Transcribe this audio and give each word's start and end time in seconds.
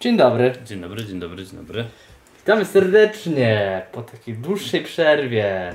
Dzień 0.00 0.16
dobry. 0.16 0.52
Dzień 0.66 0.80
dobry, 0.80 1.04
dzień 1.04 1.20
dobry, 1.20 1.44
dzień 1.44 1.56
dobry. 1.56 1.84
Witamy 2.38 2.64
serdecznie 2.64 3.82
po 3.92 4.02
takiej 4.02 4.34
dłuższej 4.34 4.82
przerwie. 4.84 5.74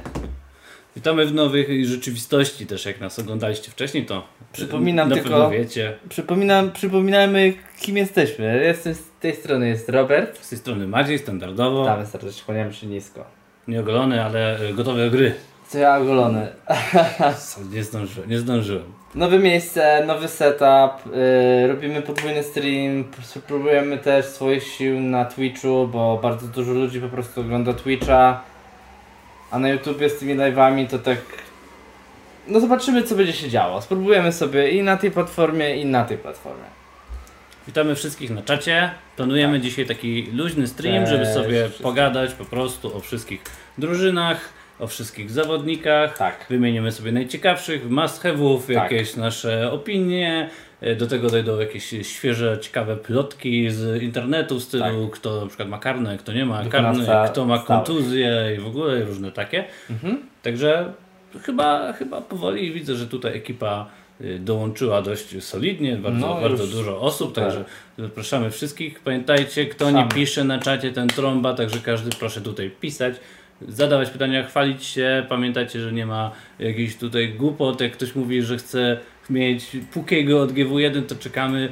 Witamy 0.96 1.26
w 1.26 1.34
nowej 1.34 1.86
rzeczywistości 1.86 2.66
też, 2.68 2.86
jak 2.86 3.00
nas 3.02 3.20
oglądaliście 3.20 3.72
wcześniej, 3.72 4.06
to 4.06 4.28
Przypominam 4.54 5.10
na 5.10 5.16
tylko- 5.16 5.50
wiecie. 5.50 5.96
Przypominam, 6.10 6.72
przypominamy 6.72 7.54
kim 7.82 7.98
jesteśmy. 7.98 8.64
Jestem 8.64 8.94
z 8.94 9.04
tej 9.20 9.36
strony 9.36 9.68
jest 9.70 9.90
Robert. 9.90 10.44
Z 10.46 10.50
tej 10.50 10.58
strony 10.60 10.88
Maciej, 10.88 11.20
standardowo, 11.20 11.82
Witamy 11.84 12.06
serdecznie, 12.06 12.44
kłaniamy 12.46 12.74
się 12.74 12.88
nisko. 12.88 13.26
nieogolony, 13.68 14.24
ale 14.24 14.60
gotowy 14.74 15.06
do 15.06 15.12
gry. 15.12 15.34
Co 15.68 15.78
ja 15.78 15.98
ogolony. 15.98 16.48
Nie 17.72 17.84
zdążyłem, 17.84 18.30
nie 18.30 18.40
zdążyłem. 18.40 18.94
Nowe 19.16 19.40
miejsce, 19.40 20.04
nowy 20.06 20.28
setup, 20.28 21.16
yy, 21.16 21.68
robimy 21.68 22.02
podwójny 22.02 22.44
stream, 22.44 23.04
p- 23.04 23.40
próbujemy 23.48 23.98
też 23.98 24.26
swoich 24.26 24.64
sił 24.64 25.00
na 25.00 25.26
Twitchu, 25.26 25.88
bo 25.88 26.18
bardzo 26.24 26.48
dużo 26.48 26.72
ludzi 26.74 27.02
po 27.02 27.08
prostu 27.10 27.42
ogląda 27.42 27.74
Twitcha, 27.74 28.42
a 29.52 29.60
na 29.60 29.70
YouTubie 29.70 30.10
z 30.10 30.20
tymi 30.20 30.36
live'ami 30.36 30.88
to 30.88 31.00
tak... 31.00 31.18
No 32.48 32.60
zobaczymy 32.60 33.04
co 33.04 33.16
będzie 33.16 33.34
się 33.34 33.50
działo, 33.50 33.82
spróbujemy 33.82 34.32
sobie 34.32 34.70
i 34.72 34.84
na 34.84 34.98
tej 34.98 35.12
platformie 35.12 35.76
i 35.76 35.86
na 35.86 36.04
tej 36.06 36.18
platformie. 36.18 36.64
Witamy 37.68 37.96
wszystkich 37.96 38.30
na 38.30 38.42
czacie. 38.42 38.92
Planujemy 39.16 39.60
dzisiaj 39.60 39.86
taki 39.86 40.30
luźny 40.34 40.68
stream, 40.68 41.04
Cześć 41.06 41.12
żeby 41.12 41.26
sobie 41.26 41.62
wszystkim. 41.64 41.84
pogadać 41.84 42.34
po 42.34 42.46
prostu 42.46 42.98
o 42.98 43.00
wszystkich 43.00 43.42
drużynach, 43.78 44.50
o 44.84 44.88
wszystkich 44.88 45.32
zawodnikach. 45.32 46.18
Tak. 46.18 46.46
Wymienimy 46.50 46.92
sobie 46.92 47.12
najciekawszych, 47.12 47.90
must 47.90 48.24
have'ów, 48.24 48.60
Tak. 48.60 48.70
jakieś 48.92 49.16
nasze 49.16 49.72
opinie. 49.72 50.50
E, 50.82 50.96
Do 50.96 51.08
tego 51.08 51.30
dojdą 51.30 51.60
jakieś 51.60 51.94
świeże, 52.02 52.58
ciekawe 52.62 52.98
plotki 52.98 53.72
z 53.72 54.04
internetu 54.04 54.60
w 54.60 54.64
stylu 54.64 55.10
kto 55.10 55.42
na 55.42 55.48
przykład 55.48 55.70
ma 55.70 55.80
karne, 55.80 56.18
kto 56.18 56.34
nie 56.34 56.46
ma 56.46 56.66
karny, 56.66 57.06
kto 57.32 57.46
ma 57.46 57.60
kontuzję 57.60 58.56
i 58.58 58.60
w 58.62 58.68
ogóle 58.68 59.04
różne 59.04 59.32
takie. 59.32 59.64
Mhm. 59.90 60.18
Także 60.42 60.94
chyba, 61.46 61.94
chyba 61.94 62.22
powoli 62.22 62.72
widzę, 62.74 62.96
że 62.96 63.08
tutaj 63.08 63.38
ekipa 63.38 63.90
y, 64.22 64.40
dołączyła 64.40 65.02
dość 65.02 65.44
solidnie, 65.44 65.96
bardzo, 65.98 66.20
No, 66.28 66.42
bardzo 66.42 66.68
dużo 66.68 67.02
osób, 67.02 67.28
super. 67.30 67.44
także 67.44 67.66
zapraszamy 67.98 68.52
wszystkich. 68.52 69.00
Pamiętajcie, 69.00 69.66
kto 69.66 69.92
nie 69.92 70.08
pisze 70.16 70.44
na 70.44 70.60
czacie, 70.60 70.92
ten 70.92 71.08
trąba, 71.08 71.54
także 71.54 71.80
każdy 71.80 72.10
proszę 72.20 72.42
tutaj 72.42 72.72
pisać, 72.82 73.14
zadawać 73.68 74.10
pytania, 74.10 74.44
chwalić 74.44 74.86
się. 74.86 75.26
Pamiętajcie, 75.30 75.80
że 75.80 75.94
nie 75.94 76.06
ma 76.06 76.32
jakichś 76.60 76.96
tutaj 76.96 77.30
głupot, 77.30 77.82
jak 77.82 77.92
ktoś 77.92 78.16
mówi, 78.16 78.42
że 78.42 78.58
chce 78.58 78.98
mieć 79.30 79.78
Pukiego 79.94 80.42
od 80.42 80.52
GW1, 80.52 81.06
to 81.06 81.16
czekamy. 81.16 81.72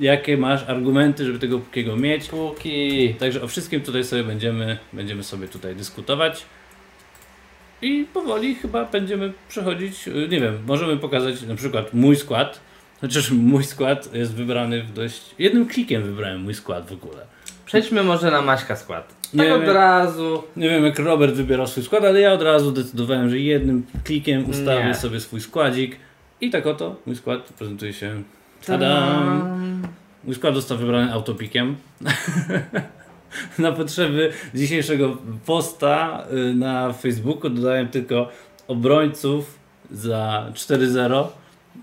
Jakie 0.00 0.36
masz 0.36 0.68
argumenty, 0.68 1.24
żeby 1.24 1.38
tego 1.38 1.58
Pukiego 1.58 1.96
mieć? 1.96 2.28
Póki. 2.28 3.14
Także 3.14 3.42
o 3.42 3.48
wszystkim 3.48 3.80
tutaj 3.80 4.04
sobie 4.04 4.24
będziemy, 4.24 4.78
będziemy 4.92 5.24
sobie 5.24 5.48
tutaj 5.48 5.76
dyskutować. 5.76 6.44
I 7.82 8.06
powoli 8.14 8.54
chyba 8.54 8.84
będziemy 8.84 9.32
przechodzić, 9.48 10.08
y, 10.08 10.28
nie 10.30 10.40
wiem, 10.40 10.58
możemy 10.66 10.96
pokazać 10.96 11.42
na 11.42 11.54
przykład 11.54 11.94
mój 11.94 12.16
skład. 12.16 12.60
Chociaż 13.00 13.30
mój 13.30 13.64
skład 13.64 14.14
jest 14.14 14.34
wybrany 14.34 14.82
w 14.82 14.92
dość. 14.92 15.34
Jednym 15.38 15.66
klikiem 15.66 16.02
wybrałem 16.02 16.42
mój 16.42 16.54
skład 16.54 16.88
w 16.88 16.92
ogóle. 16.92 17.26
Przejdźmy 17.66 18.02
może 18.02 18.30
na 18.30 18.42
Maćka 18.42 18.76
skład. 18.76 19.17
Nie 19.34 19.44
Tak 19.44 19.62
od 19.62 19.68
razu. 19.68 20.42
Nie 20.56 20.68
wiem 20.68 20.84
jak 20.84 20.98
Robert 20.98 21.34
wybierał 21.34 21.66
swój 21.66 21.82
skład, 21.82 22.04
ale 22.04 22.20
ja 22.20 22.32
od 22.32 22.42
razu 22.42 22.72
decydowałem, 22.72 23.30
że 23.30 23.38
jednym 23.38 23.86
klikiem 24.04 24.50
ustawię 24.50 24.84
Nie. 24.84 24.94
sobie 24.94 25.20
swój 25.20 25.40
składzik. 25.40 25.96
I 26.40 26.50
tak 26.50 26.66
oto 26.66 26.96
mój 27.06 27.16
skład 27.16 27.52
prezentuje 27.58 27.92
się. 27.92 28.22
Tadam! 28.66 29.82
Mój 30.24 30.34
skład 30.34 30.54
został 30.54 30.78
wybrany 30.78 31.12
autopikiem. 31.12 31.76
na 33.58 33.72
potrzeby 33.72 34.32
dzisiejszego 34.54 35.16
posta 35.46 36.24
y, 36.50 36.54
na 36.54 36.92
Facebooku 36.92 37.50
dodałem 37.50 37.88
tylko 37.88 38.28
obrońców 38.68 39.58
za 39.90 40.46
4-0, 40.54 41.24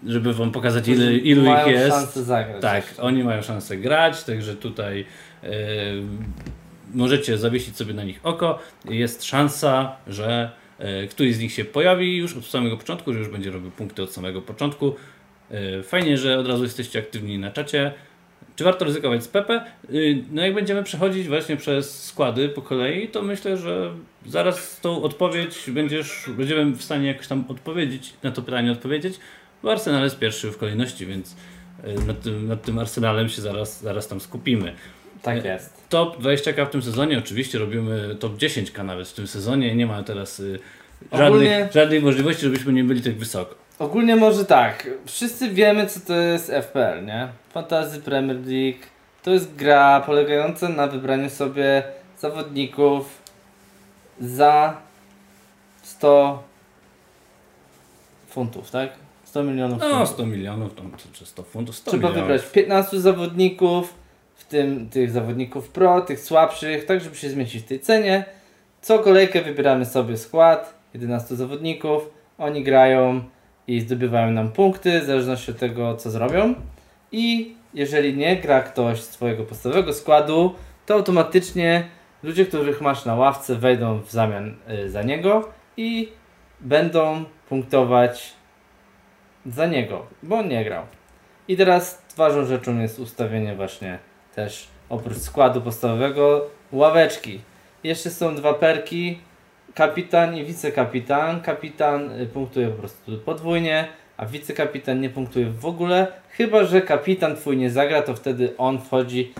żeby 0.08 0.34
wam 0.34 0.52
pokazać 0.52 0.88
ile, 0.88 1.14
ilu 1.14 1.44
Mają 1.44 1.68
ich 1.68 1.74
jest. 1.74 1.90
szansę 1.96 2.24
zagrać. 2.24 2.62
Tak, 2.62 2.86
jeszcze. 2.88 3.02
oni 3.02 3.24
mają 3.24 3.42
szansę 3.42 3.78
grać, 3.78 4.24
także 4.24 4.56
tutaj 4.56 5.06
e, 5.44 5.48
możecie 6.94 7.38
zawiesić 7.38 7.78
sobie 7.78 7.94
na 7.94 8.04
nich 8.04 8.20
oko. 8.24 8.60
Jest 8.86 9.24
szansa, 9.24 9.96
że 10.08 10.52
e, 10.80 11.08
któryś 11.08 11.36
z 11.36 11.40
nich 11.40 11.54
się 11.54 11.66
pojawi 11.66 12.18
już 12.18 12.38
od 12.38 12.46
samego 12.46 12.78
początku, 12.78 13.14
że 13.14 13.20
już 13.20 13.28
będzie 13.28 13.52
robił 13.52 13.72
punkty 13.72 14.04
od 14.04 14.14
samego 14.14 14.42
początku. 14.42 14.96
E, 15.52 15.84
fajnie, 15.84 16.18
że 16.18 16.40
od 16.40 16.48
razu 16.48 16.64
jesteście 16.64 17.00
aktywni 17.00 17.40
na 17.40 17.52
czacie. 17.52 17.94
Czy 18.56 18.64
warto 18.64 18.86
ryzykować 18.86 19.24
z 19.24 19.28
Pepe? 19.28 19.66
Y, 19.94 20.24
No 20.32 20.42
jak 20.42 20.54
będziemy 20.54 20.84
przechodzić 20.84 21.28
właśnie 21.28 21.58
przez 21.58 22.04
składy 22.04 22.50
po 22.50 22.62
kolei, 22.62 23.08
to 23.08 23.22
myślę, 23.22 23.58
że 23.58 23.94
zaraz 24.26 24.80
tą 24.82 25.04
odpowiedź 25.04 25.70
będziesz, 25.70 26.30
będziemy 26.38 26.72
w 26.72 26.84
stanie 26.84 27.08
jakoś 27.08 27.28
tam 27.28 27.46
odpowiedzieć, 27.48 28.14
na 28.24 28.32
to 28.32 28.42
pytanie 28.42 28.72
odpowiedzieć, 28.72 29.20
bo 29.64 29.72
Arsenal 29.72 30.04
jest 30.04 30.20
pierwszy 30.20 30.52
w 30.52 30.58
kolejności, 30.58 31.06
więc 31.06 31.36
y, 31.88 32.06
nad 32.08 32.22
tym, 32.22 32.48
nad 32.48 32.62
tym 32.62 32.80
Arsenalem 32.80 33.30
się 33.30 33.42
zaraz, 33.42 33.82
zaraz 33.82 34.08
tam 34.08 34.20
skupimy. 34.20 34.74
Tak 35.26 35.46
jest. 35.46 35.74
Top 35.90 36.22
20k 36.22 36.66
w 36.66 36.70
tym 36.70 36.82
sezonie, 36.82 37.18
oczywiście 37.18 37.60
robimy 37.60 38.16
top 38.20 38.34
10k 38.38 38.86
nawet 38.86 39.08
w 39.08 39.14
tym 39.14 39.28
sezonie, 39.28 39.76
nie 39.76 39.86
ma 39.86 40.04
teraz 40.04 40.40
y, 40.40 40.60
Ogólnie- 41.12 41.50
żadnych, 41.50 41.72
żadnej 41.74 42.02
możliwości, 42.02 42.42
żebyśmy 42.42 42.74
nie 42.74 42.84
byli 42.84 43.02
tak 43.02 43.14
wysoko. 43.18 43.56
Ogólnie 43.80 44.16
może 44.16 44.46
tak. 44.46 44.88
Wszyscy 45.06 45.50
wiemy, 45.50 45.88
co 45.88 46.00
to 46.00 46.14
jest 46.16 46.50
FPL, 46.50 47.06
nie? 47.06 47.28
Fantasy 47.54 48.02
Premier 48.02 48.38
League. 48.48 48.80
To 49.24 49.32
jest 49.32 49.56
gra 49.56 50.02
polegająca 50.02 50.70
na 50.70 50.88
wybraniu 50.88 51.30
sobie 51.30 51.84
zawodników 52.20 53.22
za 54.22 54.78
100 55.84 56.44
funtów, 58.30 58.72
tak? 58.72 58.90
100 59.26 59.44
milionów 59.44 59.80
No 59.80 59.90
funtów. 59.90 60.10
100 60.10 60.26
milionów, 60.26 60.76
tam, 60.76 60.92
czy- 60.98 61.12
czy 61.20 61.26
100 61.26 61.44
funtów, 61.44 61.76
100 61.76 61.92
Trzeba 61.92 62.10
milionów. 62.10 62.30
wybrać 62.32 62.52
15 62.52 63.00
zawodników, 63.02 63.94
w 64.46 64.48
tym 64.48 64.90
tych 64.90 65.12
zawodników 65.12 65.70
pro, 65.70 66.02
tych 66.02 66.20
słabszych, 66.20 66.86
tak 66.86 67.02
żeby 67.02 67.16
się 67.16 67.30
zmieścić 67.30 67.64
w 67.64 67.68
tej 67.68 67.80
cenie. 67.80 68.26
Co 68.82 69.00
kolejkę 69.00 69.42
wybieramy 69.42 69.86
sobie 69.86 70.18
skład, 70.18 70.74
11 70.94 71.36
zawodników, 71.36 72.10
oni 72.38 72.64
grają 72.64 73.24
i 73.68 73.80
zdobywają 73.82 74.32
nam 74.32 74.52
punkty, 74.52 75.02
w 75.02 75.06
zależności 75.06 75.52
od 75.52 75.58
tego, 75.58 75.96
co 75.96 76.12
zrobią. 76.12 76.56
I 77.12 77.56
jeżeli 77.74 78.18
nie 78.18 78.36
gra 78.36 78.62
ktoś 78.62 79.02
z 79.02 79.10
Twojego 79.10 79.44
podstawowego 79.44 79.94
składu, 79.94 80.56
to 80.86 80.94
automatycznie 80.94 81.88
ludzie, 82.24 82.46
których 82.46 82.82
masz 82.82 83.06
na 83.06 83.16
ławce, 83.16 83.56
wejdą 83.56 84.00
w 84.00 84.12
zamian 84.12 84.56
y, 84.70 84.90
za 84.90 85.02
niego 85.02 85.50
i 85.78 86.12
będą 86.60 87.24
punktować 87.50 88.34
za 89.46 89.66
niego, 89.66 90.06
bo 90.24 90.36
on 90.38 90.48
nie 90.48 90.64
grał. 90.64 90.84
I 91.48 91.58
teraz 91.58 92.02
ważną 92.18 92.46
rzeczą 92.46 92.80
jest 92.80 93.00
ustawienie 93.00 93.56
właśnie 93.56 94.00
też 94.36 94.68
oprócz 94.90 95.18
składu 95.18 95.62
podstawowego 95.62 96.46
ławeczki. 96.72 97.42
Jeszcze 97.84 98.10
są 98.10 98.36
dwa 98.36 98.54
perki, 98.54 99.20
kapitan 99.74 100.38
i 100.38 100.44
wicekapitan. 100.46 101.42
Kapitan 101.42 102.22
y, 102.22 102.26
punktuje 102.26 102.68
po 102.68 102.80
prostu 102.80 103.18
podwójnie, 103.18 103.88
a 104.18 104.26
wicekapitan 104.26 105.02
nie 105.02 105.10
punktuje 105.10 105.46
w 105.46 105.66
ogóle, 105.66 106.08
chyba 106.30 106.64
że 106.64 106.82
kapitan 106.82 107.36
twój 107.36 107.58
nie 107.58 107.70
zagra, 107.70 108.02
to 108.02 108.16
wtedy 108.16 108.58
on 108.58 108.82
wchodzi 108.82 109.34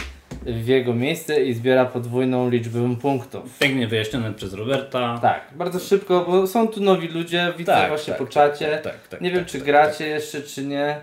w 0.46 0.68
jego 0.68 0.94
miejsce 0.94 1.44
i 1.44 1.54
zbiera 1.54 1.86
podwójną 1.86 2.50
liczbę 2.50 2.96
punktów. 3.02 3.60
Pięknie 3.60 3.88
wyjaśnione 3.88 4.34
przez 4.34 4.54
Roberta. 4.54 5.20
Tak, 5.22 5.42
bardzo 5.56 5.80
szybko, 5.80 6.26
bo 6.28 6.48
są 6.48 6.68
tu 6.68 6.82
nowi 6.82 7.08
ludzie, 7.08 7.54
widzę 7.58 7.72
Tak, 7.72 7.90
właśnie 7.90 8.14
tak, 8.14 8.22
po 8.22 8.28
czacie. 8.28 8.68
tak, 8.68 8.82
tak, 8.82 9.08
tak, 9.08 9.22
nie 9.22 9.32
wiem, 9.32 9.40
tak, 9.40 9.48
czy 9.48 9.60
gracie 9.60 10.08
jeszcze, 10.08 10.42
czy 10.42 10.66
nie, 10.66 10.98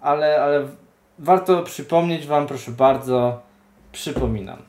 ale, 0.00 0.42
ale 0.42 0.68
warto 1.18 1.62
przypomnieć 1.62 2.26
Wam, 2.26 2.46
proszę 2.46 2.70
bardzo, 2.70 3.42
przypominam. 3.92 4.62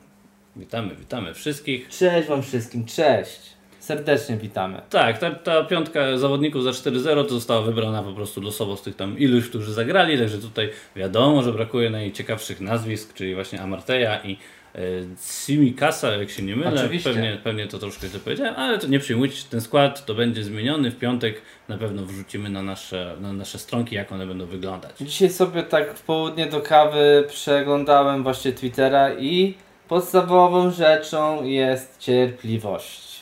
Witamy, 0.56 0.96
witamy 0.96 1.34
wszystkich. 1.34 1.88
Cześć 1.88 2.28
Wam 2.28 2.42
wszystkim, 2.42 2.84
cześć. 2.84 3.53
Serdecznie 3.84 4.36
witamy. 4.36 4.80
Tak, 4.90 5.18
ta, 5.18 5.30
ta 5.30 5.64
piątka 5.64 6.18
zawodników 6.18 6.64
za 6.64 6.70
4-0 6.70 7.24
to 7.24 7.34
została 7.34 7.62
wybrana 7.62 8.02
po 8.02 8.12
prostu 8.12 8.40
losowo 8.40 8.76
z 8.76 8.82
tych 8.82 8.96
tam 8.96 9.18
iluś, 9.18 9.48
którzy 9.48 9.72
zagrali, 9.72 10.18
także 10.18 10.38
tutaj 10.38 10.70
wiadomo, 10.96 11.42
że 11.42 11.52
brakuje 11.52 11.90
najciekawszych 11.90 12.60
nazwisk, 12.60 13.14
czyli 13.14 13.34
właśnie 13.34 13.60
Amarteja 13.60 14.22
i 14.22 14.36
e, 14.74 14.78
Simikasa, 15.20 16.16
jak 16.16 16.30
się 16.30 16.42
nie 16.42 16.56
mylę. 16.56 16.80
Oczywiście. 16.80 17.10
Pewnie, 17.10 17.38
pewnie 17.44 17.66
to 17.66 17.78
troszkę 17.78 18.08
źle 18.08 18.20
powiedziałem, 18.20 18.54
ale 18.56 18.78
to 18.78 18.86
nie 18.86 18.98
przejmujcie 18.98 19.36
się, 19.36 19.44
ten 19.50 19.60
skład 19.60 20.06
to 20.06 20.14
będzie 20.14 20.44
zmieniony 20.44 20.90
w 20.90 20.98
piątek, 20.98 21.42
na 21.68 21.78
pewno 21.78 22.06
wrzucimy 22.06 22.50
na 22.50 22.62
nasze, 22.62 23.16
na 23.20 23.32
nasze 23.32 23.58
stronki, 23.58 23.96
jak 23.96 24.12
one 24.12 24.26
będą 24.26 24.46
wyglądać. 24.46 24.92
Dzisiaj 25.00 25.30
sobie 25.30 25.62
tak 25.62 25.94
w 25.94 26.02
południe 26.02 26.46
do 26.46 26.60
kawy 26.60 27.24
przeglądałem 27.28 28.22
właśnie 28.22 28.52
Twittera 28.52 29.14
i 29.14 29.54
podstawową 29.88 30.70
rzeczą 30.70 31.44
jest 31.44 31.98
cierpliwość. 31.98 33.13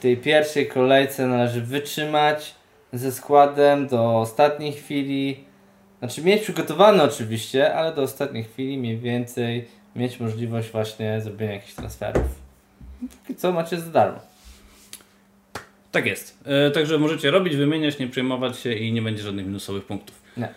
W 0.00 0.02
tej 0.02 0.16
pierwszej 0.16 0.68
kolejce 0.68 1.26
należy 1.26 1.60
wytrzymać 1.60 2.54
ze 2.92 3.12
składem 3.12 3.86
do 3.88 4.18
ostatniej 4.18 4.72
chwili 4.72 5.44
znaczy 5.98 6.22
mieć 6.22 6.42
przygotowane 6.42 7.02
oczywiście, 7.02 7.74
ale 7.74 7.94
do 7.94 8.02
ostatniej 8.02 8.44
chwili 8.44 8.78
mniej 8.78 8.98
więcej 8.98 9.68
mieć 9.96 10.20
możliwość 10.20 10.70
właśnie 10.70 11.20
zrobienia 11.20 11.52
jakichś 11.52 11.74
transferów. 11.74 12.22
Co 13.36 13.52
macie 13.52 13.80
za 13.80 13.90
darmo. 13.90 14.18
Tak 15.92 16.06
jest. 16.06 16.38
E, 16.44 16.70
także 16.70 16.98
możecie 16.98 17.30
robić, 17.30 17.56
wymieniać, 17.56 17.98
nie 17.98 18.08
przejmować 18.08 18.58
się 18.58 18.72
i 18.72 18.92
nie 18.92 19.02
będzie 19.02 19.22
żadnych 19.22 19.46
minusowych 19.46 19.84
punktów. 19.84 20.22
Nie. 20.36 20.48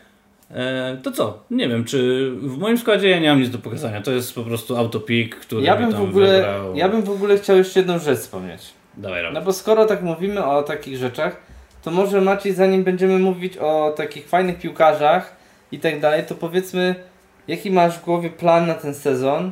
E, 0.51 0.97
to 1.03 1.11
co? 1.11 1.43
Nie 1.51 1.69
wiem, 1.69 1.83
czy 1.83 2.31
w 2.35 2.57
moim 2.57 2.77
składzie 2.77 3.09
ja 3.09 3.19
nie 3.19 3.29
mam 3.29 3.41
nic 3.41 3.49
do 3.49 3.57
pokazania. 3.57 4.01
To 4.01 4.11
jest 4.11 4.35
po 4.35 4.43
prostu 4.43 4.77
autopik, 4.77 5.35
który 5.35 5.63
Ja 5.63 5.75
bym, 5.75 5.91
tam 5.91 6.05
w 6.05 6.09
ogóle, 6.09 6.33
wybrał. 6.35 6.75
ja 6.75 6.89
bym 6.89 7.01
w 7.01 7.09
ogóle 7.09 7.37
chciał 7.37 7.57
jeszcze 7.57 7.79
jedną 7.79 7.99
rzecz 7.99 8.19
wspomnieć. 8.19 8.61
Dawaj, 8.97 9.33
No 9.33 9.41
bo 9.41 9.53
skoro 9.53 9.85
tak 9.85 10.01
mówimy 10.01 10.45
o 10.45 10.63
takich 10.63 10.97
rzeczach, 10.97 11.35
to 11.83 11.91
może 11.91 12.21
Maciej, 12.21 12.53
zanim 12.53 12.83
będziemy 12.83 13.19
mówić 13.19 13.57
o 13.57 13.93
takich 13.97 14.27
fajnych 14.27 14.59
piłkarzach 14.59 15.35
i 15.71 15.79
tak 15.79 15.99
dalej, 15.99 16.23
to 16.23 16.35
powiedzmy, 16.35 16.95
jaki 17.47 17.71
masz 17.71 17.97
w 17.97 18.03
głowie 18.03 18.29
plan 18.29 18.67
na 18.67 18.73
ten 18.73 18.95
sezon? 18.95 19.51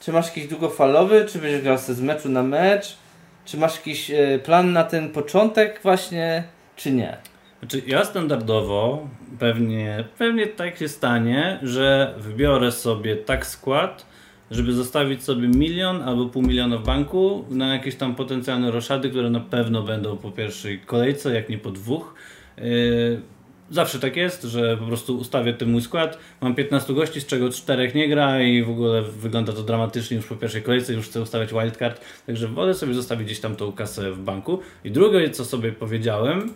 Czy 0.00 0.12
masz 0.12 0.26
jakiś 0.26 0.46
długofalowy, 0.46 1.26
czy 1.28 1.38
będziesz 1.38 1.62
grał 1.62 1.78
z 1.78 2.00
meczu 2.00 2.28
na 2.28 2.42
mecz? 2.42 2.96
Czy 3.44 3.56
masz 3.56 3.76
jakiś 3.76 4.10
e, 4.10 4.38
plan 4.38 4.72
na 4.72 4.84
ten 4.84 5.10
początek 5.10 5.80
właśnie, 5.82 6.44
czy 6.76 6.92
nie? 6.92 7.16
Znaczy, 7.58 7.82
ja 7.86 8.04
standardowo 8.04 9.08
pewnie, 9.38 10.04
pewnie 10.18 10.46
tak 10.46 10.76
się 10.76 10.88
stanie, 10.88 11.58
że 11.62 12.14
wybiorę 12.18 12.72
sobie 12.72 13.16
tak 13.16 13.46
skład, 13.46 14.06
żeby 14.50 14.72
zostawić 14.72 15.22
sobie 15.22 15.48
milion 15.48 16.02
albo 16.02 16.26
pół 16.26 16.42
miliona 16.42 16.78
w 16.78 16.84
banku 16.84 17.44
na 17.50 17.74
jakieś 17.74 17.96
tam 17.96 18.14
potencjalne 18.14 18.70
roszady, 18.70 19.10
które 19.10 19.30
na 19.30 19.40
pewno 19.40 19.82
będą 19.82 20.16
po 20.16 20.30
pierwszej 20.30 20.80
kolejce, 20.80 21.34
jak 21.34 21.48
nie 21.48 21.58
po 21.58 21.70
dwóch. 21.70 22.14
Yy, 22.58 23.22
Zawsze 23.70 23.98
tak 23.98 24.16
jest, 24.16 24.42
że 24.42 24.76
po 24.76 24.84
prostu 24.84 25.18
ustawię 25.18 25.52
ten 25.54 25.70
mój 25.70 25.82
skład. 25.82 26.18
Mam 26.40 26.54
15 26.54 26.94
gości, 26.94 27.20
z 27.20 27.26
czego 27.26 27.50
4 27.50 27.92
nie 27.94 28.08
gra 28.08 28.42
i 28.42 28.62
w 28.62 28.70
ogóle 28.70 29.02
wygląda 29.02 29.52
to 29.52 29.62
dramatycznie 29.62 30.16
już 30.16 30.26
po 30.26 30.36
pierwszej 30.36 30.62
kolejce, 30.62 30.92
już 30.92 31.06
chcę 31.06 31.20
ustawiać 31.20 31.52
wildcard. 31.52 32.00
Także 32.26 32.48
wolę 32.48 32.74
sobie 32.74 32.94
zostawić 32.94 33.26
gdzieś 33.26 33.40
tam 33.40 33.56
tą 33.56 33.72
kasę 33.72 34.12
w 34.12 34.18
banku. 34.18 34.58
I 34.84 34.90
drugie, 34.90 35.30
co 35.30 35.44
sobie 35.44 35.72
powiedziałem, 35.72 36.54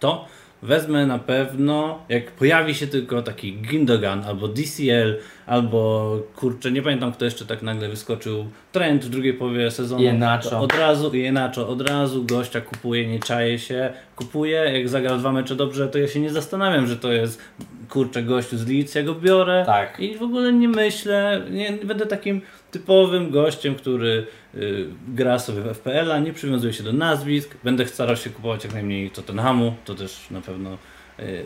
to 0.00 0.26
wezmę 0.62 1.06
na 1.06 1.18
pewno, 1.18 2.04
jak 2.08 2.32
pojawi 2.32 2.74
się 2.74 2.86
tylko 2.86 3.22
taki 3.22 3.56
Gindogan 3.56 4.24
albo 4.24 4.48
DCL, 4.48 5.18
albo 5.46 6.18
kurczę, 6.36 6.72
nie 6.72 6.82
pamiętam 6.82 7.12
kto 7.12 7.24
jeszcze 7.24 7.46
tak 7.46 7.62
nagle 7.62 7.88
wyskoczył, 7.88 8.46
trend 8.72 9.04
w 9.04 9.08
drugiej 9.08 9.34
połowie 9.34 9.70
sezonu. 9.70 10.02
Ienacho. 10.02 10.50
To 10.50 10.60
Od 10.60 10.74
razu, 10.74 11.14
Ienacho, 11.14 11.68
od 11.68 11.88
razu 11.88 12.24
gościa 12.24 12.60
kupuję, 12.60 13.06
nie 13.06 13.18
czaję 13.18 13.58
się, 13.58 13.92
kupuję, 14.16 14.56
jak 14.74 14.88
zagra 14.88 15.16
dwa 15.16 15.32
mecze 15.32 15.56
dobrze, 15.56 15.88
to 15.88 15.98
ja 15.98 16.08
się 16.08 16.20
nie 16.20 16.30
zastanawiam, 16.30 16.86
że 16.86 16.96
to 16.96 17.12
jest 17.12 17.42
kurczę 17.88 18.22
gościu 18.22 18.58
z 18.58 18.68
Leeds, 18.68 18.94
ja 18.94 19.02
go 19.02 19.14
biorę 19.14 19.62
Tak. 19.66 20.00
i 20.00 20.16
w 20.16 20.22
ogóle 20.22 20.52
nie 20.52 20.68
myślę, 20.68 21.42
nie, 21.50 21.72
będę 21.72 22.06
takim 22.06 22.40
typowym 22.70 23.30
gościem, 23.30 23.74
który 23.74 24.26
y, 24.54 24.86
gra 25.08 25.38
sobie 25.38 25.62
w 25.62 25.66
FPL-a, 25.66 26.18
nie 26.18 26.32
przywiązuje 26.32 26.72
się 26.72 26.82
do 26.82 26.92
nazwisk, 26.92 27.56
będę 27.64 27.86
starał 27.86 28.16
się 28.16 28.30
kupować 28.30 28.64
jak 28.64 28.72
najmniej 28.74 29.10
Tottenhamu, 29.10 29.74
to 29.84 29.94
też 29.94 30.30
na 30.30 30.40
pewno 30.40 30.78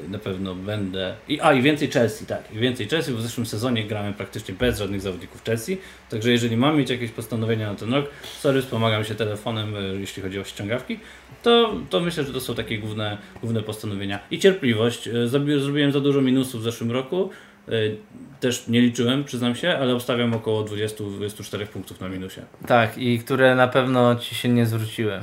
na 0.08 0.19
pewno 0.19 0.55
będę. 0.55 1.14
I, 1.28 1.40
a 1.40 1.52
i 1.52 1.62
więcej 1.62 1.90
Chelsea, 1.90 2.26
tak. 2.26 2.43
I 2.52 2.58
więcej 2.58 2.88
Chelsea, 2.88 3.12
bo 3.12 3.19
w 3.19 3.22
zeszłym 3.22 3.46
sezonie 3.46 3.84
grałem 3.84 4.14
praktycznie 4.14 4.55
bez 4.55 4.78
żadnych 4.78 5.00
zawodników 5.00 5.44
Chelsea. 5.44 5.78
Także 6.11 6.31
jeżeli 6.31 6.56
mam 6.56 6.78
mieć 6.78 6.90
jakieś 6.90 7.11
postanowienia 7.11 7.69
na 7.72 7.75
ten 7.78 7.94
rok, 7.94 8.06
sorry, 8.40 8.62
wspomagam 8.62 9.05
się 9.05 9.14
telefonem, 9.14 9.76
y, 9.76 10.00
jeśli 10.00 10.22
chodzi 10.22 10.40
o 10.40 10.44
ściągawki, 10.44 11.00
to, 11.43 11.75
to 11.90 12.00
myślę, 12.00 12.25
że 12.25 12.32
to 12.32 12.40
są 12.40 12.55
takie 12.55 12.78
główne, 12.78 13.19
główne 13.40 13.62
postanowienia. 13.62 14.19
I 14.31 14.38
cierpliwość. 14.38 15.08
Y, 15.08 15.28
Zrobi, 15.28 15.61
zrobiłem 15.61 15.93
za 15.93 16.00
dużo 16.00 16.20
minusów 16.20 16.61
w 16.61 16.64
zeszłym 16.64 16.90
roku. 16.90 17.31
Y, 17.69 17.96
Też 18.40 18.69
nie 18.69 18.81
liczyłem, 18.81 19.25
przyznam 19.25 19.55
się, 19.55 19.78
ale 19.78 19.94
obstawiam 19.94 20.34
około 20.34 20.64
20-24 20.64 21.67
punktów 21.67 22.00
na 22.00 22.08
minusie. 22.08 22.40
Tak, 22.67 22.99
i 22.99 23.19
które 23.19 23.55
na 23.55 23.69
pewno 23.69 24.17
ci 24.17 24.34
się 24.34 24.49
nie 24.49 24.67
zwróciły. 24.67 25.20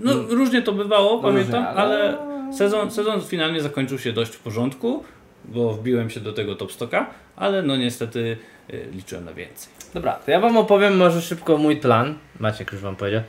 No, 0.00 0.12
różnie 0.28 0.62
to 0.62 0.72
bywało, 0.72 1.22
No, 1.22 1.30
różnie, 1.30 1.52
pamiętam, 1.52 1.76
ale- 1.78 2.18
ale 2.18 2.35
sezon, 2.52 2.90
sezon 2.90 3.22
finalnie 3.22 3.60
zakończył 3.60 3.98
się 3.98 4.12
dość 4.12 4.32
w 4.32 4.40
porządku, 4.40 5.04
bo 5.44 5.72
wbiłem 5.72 6.10
się 6.10 6.20
do 6.20 6.32
tego 6.32 6.56
top 6.56 6.72
stocka, 6.72 7.10
ale 7.36 7.62
no 7.62 7.76
niestety 7.76 8.36
y, 8.70 8.88
liczyłem 8.92 9.24
na 9.24 9.34
więcej. 9.34 9.68
Dobra, 9.94 10.12
to 10.12 10.30
ja 10.30 10.40
wam 10.40 10.56
opowiem 10.56 10.96
może 10.96 11.22
szybko 11.22 11.58
mój 11.58 11.76
plan. 11.76 12.18
Maciek 12.40 12.72
już 12.72 12.80
wam 12.80 12.96
powiedział. 12.96 13.22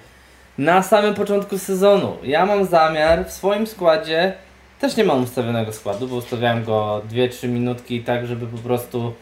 Na 0.58 0.84
samym 0.84 1.14
początku 1.14 1.58
sezonu. 1.58 2.18
Ja 2.24 2.46
mam 2.46 2.66
zamiar 2.66 3.26
w 3.26 3.32
swoim 3.32 3.68
składzie. 3.68 4.34
Też 4.80 4.98
nie 4.98 5.04
mam 5.04 5.24
ustawionego 5.24 5.74
składu, 5.74 6.08
bo 6.08 6.16
ustawiałem 6.16 6.64
go 6.64 7.02
2-3 7.12 7.50
minutki 7.50 8.04
tak, 8.04 8.28
żeby 8.28 8.48
po 8.48 8.58
prostu 8.58 9.14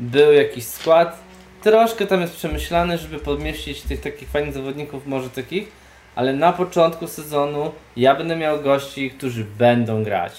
był 0.00 0.32
jakiś 0.32 0.64
skład. 0.64 1.18
Troszkę 1.62 2.06
tam 2.06 2.20
jest 2.20 2.36
przemyślany, 2.36 2.98
żeby 2.98 3.18
podmieścić 3.18 3.82
tych 3.82 4.00
takich 4.00 4.28
fajnych 4.28 4.54
zawodników, 4.54 5.06
może 5.06 5.30
takich, 5.30 5.68
ale 6.20 6.32
na 6.32 6.52
początku 6.52 7.06
sezonu 7.06 7.72
ja 7.96 8.14
będę 8.14 8.36
miał 8.36 8.60
gości, 8.62 9.10
którzy 9.10 9.44
będą 9.58 10.04
grać. 10.04 10.32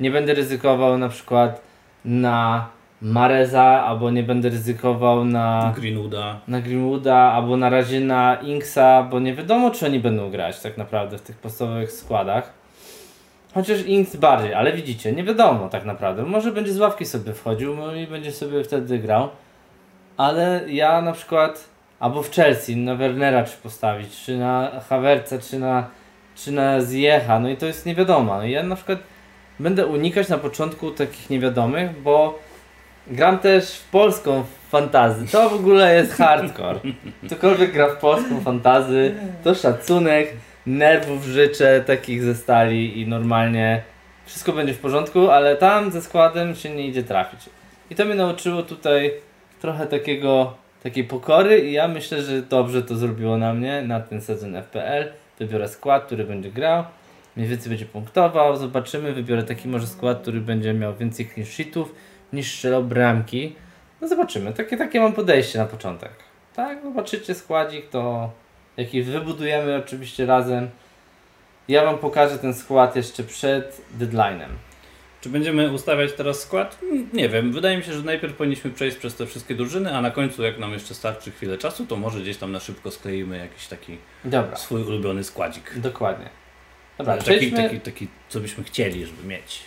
Nie 0.00 0.10
będę 0.10 0.34
ryzykował 0.34 0.98
na 0.98 1.08
przykład 1.08 1.60
na 2.04 2.68
Mareza, 3.02 3.62
albo 3.62 4.10
nie 4.10 4.22
będę 4.22 4.48
ryzykował 4.48 5.24
na 5.24 5.74
Greenwooda. 5.76 6.40
na 6.48 6.60
Greenwooda 6.60 7.16
albo 7.16 7.56
na 7.56 7.70
razie 7.70 8.00
na 8.00 8.34
Inksa, 8.34 9.02
bo 9.02 9.20
nie 9.20 9.34
wiadomo 9.34 9.70
czy 9.70 9.86
oni 9.86 10.00
będą 10.00 10.30
grać 10.30 10.60
tak 10.60 10.78
naprawdę 10.78 11.18
w 11.18 11.22
tych 11.22 11.36
podstawowych 11.36 11.92
składach. 11.92 12.52
Chociaż 13.54 13.86
Inks 13.86 14.16
bardziej, 14.16 14.54
ale 14.54 14.72
widzicie, 14.72 15.12
nie 15.12 15.24
wiadomo 15.24 15.68
tak 15.68 15.84
naprawdę. 15.84 16.22
Może 16.22 16.52
będzie 16.52 16.72
z 16.72 16.78
ławki 16.78 17.06
sobie 17.06 17.32
wchodził 17.32 17.76
no 17.76 17.94
i 17.94 18.06
będzie 18.06 18.32
sobie 18.32 18.64
wtedy 18.64 18.98
grał. 18.98 19.28
Ale 20.16 20.64
ja 20.68 21.02
na 21.02 21.12
przykład 21.12 21.71
albo 22.02 22.22
w 22.22 22.30
Chelsea 22.30 22.76
na 22.76 22.94
Wernera 22.94 23.44
czy 23.44 23.56
postawić, 23.56 24.24
czy 24.24 24.38
na 24.38 24.70
Havertza, 24.88 25.38
czy 25.38 25.58
na, 25.58 25.86
czy 26.34 26.52
na 26.52 26.80
Ziecha, 26.80 27.38
no 27.38 27.48
i 27.48 27.56
to 27.56 27.66
jest 27.66 27.86
nie 27.86 27.94
wiadomo. 27.94 28.36
No 28.36 28.46
ja 28.46 28.62
na 28.62 28.76
przykład 28.76 28.98
będę 29.60 29.86
unikać 29.86 30.28
na 30.28 30.38
początku 30.38 30.90
takich 30.90 31.30
niewiadomych, 31.30 32.02
bo 32.02 32.38
gram 33.06 33.38
też 33.38 33.74
w 33.74 33.90
polską 33.90 34.44
fantazy. 34.70 35.26
To 35.32 35.50
w 35.50 35.54
ogóle 35.54 35.94
jest 35.94 36.12
hardcore. 36.12 36.80
Ktokolwiek 37.26 37.72
gra 37.72 37.88
w 37.88 37.96
polską 37.96 38.40
fantazy, 38.40 39.14
to 39.44 39.54
szacunek, 39.54 40.32
nerwów 40.66 41.24
życzę 41.24 41.84
takich 41.86 42.22
ze 42.22 42.34
stali 42.34 43.00
i 43.00 43.06
normalnie 43.06 43.82
wszystko 44.26 44.52
będzie 44.52 44.74
w 44.74 44.78
porządku, 44.78 45.30
ale 45.30 45.56
tam 45.56 45.90
ze 45.90 46.02
składem 46.02 46.54
się 46.54 46.70
nie 46.70 46.86
idzie 46.86 47.02
trafić. 47.02 47.40
I 47.90 47.94
to 47.94 48.04
mnie 48.04 48.14
nauczyło 48.14 48.62
tutaj 48.62 49.12
trochę 49.60 49.86
takiego, 49.86 50.61
takiej 50.82 51.04
pokory 51.04 51.60
i 51.60 51.72
ja 51.72 51.88
myślę, 51.88 52.22
że 52.22 52.42
dobrze 52.42 52.82
to 52.82 52.96
zrobiło 52.96 53.38
na 53.38 53.54
mnie, 53.54 53.82
na 53.82 54.00
ten 54.00 54.20
sezon 54.20 54.62
FPL. 54.62 55.12
Wybiorę 55.38 55.68
skład, 55.68 56.04
który 56.04 56.24
będzie 56.24 56.50
grał, 56.50 56.84
mniej 57.36 57.48
więcej 57.48 57.68
będzie 57.68 57.86
punktował, 57.86 58.56
zobaczymy, 58.56 59.12
wybiorę 59.12 59.42
taki 59.42 59.68
może 59.68 59.86
skład, 59.86 60.22
który 60.22 60.40
będzie 60.40 60.74
miał 60.74 60.96
więcej 60.96 61.28
clean 61.34 61.46
sheetów 61.50 61.94
niż 62.32 62.52
strzelał 62.52 62.84
bramki. 62.84 63.54
No 64.00 64.08
zobaczymy, 64.08 64.52
takie, 64.52 64.76
takie 64.76 65.00
mam 65.00 65.12
podejście 65.12 65.58
na 65.58 65.66
początek. 65.66 66.10
Tak, 66.56 66.82
zobaczycie 66.82 67.34
składzik, 67.34 67.88
to 67.88 68.30
jaki 68.76 69.02
wybudujemy 69.02 69.76
oczywiście 69.76 70.26
razem. 70.26 70.70
Ja 71.68 71.84
Wam 71.84 71.98
pokażę 71.98 72.38
ten 72.38 72.54
skład 72.54 72.96
jeszcze 72.96 73.22
przed 73.22 73.82
deadline'em. 73.98 74.48
Czy 75.22 75.28
będziemy 75.28 75.72
ustawiać 75.72 76.12
teraz 76.12 76.40
skład? 76.40 76.78
Mm, 76.82 77.08
Nie 77.12 77.28
wiem. 77.28 77.52
Wydaje 77.52 77.76
mi 77.76 77.82
się, 77.84 77.92
że 77.92 78.02
najpierw 78.02 78.34
powinniśmy 78.36 78.70
przejść 78.70 78.96
przez 78.96 79.14
te 79.16 79.26
wszystkie 79.26 79.54
drużyny, 79.54 79.96
a 79.96 80.00
na 80.00 80.10
końcu, 80.10 80.42
jak 80.42 80.58
nam 80.58 80.72
jeszcze 80.72 80.94
starczy 80.94 81.30
chwilę 81.30 81.58
czasu, 81.58 81.86
to 81.86 81.96
może 81.96 82.20
gdzieś 82.20 82.36
tam 82.36 82.52
na 82.52 82.60
szybko 82.60 82.90
skleimy 82.90 83.38
jakiś 83.38 83.66
taki 83.66 83.98
Dobra, 84.24 84.56
swój 84.56 84.82
ulubiony 84.82 85.24
składzik. 85.24 85.72
dokładnie. 85.76 86.28
Dobra, 86.98 87.12
taki, 87.16 87.24
przejdźmy... 87.24 87.62
taki, 87.62 87.80
taki, 87.80 88.08
co 88.28 88.40
byśmy 88.40 88.64
chcieli, 88.64 89.06
żeby 89.06 89.28
mieć. 89.28 89.60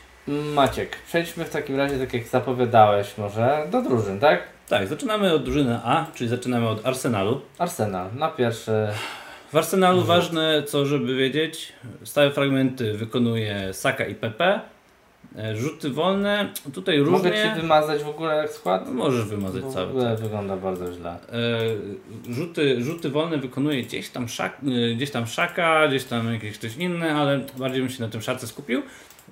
Maciek, 0.54 0.98
przejdźmy 1.08 1.46
w 1.46 1.50
takim 1.50 1.78
razie, 1.78 2.00
tak 2.00 2.14
jak 2.14 2.24
zapowiadałeś 2.28 3.18
może, 3.18 3.68
do 3.72 3.82
drużyn, 3.82 4.20
tak? 4.20 4.44
Tak, 4.70 4.88
zaczynamy 4.88 5.34
od 5.34 5.44
drużyny 5.44 5.80
A, 5.84 6.06
czyli 6.16 6.30
zaczynamy 6.30 6.68
od 6.70 6.86
Arsenalu. 6.86 7.42
Arsenal, 7.58 8.10
na 8.16 8.30
pierwsze... 8.30 8.94
W 9.54 9.58
Arsenalu 9.58 10.04
ważne, 10.04 10.64
co 10.64 10.86
żeby 10.86 11.16
wiedzieć, 11.16 11.74
stałe 12.04 12.32
fragmenty 12.32 12.94
wykonuje 12.94 13.74
Saka 13.74 14.06
i 14.06 14.16
Pepe. 14.16 14.60
E, 15.38 15.56
Rzuty 15.58 15.90
wolne, 15.90 16.50
tutaj 16.74 17.00
Mogę 17.00 17.12
różnie. 17.12 17.52
Ci 17.56 17.62
wymazać 17.62 18.04
w 18.04 18.08
ogóle 18.10 18.48
skład? 18.48 18.92
Możesz 18.92 19.26
wymazać 19.26 19.64
w 19.64 19.74
cały. 19.74 19.90
ogóle 19.90 20.16
wygląda 20.16 20.58
bardzo 20.58 20.94
źle. 20.94 21.10
E, 21.12 22.34
Rzuty, 22.34 22.84
rzuty 22.84 23.10
wolne 23.10 23.38
wykonuje 23.38 23.84
gdzieś 23.84 24.10
tam, 24.10 24.30
szak, 24.30 24.58
e, 24.92 24.96
gdzieś 24.96 25.12
tam 25.12 25.28
Szaka, 25.28 25.88
gdzieś 25.88 26.04
tam 26.04 26.34
jakiś 26.34 26.58
ktoś 26.58 26.78
inny, 26.78 27.14
ale 27.14 27.40
bardziej 27.58 27.82
bym 27.82 27.90
się 27.92 28.04
na 28.04 28.10
tym 28.10 28.22
Szace 28.22 28.48
skupił. 28.48 28.82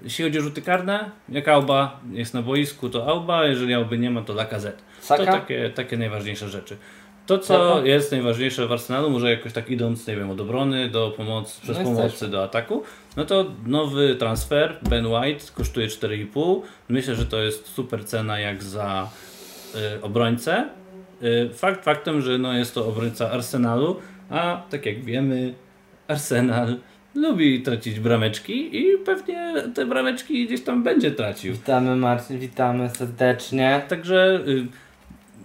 Jeśli 0.03 0.25
chodzi 0.25 0.39
o 0.39 0.41
rzuty 0.41 0.61
karne, 0.61 1.11
jak 1.29 1.47
Auba 1.47 1.99
jest 2.11 2.33
na 2.33 2.41
boisku, 2.41 2.89
to 2.89 3.07
Auba, 3.07 3.45
jeżeli 3.45 3.73
Auby 3.73 3.97
nie 3.97 4.11
ma, 4.11 4.21
to 4.21 4.33
Lacazette. 4.33 4.81
To 5.07 5.25
takie, 5.25 5.69
takie 5.69 5.97
najważniejsze 5.97 6.49
rzeczy. 6.49 6.77
To, 7.25 7.37
co 7.37 7.85
jest 7.85 8.11
najważniejsze 8.11 8.67
w 8.67 8.71
Arsenalu, 8.71 9.09
może 9.09 9.31
jakoś 9.31 9.53
tak 9.53 9.69
idąc, 9.69 10.07
nie 10.07 10.15
wiem, 10.15 10.29
od 10.29 10.41
obrony 10.41 10.89
do 10.89 11.13
pomocy, 11.17 11.61
przez 11.61 11.77
No 11.77 11.83
pomocy 11.83 12.27
do 12.27 12.43
ataku, 12.43 12.83
no 13.17 13.25
to 13.25 13.45
nowy 13.65 14.15
transfer, 14.15 14.77
Ben 14.89 15.05
White, 15.05 15.45
kosztuje 15.55 15.87
4,5. 15.87 16.61
Myślę, 16.89 17.15
że 17.15 17.25
to 17.25 17.41
jest 17.41 17.67
super 17.67 18.05
cena 18.05 18.39
jak 18.39 18.63
za 18.63 19.09
y, 19.75 20.01
obrońcę. 20.01 20.69
Y, 21.23 21.49
fakt 21.53 21.85
faktem, 21.85 22.21
że 22.21 22.37
no 22.37 22.53
jest 22.53 22.75
to 22.75 22.87
obrońca 22.87 23.31
Arsenalu, 23.31 23.99
a 24.29 24.61
tak 24.69 24.85
jak 24.85 25.03
wiemy, 25.03 25.53
Arsenal 26.07 26.75
lubi 27.15 27.61
tracić 27.61 27.99
brameczki 27.99 28.77
i 28.77 28.97
pewnie 29.05 29.53
te 29.75 29.85
brameczki 29.85 30.45
gdzieś 30.45 30.61
tam 30.61 30.83
będzie 30.83 31.11
tracił. 31.11 31.53
Witamy 31.53 31.95
Marcin, 31.95 32.39
witamy 32.39 32.89
serdecznie. 32.89 33.81
Także 33.87 34.39
y, 34.47 34.67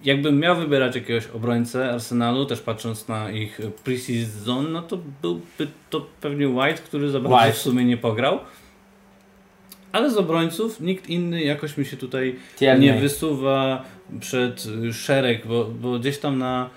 jakbym 0.04 0.40
miał 0.40 0.56
wybierać 0.56 0.94
jakiegoś 0.94 1.26
obrońcę 1.26 1.92
Arsenalu, 1.92 2.46
też 2.46 2.60
patrząc 2.60 3.08
na 3.08 3.30
ich 3.30 3.60
pre-season, 3.84 4.68
no 4.70 4.82
to 4.82 4.98
byłby 5.22 5.66
to 5.90 6.06
pewnie 6.20 6.48
White, 6.48 6.82
który 6.82 7.10
za 7.10 7.20
bardzo 7.20 7.36
White. 7.36 7.52
w 7.52 7.58
sumie 7.58 7.84
nie 7.84 7.96
pograł. 7.96 8.38
Ale 9.92 10.10
z 10.10 10.16
obrońców 10.16 10.80
nikt 10.80 11.08
inny 11.08 11.42
jakoś 11.42 11.76
mi 11.76 11.84
się 11.84 11.96
tutaj 11.96 12.36
Tierney, 12.56 12.80
nie 12.80 13.00
wysuwa 13.00 13.84
przed 14.20 14.66
szereg, 14.92 15.46
bo, 15.46 15.64
bo 15.64 15.98
gdzieś 15.98 16.18
tam 16.18 16.38
na 16.38 16.70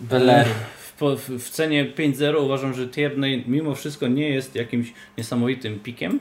Bellerin. 0.00 0.54
w, 0.78 1.02
w, 1.02 1.44
w 1.44 1.50
cenie 1.50 1.84
5-0 1.84 2.36
uważam, 2.44 2.74
że 2.74 2.88
Tierney 2.88 3.44
mimo 3.46 3.74
wszystko 3.74 4.08
nie 4.08 4.28
jest 4.28 4.54
jakimś 4.54 4.92
niesamowitym 5.18 5.80
pikiem, 5.80 6.20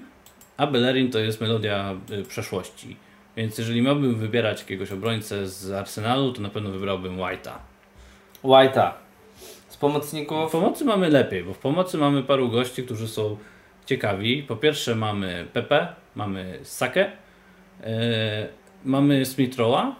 a 0.57 0.67
Bellerin 0.67 1.11
to 1.11 1.19
jest 1.19 1.41
melodia 1.41 1.95
y, 2.11 2.23
przeszłości. 2.23 2.95
Więc 3.37 3.57
jeżeli 3.57 3.81
miałbym 3.81 4.15
wybierać 4.15 4.59
jakiegoś 4.59 4.91
obrońcę 4.91 5.47
z 5.47 5.71
Arsenalu, 5.71 6.31
to 6.33 6.41
na 6.41 6.49
pewno 6.49 6.69
wybrałbym 6.69 7.17
White'a. 7.17 7.53
White'a. 8.43 8.91
Z 9.69 9.75
W 9.75 9.79
pomocników 9.79 10.51
pomocy 10.51 10.85
mamy 10.85 11.09
lepiej, 11.09 11.43
bo 11.43 11.53
w 11.53 11.57
pomocy 11.57 11.97
mamy 11.97 12.23
paru 12.23 12.49
gości, 12.49 12.83
którzy 12.83 13.07
są 13.07 13.37
ciekawi. 13.85 14.43
Po 14.43 14.55
pierwsze 14.55 14.95
mamy 14.95 15.45
Pepe, 15.53 15.87
mamy 16.15 16.59
Sakę, 16.63 17.11
e, 17.83 18.47
mamy 18.85 19.25
Smithrowa, 19.25 19.95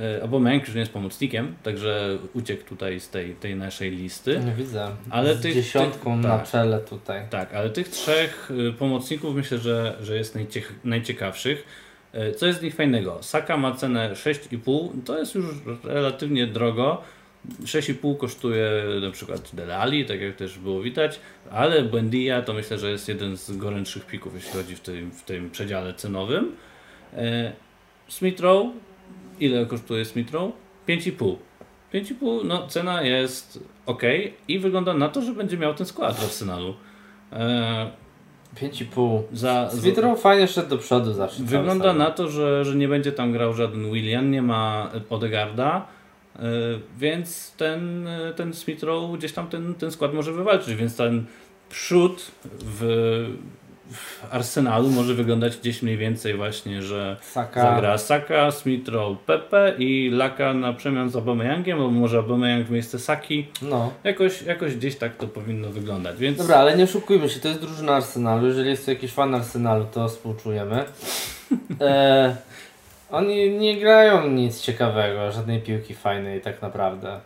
e, 0.00 0.22
Aubameyang 0.22 0.64
już 0.66 0.74
nie 0.74 0.80
jest 0.80 0.92
pomocnikiem, 0.92 1.54
także 1.62 2.18
uciekł 2.34 2.64
tutaj 2.64 3.00
z 3.00 3.08
tej, 3.10 3.34
tej 3.34 3.56
naszej 3.56 3.90
listy. 3.90 4.40
nie 4.46 4.52
widzę. 4.52 4.88
Ale 5.10 5.34
z 5.34 5.42
tych- 5.42 5.54
dziesiątką 5.54 6.14
tych- 6.14 6.30
na 6.30 6.38
tak. 6.38 6.48
czele 6.50 6.78
tutaj. 6.80 7.22
Tak, 7.30 7.54
ale 7.54 7.70
tych 7.70 7.88
trzech 7.88 8.50
y, 8.68 8.72
pomocników 8.72 9.34
myślę, 9.34 9.58
że, 9.58 9.96
że 10.00 10.16
jest 10.16 10.34
najciek 10.34 10.72
najciekawszych. 10.84 11.89
Y, 12.14 12.34
Co 12.34 12.46
jest 12.46 12.58
z 12.58 12.62
nich 12.62 12.74
fajnego? 12.74 13.18
Saka 13.20 13.56
ma 13.56 13.74
cenę 13.74 14.14
6,5, 14.14 14.88
to 15.04 15.18
jest 15.18 15.34
już 15.34 15.46
relatywnie 15.84 16.46
drogo. 16.46 17.02
6,5 17.64 18.16
kosztuje 18.16 18.70
na 19.02 19.10
przykład 19.10 19.54
Dele 19.54 19.78
Alli, 19.78 20.04
tak 20.04 20.20
jak 20.20 20.36
też 20.36 20.58
było 20.58 20.82
widać, 20.82 21.20
ale 21.50 21.82
Buendia 21.82 22.42
to 22.42 22.52
myślę, 22.52 22.78
że 22.78 22.90
jest 22.90 23.08
jeden 23.08 23.36
z 23.36 23.56
gorętszych 23.56 24.06
pików, 24.06 24.34
jeśli 24.34 24.50
chodzi 24.50 24.76
w 24.76 24.80
tym, 24.80 25.10
w 25.10 25.22
tym 25.22 25.50
przedziale 25.50 25.94
cenowym. 25.94 26.56
E, 27.16 27.52
Smith 28.08 28.40
Rowe, 28.40 28.70
ile 29.40 29.66
kosztuje 29.66 30.04
Smith 30.04 30.32
Rowe? 30.32 30.52
5,5. 30.88 31.36
5,5, 31.94 32.44
no 32.44 32.66
cena 32.66 33.02
jest 33.02 33.64
ok 33.86 34.02
i 34.48 34.58
wygląda 34.58 34.94
na 34.94 35.08
to, 35.08 35.22
że 35.22 35.32
będzie 35.32 35.58
miał 35.58 35.74
ten 35.74 35.86
skład 35.86 36.16
w 36.16 36.24
Arsenalu. 36.24 36.74
E, 38.56 38.60
5,5. 38.60 39.22
za, 39.32 39.70
Z 39.70 39.80
Witrą 39.80 40.16
fajnie 40.16 40.48
szedł 40.48 40.68
do 40.68 40.78
przodu 40.78 41.12
zawsze. 41.12 41.42
Wygląda 41.42 41.92
na 41.92 42.10
to, 42.10 42.28
że, 42.28 42.64
że 42.64 42.76
nie 42.76 42.88
będzie 42.88 43.12
tam 43.12 43.32
grał 43.32 43.54
żaden 43.54 43.92
William, 43.92 44.30
nie 44.30 44.42
ma 44.42 44.90
Odegarda, 45.10 45.86
y, 46.36 46.40
więc 46.98 47.54
ten, 47.56 48.06
y, 48.06 48.34
ten 48.36 48.54
Smith 48.54 48.82
Rowe 48.82 49.18
gdzieś 49.18 49.32
tam 49.32 49.48
ten, 49.48 49.74
ten 49.74 49.90
skład 49.90 50.14
może 50.14 50.32
wywalczyć, 50.32 50.74
więc 50.74 50.96
ten 50.96 51.24
przód 51.68 52.30
w 52.44 53.26
Arsenalu 54.30 54.90
może 54.90 55.14
wyglądać 55.14 55.56
gdzieś 55.56 55.82
mniej 55.82 55.96
więcej 55.96 56.34
właśnie, 56.34 56.82
że 56.82 57.16
Saka. 57.20 57.62
zagra 57.62 57.98
Saka, 57.98 58.50
Smith 58.50 58.88
Rowe, 58.88 59.16
Pepe 59.26 59.74
i 59.78 60.10
Laka 60.10 60.54
na 60.54 60.72
przemian 60.72 61.10
z 61.10 61.16
Aubameyangiem, 61.16 61.78
albo 61.78 61.90
może 61.90 62.18
Aubameyang 62.18 62.66
w 62.66 62.70
miejsce 62.70 62.98
Saki. 62.98 63.46
No. 63.62 63.92
Jakoś, 64.04 64.42
jakoś 64.42 64.76
gdzieś 64.76 64.96
tak 64.96 65.16
to 65.16 65.26
powinno 65.26 65.68
wyglądać, 65.68 66.18
więc 66.18 66.38
Dobra, 66.38 66.56
ale 66.56 66.76
nie 66.76 66.84
oszukujmy 66.84 67.28
się, 67.28 67.40
to 67.40 67.48
jest 67.48 67.60
drużyna 67.60 67.92
Arsenalu. 67.92 68.46
Jeżeli 68.46 68.70
jest 68.70 68.84
tu 68.84 68.90
jakiś 68.90 69.12
fan 69.12 69.34
Arsenalu, 69.34 69.86
to 69.92 70.08
współczujemy. 70.08 70.84
E, 71.80 72.36
oni 73.10 73.50
nie 73.50 73.80
grają 73.80 74.28
nic 74.28 74.60
ciekawego, 74.60 75.32
żadnej 75.32 75.60
piłki 75.60 75.94
fajnej 75.94 76.40
tak 76.40 76.62
naprawdę. 76.62 77.20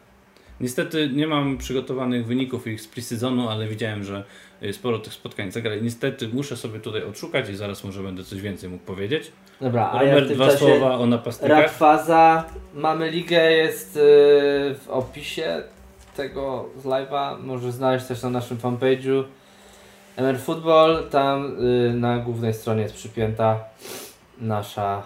Niestety 0.61 1.11
nie 1.13 1.27
mam 1.27 1.59
przygotowanych 1.59 2.27
wyników 2.27 2.67
ich 2.67 2.81
z 2.81 2.89
pre-sezonu, 2.89 3.49
ale 3.49 3.67
widziałem, 3.67 4.05
że 4.05 4.25
y, 4.63 4.73
sporo 4.73 4.99
tych 4.99 5.13
spotkań 5.13 5.53
zagrali. 5.53 5.83
Niestety 5.83 6.29
muszę 6.29 6.57
sobie 6.57 6.81
tutaj 6.81 7.03
odszukać 7.03 7.49
i 7.49 7.57
zaraz 7.57 7.85
może 7.85 8.03
będę 8.03 8.25
coś 8.25 8.41
więcej 8.41 8.71
mógł 8.71 8.85
powiedzieć. 8.85 9.33
Dobra, 9.61 9.91
a 9.93 10.05
ja 10.05 10.11
Robert, 10.11 10.29
tym 10.29 10.37
dwa 10.37 10.57
słowa 10.57 10.99
o 10.99 11.07
napastnikach. 11.07 11.59
Rakfaza, 11.59 12.45
mamy 12.75 13.11
ligę, 13.11 13.53
jest 13.53 13.97
y, 13.97 14.01
w 14.75 14.87
opisie 14.89 15.63
tego 16.17 16.69
z 16.83 16.85
live'a, 16.85 17.43
może 17.43 17.73
znaleźć 17.73 18.07
też 18.07 18.23
na 18.23 18.31
naszym 18.31 18.59
fanpage'u. 18.59 19.25
MR 20.17 20.39
Football, 20.39 21.09
tam 21.11 21.57
y, 21.65 21.95
na 21.95 22.19
głównej 22.19 22.55
stronie 22.55 22.83
jest 22.83 22.95
przypięta 22.95 23.65
nasza 24.39 25.03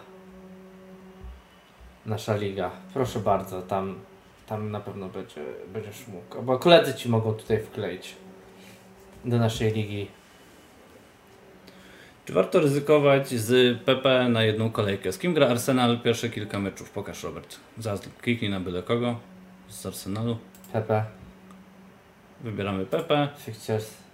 nasza 2.09 2.37
liga. 2.37 2.71
Proszę 2.95 3.19
bardzo, 3.19 3.63
tam, 3.63 3.95
tam 4.49 4.71
na 4.71 4.81
pewno 4.81 5.09
będzie, 5.09 5.41
będziesz 5.73 6.09
mógł. 6.09 6.43
Bo 6.43 6.59
koledzy 6.59 6.95
ci 6.95 7.09
mogą 7.09 7.35
tutaj 7.35 7.61
wkleić 7.61 8.17
do 9.25 9.39
naszej 9.39 9.73
ligi. 9.73 10.09
Czy 12.25 12.33
warto 12.33 12.61
ryzykować 12.61 13.29
z 13.29 13.79
PP 13.83 14.29
na 14.29 14.43
jedną 14.43 14.71
kolejkę? 14.71 15.13
Z 15.13 15.19
kim 15.19 15.35
gra 15.35 15.49
Arsenal 15.49 16.01
pierwsze 16.01 16.29
kilka 16.29 16.59
meczów? 16.59 16.91
Pokaż 16.91 17.23
Robert. 17.23 17.57
Zaraz 17.79 18.01
kliknij 18.23 18.51
na 18.51 18.61
byle 18.61 18.83
kogo 18.83 19.21
z 19.69 19.87
Arsenalu. 19.87 20.37
Pepe, 20.73 21.05
Wybieramy 22.41 22.87
PP. 22.87 23.29
Fixtures. 23.39 24.08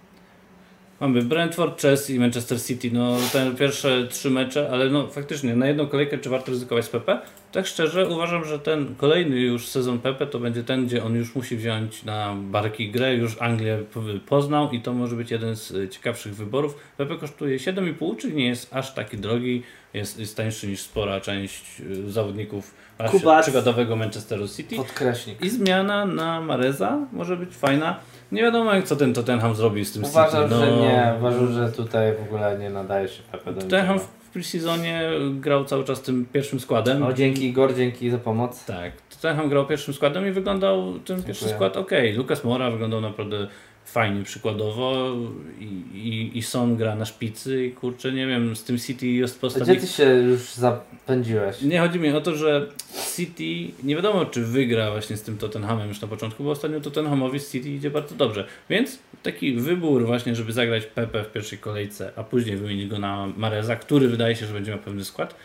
Mamy 0.99 1.21
Brentford, 1.21 1.81
Chelsea 1.81 2.15
i 2.15 2.19
Manchester 2.19 2.61
City. 2.61 2.89
No 2.93 3.17
te 3.33 3.51
pierwsze 3.55 4.07
trzy 4.07 4.29
mecze, 4.29 4.69
ale 4.71 4.89
no 4.89 5.07
faktycznie 5.07 5.55
na 5.55 5.67
jedną 5.67 5.87
kolejkę 5.87 6.17
czy 6.17 6.29
warto 6.29 6.51
ryzykować 6.51 6.85
z 6.85 6.89
PP? 6.89 7.19
Tak 7.51 7.67
szczerze 7.67 8.09
uważam, 8.09 8.45
że 8.45 8.59
ten 8.59 8.95
kolejny 8.95 9.39
już 9.39 9.67
sezon 9.67 9.99
PP 9.99 10.27
to 10.27 10.39
będzie 10.39 10.63
ten, 10.63 10.85
gdzie 10.85 11.03
on 11.03 11.15
już 11.15 11.35
musi 11.35 11.57
wziąć 11.57 12.03
na 12.03 12.35
barki 12.35 12.91
grę, 12.91 13.15
już 13.15 13.41
Anglię 13.41 13.77
po- 13.93 14.01
poznał 14.27 14.71
i 14.71 14.81
to 14.81 14.93
może 14.93 15.15
być 15.15 15.31
jeden 15.31 15.55
z 15.55 15.71
y, 15.71 15.89
ciekawszych 15.89 16.35
wyborów. 16.35 16.75
PP 16.97 17.15
kosztuje 17.17 17.57
7,5, 17.57 18.17
czyli 18.17 18.35
nie 18.35 18.47
jest 18.47 18.75
aż 18.75 18.93
taki 18.93 19.17
drogi, 19.17 19.63
jest, 19.93 20.19
jest 20.19 20.37
tańszy 20.37 20.67
niż 20.67 20.81
spora 20.81 21.21
część 21.21 21.81
y, 21.81 22.11
zawodników 22.11 22.75
Kubac. 23.11 23.45
Przykładowo 23.45 23.95
Manchesteru 23.95 24.47
City. 24.47 24.75
Podkreśnik. 24.75 25.41
I 25.41 25.49
zmiana 25.49 26.05
na 26.05 26.41
Mareza 26.41 26.99
może 27.11 27.37
być 27.37 27.55
fajna. 27.55 27.99
Nie 28.31 28.41
wiadomo 28.41 28.73
jak 28.73 28.85
co 28.85 28.95
ten 28.95 29.13
Tottenham 29.13 29.55
zrobi 29.55 29.85
z 29.85 29.91
tym 29.93 30.03
Uważam, 30.03 30.43
City. 30.43 30.55
No, 30.55 30.65
że 30.65 30.71
nie. 30.71 31.13
Uważam, 31.19 31.53
że 31.53 31.71
tutaj 31.71 32.13
w 32.13 32.21
ogóle 32.27 32.57
nie 32.59 32.69
nadaje 32.69 33.07
się 33.07 33.23
Pepe 33.31 33.53
do 33.53 33.61
Tottenham 33.61 33.99
w 33.99 34.35
pre-seasonie 34.35 34.99
grał 35.39 35.65
cały 35.65 35.83
czas 35.83 36.01
tym 36.01 36.25
pierwszym 36.33 36.59
składem. 36.59 37.03
O, 37.03 37.13
dzięki 37.13 37.45
Igor, 37.45 37.75
dzięki 37.75 38.09
za 38.09 38.17
pomoc. 38.17 38.65
Tak, 38.65 38.91
Tottenham 39.09 39.49
grał 39.49 39.65
pierwszym 39.67 39.93
składem 39.93 40.27
i 40.27 40.31
wyglądał 40.31 40.99
ten 40.99 41.23
pierwszy 41.23 41.45
Dziękuję. 41.45 41.55
skład 41.69 41.77
ok. 41.77 41.91
Lucas 42.15 42.43
Mora 42.43 42.71
wyglądał 42.71 43.01
naprawdę 43.01 43.47
fajnie 43.85 44.23
przykładowo 44.23 45.13
i, 45.59 45.63
i, 45.93 46.37
i 46.37 46.43
Son 46.43 46.75
gra 46.77 46.95
na 46.95 47.05
szpicy 47.05 47.65
i 47.65 47.71
kurczę, 47.71 48.11
nie 48.11 48.27
wiem, 48.27 48.55
z 48.55 48.63
tym 48.63 48.77
City 48.79 49.07
jest 49.07 49.33
Gdzie 49.33 49.41
postawić... 49.41 49.81
ty 49.81 49.87
się 49.87 50.03
już 50.03 50.53
zapędziłeś? 50.53 51.61
Nie 51.61 51.79
chodzi 51.79 51.99
mi 51.99 52.11
o 52.11 52.21
to, 52.21 52.35
że 52.35 52.67
City 53.15 53.73
nie 53.83 53.95
wiadomo 53.95 54.25
czy 54.25 54.41
wygra 54.41 54.91
właśnie 54.91 55.17
z 55.17 55.21
tym 55.21 55.37
Tottenhamem 55.37 55.87
już 55.87 56.01
na 56.01 56.07
początku, 56.07 56.43
bo 56.43 56.51
ostatnio 56.51 56.79
Tottenhamowi 56.79 57.39
z 57.39 57.51
City 57.51 57.69
idzie 57.69 57.89
bardzo 57.89 58.15
dobrze. 58.15 58.47
Więc 58.69 58.99
taki 59.23 59.53
wybór 59.53 60.05
właśnie, 60.05 60.35
żeby 60.35 60.53
zagrać 60.53 60.85
Pepe 60.85 61.23
w 61.23 61.31
pierwszej 61.31 61.59
kolejce, 61.59 62.11
a 62.15 62.23
później 62.23 62.57
wymienić 62.57 62.87
go 62.87 62.99
na 62.99 63.27
Mareza, 63.37 63.75
który 63.75 64.07
wydaje 64.07 64.35
się, 64.35 64.45
że 64.45 64.53
będzie 64.53 64.71
miał 64.71 64.79
pewny 64.79 65.05
skład, 65.05 65.35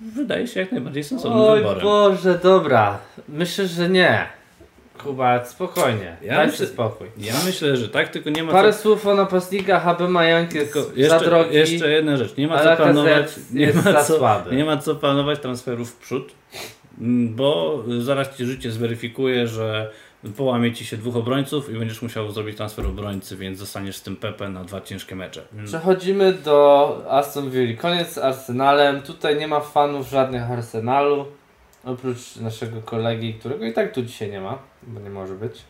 wydaje 0.00 0.46
się 0.46 0.60
jak 0.60 0.72
najbardziej 0.72 1.04
sensownym 1.04 1.40
Oj 1.40 1.58
wyborem. 1.58 1.82
Boże, 1.82 2.38
dobra. 2.42 2.98
Myślę, 3.28 3.68
że 3.68 3.88
nie. 3.88 4.26
Kuba, 5.02 5.44
spokojnie. 5.44 6.16
Ja 6.22 6.34
Daj 6.36 6.46
myślę- 6.46 6.66
spokój. 6.66 7.06
Ja 7.18 7.34
myślę, 7.46 7.76
że 7.76 7.88
tak, 7.88 8.08
tylko 8.08 8.30
nie 8.30 8.42
ma 8.42 8.52
Parę 8.52 8.72
co... 8.72 8.78
słów 8.78 9.06
o 9.06 9.14
napastnikach, 9.14 9.82
HB 9.84 10.08
Majank 10.08 10.54
jest 10.54 10.72
Tylko 10.72 10.88
za 10.88 10.94
jeszcze, 10.96 11.24
drogi, 11.24 11.54
jeszcze 11.56 11.90
jedna 11.90 12.16
rzecz, 12.16 12.36
nie 12.36 12.48
ma 12.48 12.58
co 12.62 12.76
planować, 12.76 13.26
nie 13.52 13.72
ma 13.72 14.02
co, 14.04 14.16
słaby. 14.16 14.56
nie 14.56 14.64
ma 14.64 14.76
co 14.76 14.94
planować 14.94 15.40
transferów 15.40 15.90
w 15.90 15.96
przód, 15.96 16.32
m, 17.00 17.34
bo 17.34 17.82
zaraz 17.98 18.36
ci 18.36 18.44
życie 18.46 18.70
zweryfikuje, 18.70 19.46
że 19.48 19.90
połamie 20.36 20.72
ci 20.72 20.84
się 20.84 20.96
dwóch 20.96 21.16
obrońców 21.16 21.70
i 21.70 21.78
będziesz 21.78 22.02
musiał 22.02 22.30
zrobić 22.30 22.56
transfer 22.56 22.86
obrońcy, 22.86 23.36
więc 23.36 23.58
zostaniesz 23.58 23.96
z 23.96 24.02
tym 24.02 24.16
Pepe 24.16 24.48
na 24.48 24.64
dwa 24.64 24.80
ciężkie 24.80 25.16
mecze. 25.16 25.42
Mm, 25.52 25.66
Przechodzimy 25.66 26.32
do 26.32 26.96
Aston 27.10 27.50
Villa. 27.50 27.80
Koniec 27.80 28.12
z 28.12 28.18
Arsenalem. 28.18 29.02
Tutaj 29.02 29.36
nie 29.36 29.48
ma 29.48 29.60
fanów 29.60 30.08
żadnych 30.08 30.50
Arsenalu. 30.50 31.24
Oprócz 31.84 32.36
naszego 32.36 32.82
kolegi, 32.82 33.34
którego 33.34 33.64
i 33.64 33.72
tak 33.72 33.92
tu 33.92 34.02
dzisiaj 34.02 34.30
nie 34.30 34.40
ma, 34.40 34.58
bo 34.82 35.00
nie 35.00 35.10
może 35.10 35.34
być. 35.34 35.62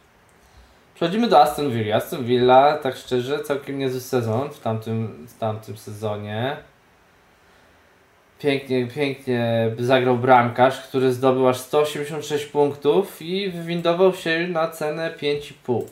Przechodzimy 0.95 1.29
do 1.29 1.41
Aston 1.41 1.71
Villa. 1.71 1.97
Aston 1.97 2.25
Villa, 2.25 2.79
tak 2.79 2.97
szczerze, 2.97 3.41
całkiem 3.41 3.79
niezły 3.79 4.01
sezon 4.01 4.51
w 4.51 4.61
tamtym, 4.61 5.27
w 5.27 5.39
tamtym 5.39 5.77
sezonie. 5.77 6.57
Pięknie, 8.39 8.87
pięknie 8.87 9.71
zagrał 9.79 10.17
bramkarz, 10.17 10.81
który 10.81 11.13
zdobył 11.13 11.49
aż 11.49 11.59
186 11.59 12.47
punktów 12.47 13.23
i 13.23 13.51
wywindował 13.51 14.15
się 14.15 14.49
na 14.49 14.69
cenę 14.69 15.15
5,5. 15.23 15.83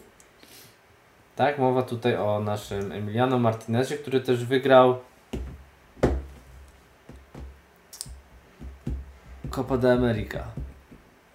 Tak, 1.36 1.58
mowa 1.58 1.82
tutaj 1.82 2.16
o 2.16 2.40
naszym 2.40 2.92
Emiliano 2.92 3.38
Martinezie, 3.38 3.96
który 3.96 4.20
też 4.20 4.44
wygrał 4.44 4.98
Copa 9.54 9.78
de 9.78 9.92
America. 9.92 10.44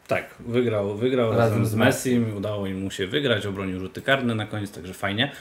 Tak, 0.08 0.36
wygrał, 0.40 0.96
wygrał 0.96 1.30
Razem 1.32 1.40
razem, 1.40 1.66
z 1.66 1.76
Messim, 1.76 2.38
udało 2.38 2.66
mu 2.70 2.92
się 2.92 3.08
wygrać, 3.08 3.46
obronił 3.46 3.80
rzuty 3.80 4.02
karne 4.02 4.36
na 4.36 4.46
koniec, 4.46 4.72
także 4.72 4.94
fajnie. 4.94 5.32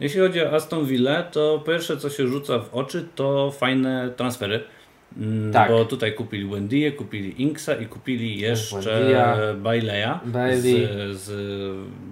Jeśli 0.00 0.20
chodzi 0.20 0.42
o 0.42 0.52
Aston 0.54 0.86
Villa, 0.86 1.22
to 1.22 1.62
pierwsze 1.66 1.96
co 1.96 2.10
się 2.10 2.26
rzuca 2.26 2.58
w 2.58 2.74
oczy 2.74 3.08
to 3.14 3.50
fajne 3.50 4.10
transfery. 4.16 4.60
Mm, 5.16 5.52
Tak. 5.52 5.68
Bo 5.70 5.84
tutaj 5.84 6.14
kupili 6.14 6.46
Wendy'ę, 6.50 6.92
kupili 6.92 7.42
Inksa 7.42 7.74
i 7.74 7.86
kupili 7.86 8.38
jeszcze. 8.38 9.54
Baileya 9.56 10.18
Bailey. 10.24 10.88
z, 11.12 11.16
z 11.20 11.30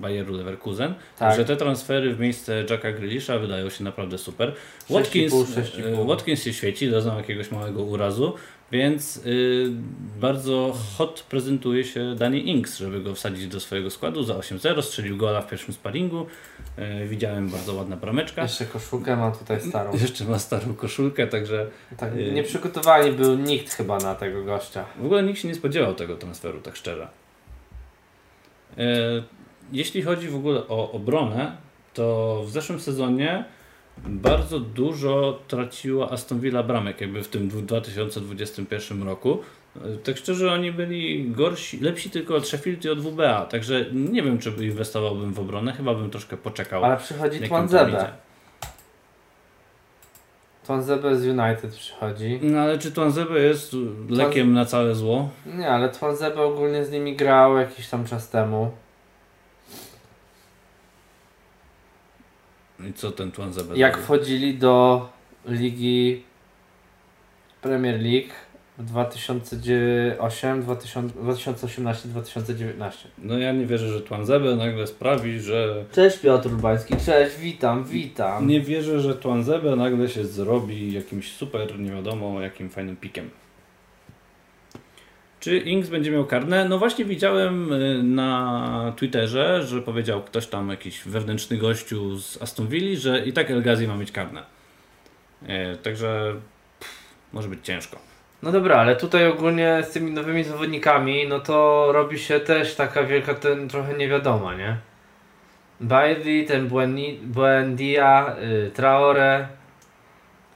Bayeru 0.01 0.35
Leverkusen. 0.35 0.95
Tak. 0.95 1.01
Także 1.19 1.45
te 1.45 1.57
transfery 1.57 2.15
w 2.15 2.21
miejsce 2.21 2.65
Jacka 2.71 2.93
Grealisha 2.93 3.39
wydają 3.39 3.71
się 3.71 3.85
naprawdę 3.85 4.19
super. 4.19 4.53
6,5, 4.91 4.95
Watkins, 4.95 5.35
6,5. 5.35 6.03
e, 6.03 6.07
Watkins 6.07 6.43
się 6.43 6.53
świeci, 6.53 6.91
doznał 6.91 7.17
jakiegoś 7.17 7.51
małego 7.51 7.83
urazu, 7.83 8.35
więc 8.73 9.17
y, 9.17 9.67
bardzo 10.21 10.75
hot 10.99 11.27
prezentuje 11.31 11.85
się 11.85 12.15
Danny 12.19 12.39
Inks, 12.41 12.79
żeby 12.79 13.01
go 13.01 13.15
wsadzić 13.15 13.47
do 13.47 13.61
swojego 13.61 13.91
składu 13.91 14.23
za 14.23 14.35
8-0, 14.35 14.83
strzelił 14.83 15.17
gola 15.17 15.41
w 15.43 15.49
pierwszym 15.51 15.75
sparingu. 15.75 16.27
E, 16.77 17.07
widziałem 17.07 17.49
bardzo 17.49 17.75
ładna 17.75 17.97
brameczka. 17.97 18.43
Jeszcze 18.43 18.65
koszulkę 18.65 19.17
mam 19.17 19.33
tutaj 19.33 19.61
starą. 19.61 19.93
Jeszcze 20.03 20.25
ma 20.25 20.39
starą 20.39 20.75
koszulkę, 20.75 21.27
także 21.27 21.67
Tak, 21.97 22.15
Y- 22.17 22.33
nie 22.33 22.43
przygotowani 22.43 23.13
był 23.13 23.37
nikt 23.37 23.73
chyba 23.75 23.99
na 23.99 24.15
tego 24.15 24.45
gościa. 24.45 24.85
w 24.99 25.05
ogóle 25.05 25.23
nikt 25.23 25.41
się 25.41 25.49
nie 25.49 25.55
spodziewał 25.55 25.95
tego 25.95 26.17
transferu, 26.17 26.61
tak 26.61 26.77
szczerze. 26.77 27.09
Jeśli 29.73 30.03
chodzi 30.03 30.29
w 30.29 30.37
ogóle 30.37 30.69
o 30.69 30.93
obronę, 30.93 31.57
to 31.95 32.43
w 32.47 32.51
zeszłym 32.51 32.81
sezonie 32.81 33.45
bardzo 34.07 34.61
dużo 34.61 35.39
traciła 35.49 36.11
Aston 36.11 36.41
Villa 36.41 36.63
bramek, 36.63 37.01
jakby 37.01 37.23
w 37.23 37.29
tym 37.29 37.49
dwu- 37.49 37.63
2021 37.63 39.03
roku. 39.03 39.39
Tak 40.05 40.17
szczerze, 40.17 40.53
oni 40.53 40.73
byli 40.73 41.31
gorsi, 41.31 41.81
lepsi 41.81 42.11
tylko 42.11 42.35
od 42.37 42.47
Sheffield 42.49 42.85
i 42.85 42.89
od 42.91 43.01
WBA, 43.01 43.47
także 43.47 43.85
nie 43.93 44.23
wiem, 44.23 44.39
czy 44.39 44.51
inwestowałbym 44.61 45.33
w 45.33 45.41
obronę, 45.41 45.73
chyba 45.73 45.95
bym 45.95 46.11
troszkę 46.11 46.37
poczekał. 46.37 46.85
Ale 46.85 46.97
przychodzi 46.97 47.41
Twanzebe. 47.41 48.13
Twanzebe 50.63 51.17
z 51.17 51.27
United 51.27 51.75
przychodzi. 51.77 52.39
No 52.43 52.61
ale 52.61 52.79
czy 52.79 52.93
Twanzebe 52.93 53.41
jest 53.41 53.77
lekiem 54.11 54.53
na 54.53 54.65
całe 54.65 54.95
zło? 54.95 55.31
Nie, 55.47 55.71
ale 55.71 55.89
Twanzebe 55.89 56.43
ogólnie 56.43 56.85
z 56.85 56.91
nimi 56.91 57.17
grał 57.17 57.57
jakiś 57.57 57.89
tam 57.89 58.05
czas 58.05 58.31
temu. 58.31 58.71
I 62.87 62.93
co 62.93 63.13
ten 63.13 63.33
Jak 63.75 63.99
wchodzili 63.99 64.55
do 64.55 65.09
ligi 65.47 66.23
Premier 67.63 68.01
League 68.01 68.33
w 68.79 68.85
2008, 68.85 70.63
2018, 70.63 72.09
2019. 72.09 73.09
No 73.19 73.39
ja 73.39 73.53
nie 73.53 73.67
wierzę, 73.67 73.89
że 73.89 74.03
Twanzebe 74.03 74.57
nagle 74.57 74.87
sprawi, 74.87 75.41
że... 75.41 75.85
Cześć 75.93 76.19
Piotr 76.19 76.49
Urbański, 76.49 76.95
cześć, 77.07 77.37
witam, 77.37 77.85
witam. 77.85 78.47
Nie 78.47 78.61
wierzę, 78.61 79.01
że 79.01 79.17
Twanzebe 79.17 79.77
nagle 79.77 80.09
się 80.09 80.25
zrobi 80.25 80.93
jakimś 80.93 81.33
super, 81.33 81.79
nie 81.79 81.91
wiadomo, 81.91 82.41
jakim 82.41 82.71
fajnym 82.71 82.97
pikiem. 82.97 83.31
Czy 85.41 85.59
Inks 85.59 85.89
będzie 85.89 86.11
miał 86.11 86.25
karne? 86.25 86.69
No 86.69 86.79
właśnie 86.79 87.05
widziałem 87.05 87.73
y, 87.73 88.03
na 88.03 88.93
Twitterze, 88.97 89.63
że 89.67 89.83
powiedział 89.83 90.23
ktoś 90.23 90.47
tam, 90.47 90.69
jakiś 90.71 91.03
wewnętrzny 91.03 91.57
gościu 91.57 92.19
z 92.19 92.43
Aston 92.43 92.69
Villa, 92.69 93.01
że 93.01 93.25
i 93.27 93.33
tak 93.33 93.51
El 93.51 93.63
Ghazi 93.63 93.89
ma 93.89 93.97
mieć 93.97 94.13
karne. 94.13 94.43
E, 95.47 95.77
Także 95.77 96.35
pff, 96.81 96.95
może 97.33 97.49
być 97.49 97.65
ciężko. 97.67 97.99
No 98.43 98.53
dobra, 98.53 98.77
ale 98.77 98.97
tutaj 98.97 99.29
ogólnie 99.29 99.83
z 99.89 99.91
tymi 99.91 100.11
nowymi 100.11 100.45
zawodnikami, 100.45 101.29
no 101.29 101.41
to 101.41 101.89
robi 101.93 102.19
się 102.19 102.41
też 102.41 102.75
taka 102.75 103.03
wielka, 103.03 103.35
ten 103.35 103.69
trochę 103.69 103.95
niewiadoma, 103.95 104.55
nie? 104.55 104.77
Bailey, 105.81 106.47
ten 106.47 106.69
Buendia, 107.23 108.37
y, 108.67 108.71
Traore, 108.71 109.49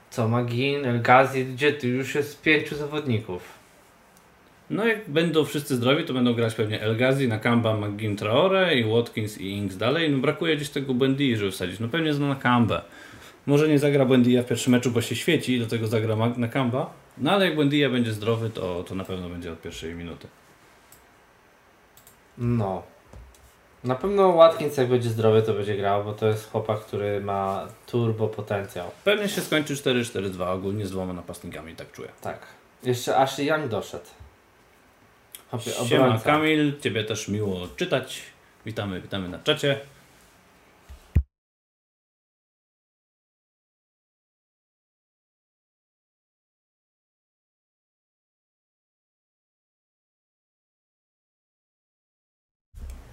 co, 0.09 0.27
Magin, 0.27 0.85
El 0.85 1.01
Ghazi, 1.01 1.45
gdzie 1.45 1.73
tu 1.73 1.87
już 1.87 2.15
jest 2.15 2.41
pięciu 2.41 2.75
zawodników. 2.75 3.62
No 4.73 4.87
jak 4.87 5.09
będą 5.09 5.45
wszyscy 5.45 5.75
zdrowi, 5.75 6.03
to 6.03 6.13
będą 6.13 6.33
grać 6.33 6.55
pewnie 6.55 6.81
El 6.81 6.97
Ghazi, 6.97 7.27
Nakamba, 7.27 7.77
McGinn, 7.77 8.15
Traore 8.15 8.75
i 8.75 8.83
Watkins 8.83 9.37
i 9.37 9.49
Inks 9.49 9.77
dalej. 9.77 10.11
No 10.11 10.17
brakuje 10.17 10.55
gdzieś 10.55 10.69
tego 10.69 10.93
Buendii, 10.93 11.37
żeby 11.37 11.51
wsadzić. 11.51 11.79
No 11.79 11.87
pewnie 11.87 12.13
zna 12.13 12.27
Nakambę. 12.27 12.81
Może 13.45 13.67
nie 13.67 13.79
zagra 13.79 14.05
Buendia 14.05 14.43
w 14.43 14.45
pierwszym 14.45 14.71
meczu, 14.71 14.91
bo 14.91 15.01
się 15.01 15.15
świeci, 15.15 15.59
do 15.59 15.65
tego 15.65 15.87
zagra 15.87 16.15
Nakamba. 16.37 16.93
No 17.17 17.31
ale 17.31 17.45
jak 17.45 17.55
Buendia 17.55 17.89
będzie 17.89 18.13
zdrowy, 18.13 18.49
to, 18.49 18.83
to 18.83 18.95
na 18.95 19.03
pewno 19.03 19.29
będzie 19.29 19.51
od 19.51 19.61
pierwszej 19.61 19.95
minuty. 19.95 20.27
No. 22.37 22.83
Na 23.83 23.95
pewno 23.95 24.33
Watkins 24.33 24.77
jak 24.77 24.87
będzie 24.87 25.09
zdrowy 25.09 25.41
to 25.41 25.53
będzie 25.53 25.77
grał, 25.77 26.03
bo 26.03 26.13
to 26.13 26.27
jest 26.27 26.51
chłopak, 26.51 26.79
który 26.79 27.21
ma 27.21 27.67
turbo 27.87 28.27
potencjał. 28.27 28.91
Pewnie 29.03 29.29
się 29.29 29.41
skończy 29.41 29.75
4-4-2 29.75 30.47
ogólnie 30.47 30.85
z 30.85 30.91
dwoma 30.91 31.13
napastnikami, 31.13 31.75
tak 31.75 31.91
czuję. 31.91 32.09
Tak. 32.21 32.39
Jeszcze 32.83 33.17
Ashley 33.17 33.47
Young 33.47 33.67
doszedł. 33.67 34.05
Siema 35.61 36.05
obrońca. 36.05 36.25
Kamil, 36.25 36.79
Ciebie 36.81 37.03
też 37.03 37.27
miło 37.27 37.67
czytać. 37.75 38.21
Witamy, 38.65 39.01
witamy 39.01 39.29
na 39.29 39.39
czacie. 39.39 39.79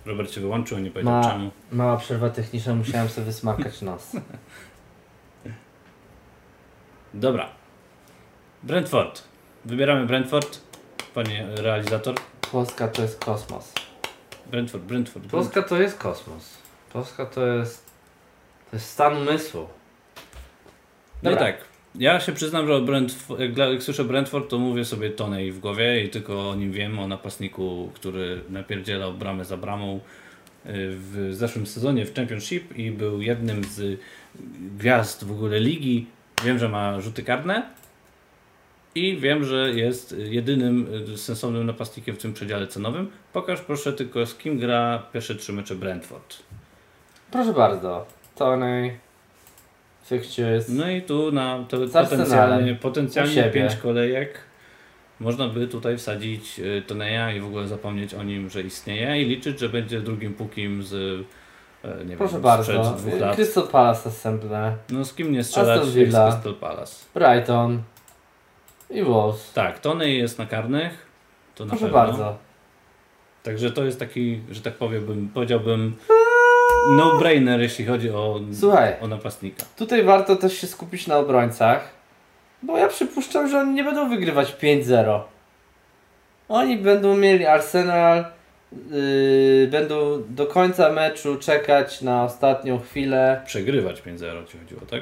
Robert 0.07 0.33
się 0.33 0.41
wyłączył, 0.41 0.79
nie 0.79 0.91
powiedział 0.91 1.13
Ma- 1.15 1.31
czemu. 1.31 1.51
Mała 1.73 1.97
przerwa 1.97 2.31
techniczna, 2.31 2.75
musiałem 2.75 3.09
sobie 3.09 3.25
wysmakać 3.25 3.83
nos. 3.89 4.13
Dobra. 7.15 7.49
Brentford. 8.63 9.23
Wybieramy 9.65 10.07
Brentford. 10.07 10.61
Panie 11.15 11.47
realizator. 11.57 12.15
Polska 12.53 12.89
to 12.89 13.03
jest 13.03 13.25
kosmos. 13.25 13.73
Brentford, 14.51 14.85
Brentford. 14.85 15.27
Brentford. 15.27 15.31
Polska 15.31 15.63
to 15.63 15.83
jest 15.83 15.99
kosmos. 15.99 16.59
Polska 16.93 17.27
to 17.27 17.47
jest. 17.47 17.85
To 18.71 18.77
jest 18.77 18.87
stan 18.91 19.17
umysłu. 19.17 19.67
No 21.23 21.31
i 21.31 21.35
Dobra. 21.35 21.47
tak. 21.53 21.57
Ja 21.95 22.21
się 22.21 22.33
przyznam, 22.33 22.67
że 22.67 22.75
o 22.77 22.81
Brentford, 22.81 23.41
jak, 23.41 23.53
dla- 23.53 23.67
jak 23.69 23.83
słyszę 23.83 24.05
Brentford, 24.05 24.51
to 24.51 24.59
mówię 24.59 24.85
sobie 24.85 25.11
Tonej 25.11 25.53
w 25.53 25.59
głowie 25.61 26.05
i 26.05 26.09
tylko 26.09 26.51
o 26.51 26.55
nim 26.55 26.73
wiem, 26.73 26.99
o 26.99 27.09
napastniku, 27.09 27.91
który 27.95 28.41
napierdzielał 28.49 29.13
bramę 29.13 29.45
za 29.45 29.57
bramą 29.57 29.97
y, 29.97 30.01
w 30.75 31.29
zeszłym 31.33 31.67
sezonie 31.67 32.07
w 32.07 32.15
Championship 32.15 32.77
i 32.79 32.91
był 32.91 33.23
jednym 33.23 33.65
z 33.65 34.01
gwiazd 34.79 35.25
w 35.25 35.33
ogóle 35.33 35.61
ligi. 35.61 36.07
Wiem, 36.45 36.59
że 36.59 36.69
ma 36.69 37.01
rzuty 37.01 37.23
karne 37.23 37.71
i 38.95 39.17
wiem, 39.17 39.45
że 39.45 39.71
jest 39.71 40.17
jedynym 40.19 40.95
y, 41.15 41.19
sensownym 41.19 41.67
napastnikiem 41.67 42.17
w 42.17 42.19
tym 42.19 42.33
przedziale 42.33 42.67
cenowym. 42.67 43.11
Pokaż 43.33 43.61
proszę 43.61 43.93
tylko 43.93 44.27
z 44.27 44.35
kim 44.35 44.59
gra 44.59 45.03
pierwsze 45.13 45.35
trzy 45.35 45.53
mecze 45.53 45.75
Brentford. 45.75 46.37
Proszę 47.31 47.53
bardzo. 47.53 48.07
Tony. 48.35 48.99
Fixtures. 50.05 50.69
No 50.69 50.91
i 50.91 51.03
tu 51.03 51.33
na 51.33 51.65
to 51.69 51.79
potencjalnie, 51.79 52.75
potencjalnie 52.75 53.45
pięć 53.45 53.77
kolejek 53.77 54.51
można 55.21 55.49
by 55.49 55.69
tutaj 55.69 55.99
wsadzić 55.99 56.61
y, 56.61 56.83
Toneja 56.87 57.33
i 57.33 57.41
w 57.41 57.47
ogóle 57.47 57.69
zapomnieć 57.69 58.15
o 58.15 58.23
nim, 58.23 58.51
że 58.51 58.63
istnieje 58.63 59.23
i 59.23 59.25
liczyć, 59.25 59.59
że 59.59 59.69
będzie 59.69 60.01
drugim 60.01 60.35
pukim 60.35 60.83
z 60.83 60.95
e, 61.85 62.05
nie 62.05 62.17
Proszę 62.17 62.33
wiem, 62.33 62.43
bardzo. 62.43 62.95
dwóch 62.99 63.21
lat. 63.21 63.37
Crystal 63.37 63.69
Palace 63.69 64.09
następne. 64.09 64.77
No 64.89 65.05
z 65.05 65.15
kim 65.15 65.33
nie 65.33 65.45
strzelać 65.45 65.79
Aston 65.79 65.95
Villa. 65.95 66.31
Crystal 66.31 66.55
Palace. 66.55 67.05
Brighton. 67.15 67.83
I 68.91 69.03
Wolves. 69.03 69.53
Tak, 69.53 69.79
Tonej 69.79 70.19
jest 70.19 70.39
na 70.39 70.47
karnych. 70.47 71.07
To 71.55 71.65
na 71.65 71.71
Proszę 71.71 71.85
pewno. 71.85 71.99
bardzo. 71.99 72.39
Także 73.43 73.71
to 73.71 73.85
jest 73.85 73.99
taki, 73.99 74.41
że 74.51 74.61
tak 74.61 74.75
powiem, 74.75 75.07
bym, 75.07 75.29
powiedziałbym 75.35 75.97
no-brainer, 76.91 77.61
jeśli 77.61 77.85
chodzi 77.85 78.11
o, 78.11 78.41
Słuchaj. 78.61 78.95
o 79.01 79.09
napastnika. 79.09 79.65
Tutaj 79.77 80.03
warto 80.05 80.37
też 80.37 80.59
się 80.59 80.67
skupić 80.67 81.07
na 81.07 81.19
obrońcach. 81.19 81.91
Bo 82.63 82.79
ja 82.79 82.89
przypuszczam, 82.89 83.49
że 83.49 83.59
oni 83.61 83.75
nie 83.75 83.85
będą 83.85 84.09
wygrywać 84.09 84.57
5-0. 84.63 85.21
Oni 86.49 86.77
będą 86.77 87.17
mieli 87.17 87.47
Arsenal, 87.47 88.25
yy, 88.91 89.69
będą 89.71 90.23
do 90.29 90.47
końca 90.47 90.93
meczu 90.93 91.37
czekać 91.37 92.03
na 92.03 92.25
ostatnią 92.25 92.79
chwilę. 92.79 93.43
Przegrywać 93.47 94.03
5-0 94.03 94.47
ci 94.47 94.59
chodziło, 94.59 94.81
tak? 94.91 95.01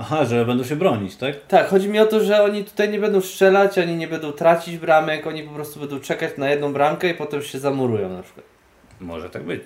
Aha, 0.00 0.24
że 0.24 0.44
będą 0.44 0.64
się 0.64 0.76
bronić, 0.76 1.16
tak? 1.16 1.46
Tak, 1.48 1.68
chodzi 1.68 1.88
mi 1.88 1.98
o 1.98 2.06
to, 2.06 2.24
że 2.24 2.42
oni 2.42 2.64
tutaj 2.64 2.88
nie 2.88 2.98
będą 2.98 3.20
strzelać, 3.20 3.78
ani 3.78 3.96
nie 3.96 4.08
będą 4.08 4.32
tracić 4.32 4.78
bramek, 4.78 5.26
oni 5.26 5.42
po 5.42 5.54
prostu 5.54 5.80
będą 5.80 6.00
czekać 6.00 6.36
na 6.38 6.50
jedną 6.50 6.72
bramkę 6.72 7.10
i 7.10 7.14
potem 7.14 7.42
się 7.42 7.58
zamurują 7.58 8.08
na 8.08 8.22
przykład. 8.22 8.46
Może 9.00 9.30
tak 9.30 9.42
być. 9.42 9.62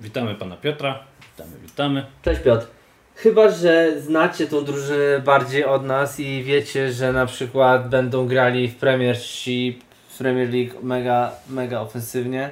Witamy 0.00 0.34
pana 0.34 0.56
Piotra. 0.56 0.98
Witamy, 1.30 1.56
witamy. 1.62 2.06
Cześć 2.22 2.40
Piotr. 2.40 2.66
Chyba, 3.14 3.50
że 3.50 4.00
znacie 4.00 4.46
tą 4.46 4.64
drużynę 4.64 5.20
bardziej 5.24 5.64
od 5.64 5.84
nas 5.84 6.20
i 6.20 6.42
wiecie, 6.42 6.92
że 6.92 7.12
na 7.12 7.26
przykład 7.26 7.88
będą 7.88 8.26
grali 8.26 8.68
w 8.68 8.76
Premiership, 8.76 9.84
w 10.08 10.18
Premier 10.18 10.50
League 10.50 10.86
mega, 10.86 11.32
mega 11.48 11.80
ofensywnie. 11.80 12.50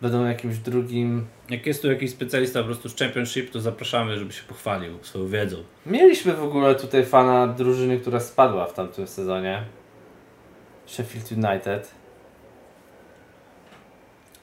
Będą 0.00 0.24
jakimś 0.24 0.58
drugim... 0.58 1.26
Jak 1.50 1.66
jest 1.66 1.82
tu 1.82 1.88
jakiś 1.88 2.10
specjalista 2.10 2.58
po 2.58 2.64
prostu 2.64 2.88
z 2.88 2.96
Championship, 2.96 3.50
to 3.50 3.60
zapraszamy, 3.60 4.18
żeby 4.18 4.32
się 4.32 4.42
pochwalił 4.42 4.98
swoją 5.02 5.28
wiedzą. 5.28 5.56
Mieliśmy 5.86 6.34
w 6.34 6.42
ogóle 6.42 6.74
tutaj 6.74 7.04
fana 7.04 7.46
drużyny, 7.46 8.00
która 8.00 8.20
spadła 8.20 8.66
w 8.66 8.74
tamtym 8.74 9.06
sezonie. 9.06 9.64
Sheffield 10.86 11.32
United. 11.32 12.03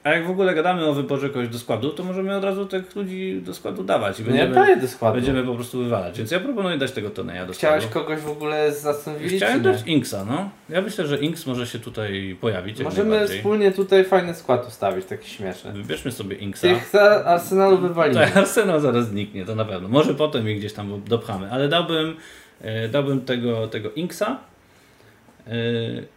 A 0.04 0.10
jak 0.10 0.26
w 0.26 0.30
ogóle 0.30 0.54
gadamy 0.54 0.84
o 0.86 0.92
wyborze 0.94 1.28
kogoś 1.30 1.48
do 1.48 1.58
składu, 1.58 1.90
to 1.90 2.04
możemy 2.04 2.36
od 2.36 2.44
razu 2.44 2.66
tych 2.66 2.96
ludzi 2.96 3.40
do 3.44 3.54
składu 3.54 3.84
dawać 3.84 4.20
i 4.20 4.22
No 4.22 4.28
ja 4.28 4.32
będziemy, 4.46 4.54
daję 4.54 4.76
do 4.76 4.88
składu. 4.88 5.14
będziemy 5.16 5.44
po 5.44 5.54
prostu 5.54 5.78
wywalać. 5.78 6.18
Więc 6.18 6.30
ja 6.30 6.40
proponuję 6.40 6.78
dać 6.78 6.92
tego 6.92 7.10
Toneja 7.10 7.46
do 7.46 7.52
Chciałeś 7.52 7.84
składu. 7.84 8.06
kogoś 8.08 8.20
w 8.22 8.30
ogóle 8.30 8.72
z 8.72 8.86
Aston 8.86 9.16
Villa, 9.18 9.36
Chciałem 9.36 9.62
dać 9.62 9.82
Inksa, 9.86 10.24
no. 10.24 10.50
Ja 10.68 10.80
myślę, 10.82 11.06
że 11.06 11.18
Inks 11.18 11.46
może 11.46 11.66
się 11.66 11.78
tutaj 11.78 12.36
pojawić 12.40 12.82
Możemy 12.82 13.28
wspólnie 13.28 13.72
tutaj 13.72 14.04
fajny 14.04 14.34
skład 14.34 14.68
ustawić, 14.68 15.06
taki 15.06 15.30
śmieszny. 15.30 15.72
Wybierzmy 15.72 16.12
sobie 16.12 16.36
Inksa. 16.36 16.68
Tych 16.68 16.88
za 16.92 17.24
Arsenalu 17.24 17.78
wywalimy. 17.78 18.20
Tak, 18.20 18.36
Arsenal 18.36 18.80
zaraz 18.80 19.08
zniknie, 19.08 19.44
to 19.44 19.54
na 19.54 19.64
pewno. 19.64 19.88
Może 19.88 20.14
potem 20.14 20.48
ich 20.48 20.58
gdzieś 20.58 20.72
tam 20.72 21.02
dopchamy, 21.06 21.50
ale 21.50 21.68
dałbym, 21.68 22.16
e, 22.60 22.88
dałbym 22.88 23.20
tego, 23.20 23.68
tego 23.68 23.90
Inksa 23.90 24.40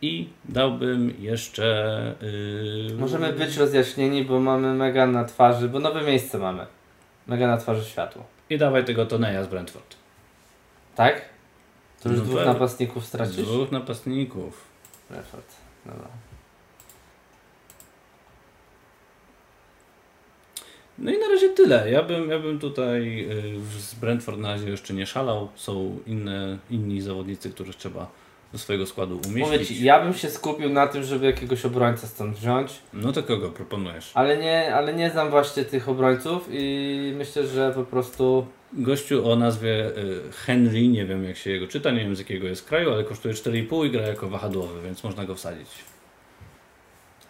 i 0.01 0.29
dałbym 0.45 1.13
jeszcze... 1.19 1.65
e, 2.91 2.93
Możemy 2.93 3.33
być 3.33 3.57
rozjaśnieni, 3.57 4.23
bo 4.23 4.39
mamy 4.39 4.73
mega 4.73 5.07
na 5.07 5.25
twarzy, 5.25 5.69
bo 5.69 5.79
nowe 5.79 6.01
miejsce 6.01 6.38
mamy. 6.38 6.65
Mega 7.27 7.47
na 7.47 7.57
twarzy 7.57 7.85
światło. 7.89 8.23
I 8.49 8.57
dawaj 8.57 8.85
tego 8.85 9.05
Toneja 9.05 9.43
z 9.43 9.47
Brentford. 9.47 9.95
Tak? 10.95 11.21
To 12.03 12.09
już 12.09 12.17
No 12.17 12.23
dwóch 12.25 12.38
pewnie. 12.38 12.53
napastników 12.53 13.05
stracisz? 13.05 13.35
Dwóch 13.45 13.71
napastników. 13.71 14.63
Brentford. 15.09 15.45
Dobra. 15.85 16.07
No 20.97 21.11
i 21.11 21.19
na 21.19 21.27
razie 21.27 21.49
tyle. 21.49 21.91
Ja 21.91 22.03
bym, 22.03 22.29
ja 22.29 22.39
bym 22.39 22.59
tutaj 22.59 23.25
y, 23.31 23.79
z 23.81 23.95
Brentford 23.95 24.38
na 24.39 24.47
razie 24.49 24.69
jeszcze 24.69 24.93
nie 24.93 25.05
szalał. 25.05 25.49
Są 25.55 25.99
inne, 26.07 26.57
inni 26.69 27.01
zawodnicy, 27.01 27.49
których 27.49 27.75
trzeba 27.75 28.11
do 28.55 28.59
swojego 28.59 28.85
składu 28.85 29.15
Mówię 29.27 29.45
umieścić. 29.45 29.77
ci, 29.77 29.83
ja 29.83 30.03
bym 30.03 30.13
się 30.13 30.29
skupił 30.29 30.69
na 30.69 30.87
tym, 30.87 31.03
żeby 31.03 31.25
jakiegoś 31.25 31.65
obrońcę 31.65 32.07
stąd 32.07 32.37
wziąć, 32.37 32.81
No 32.93 33.11
to 33.11 33.23
kogo 33.23 33.49
proponujesz? 33.49 34.11
ale 34.13 34.37
nie, 34.37 34.75
ale 34.75 34.93
nie 34.93 35.09
znam 35.09 35.29
właśnie 35.29 35.65
tych 35.65 35.89
obrońców 35.89 36.47
i 36.51 37.13
myślę, 37.17 37.47
że 37.47 37.71
po 37.75 37.83
prostu 37.83 38.47
Gościu 38.73 39.31
o 39.31 39.35
nazwie 39.35 39.87
y, 39.97 40.21
Henry, 40.31 40.87
nie 40.87 41.05
wiem 41.05 41.23
jak 41.23 41.37
się 41.37 41.51
jego 41.51 41.67
czyta, 41.67 41.91
nie 41.91 41.99
wiem 41.99 42.15
z 42.15 42.19
jakiego 42.19 42.47
jest 42.47 42.65
kraju, 42.67 42.93
ale 42.93 43.03
kosztuje 43.03 43.33
4,5 43.33 43.85
i 43.85 43.91
gra 43.91 44.01
jako 44.01 44.29
wahadłowy, 44.29 44.81
więc 44.81 45.03
można 45.03 45.25
go 45.25 45.35
wsadzić. 45.35 45.69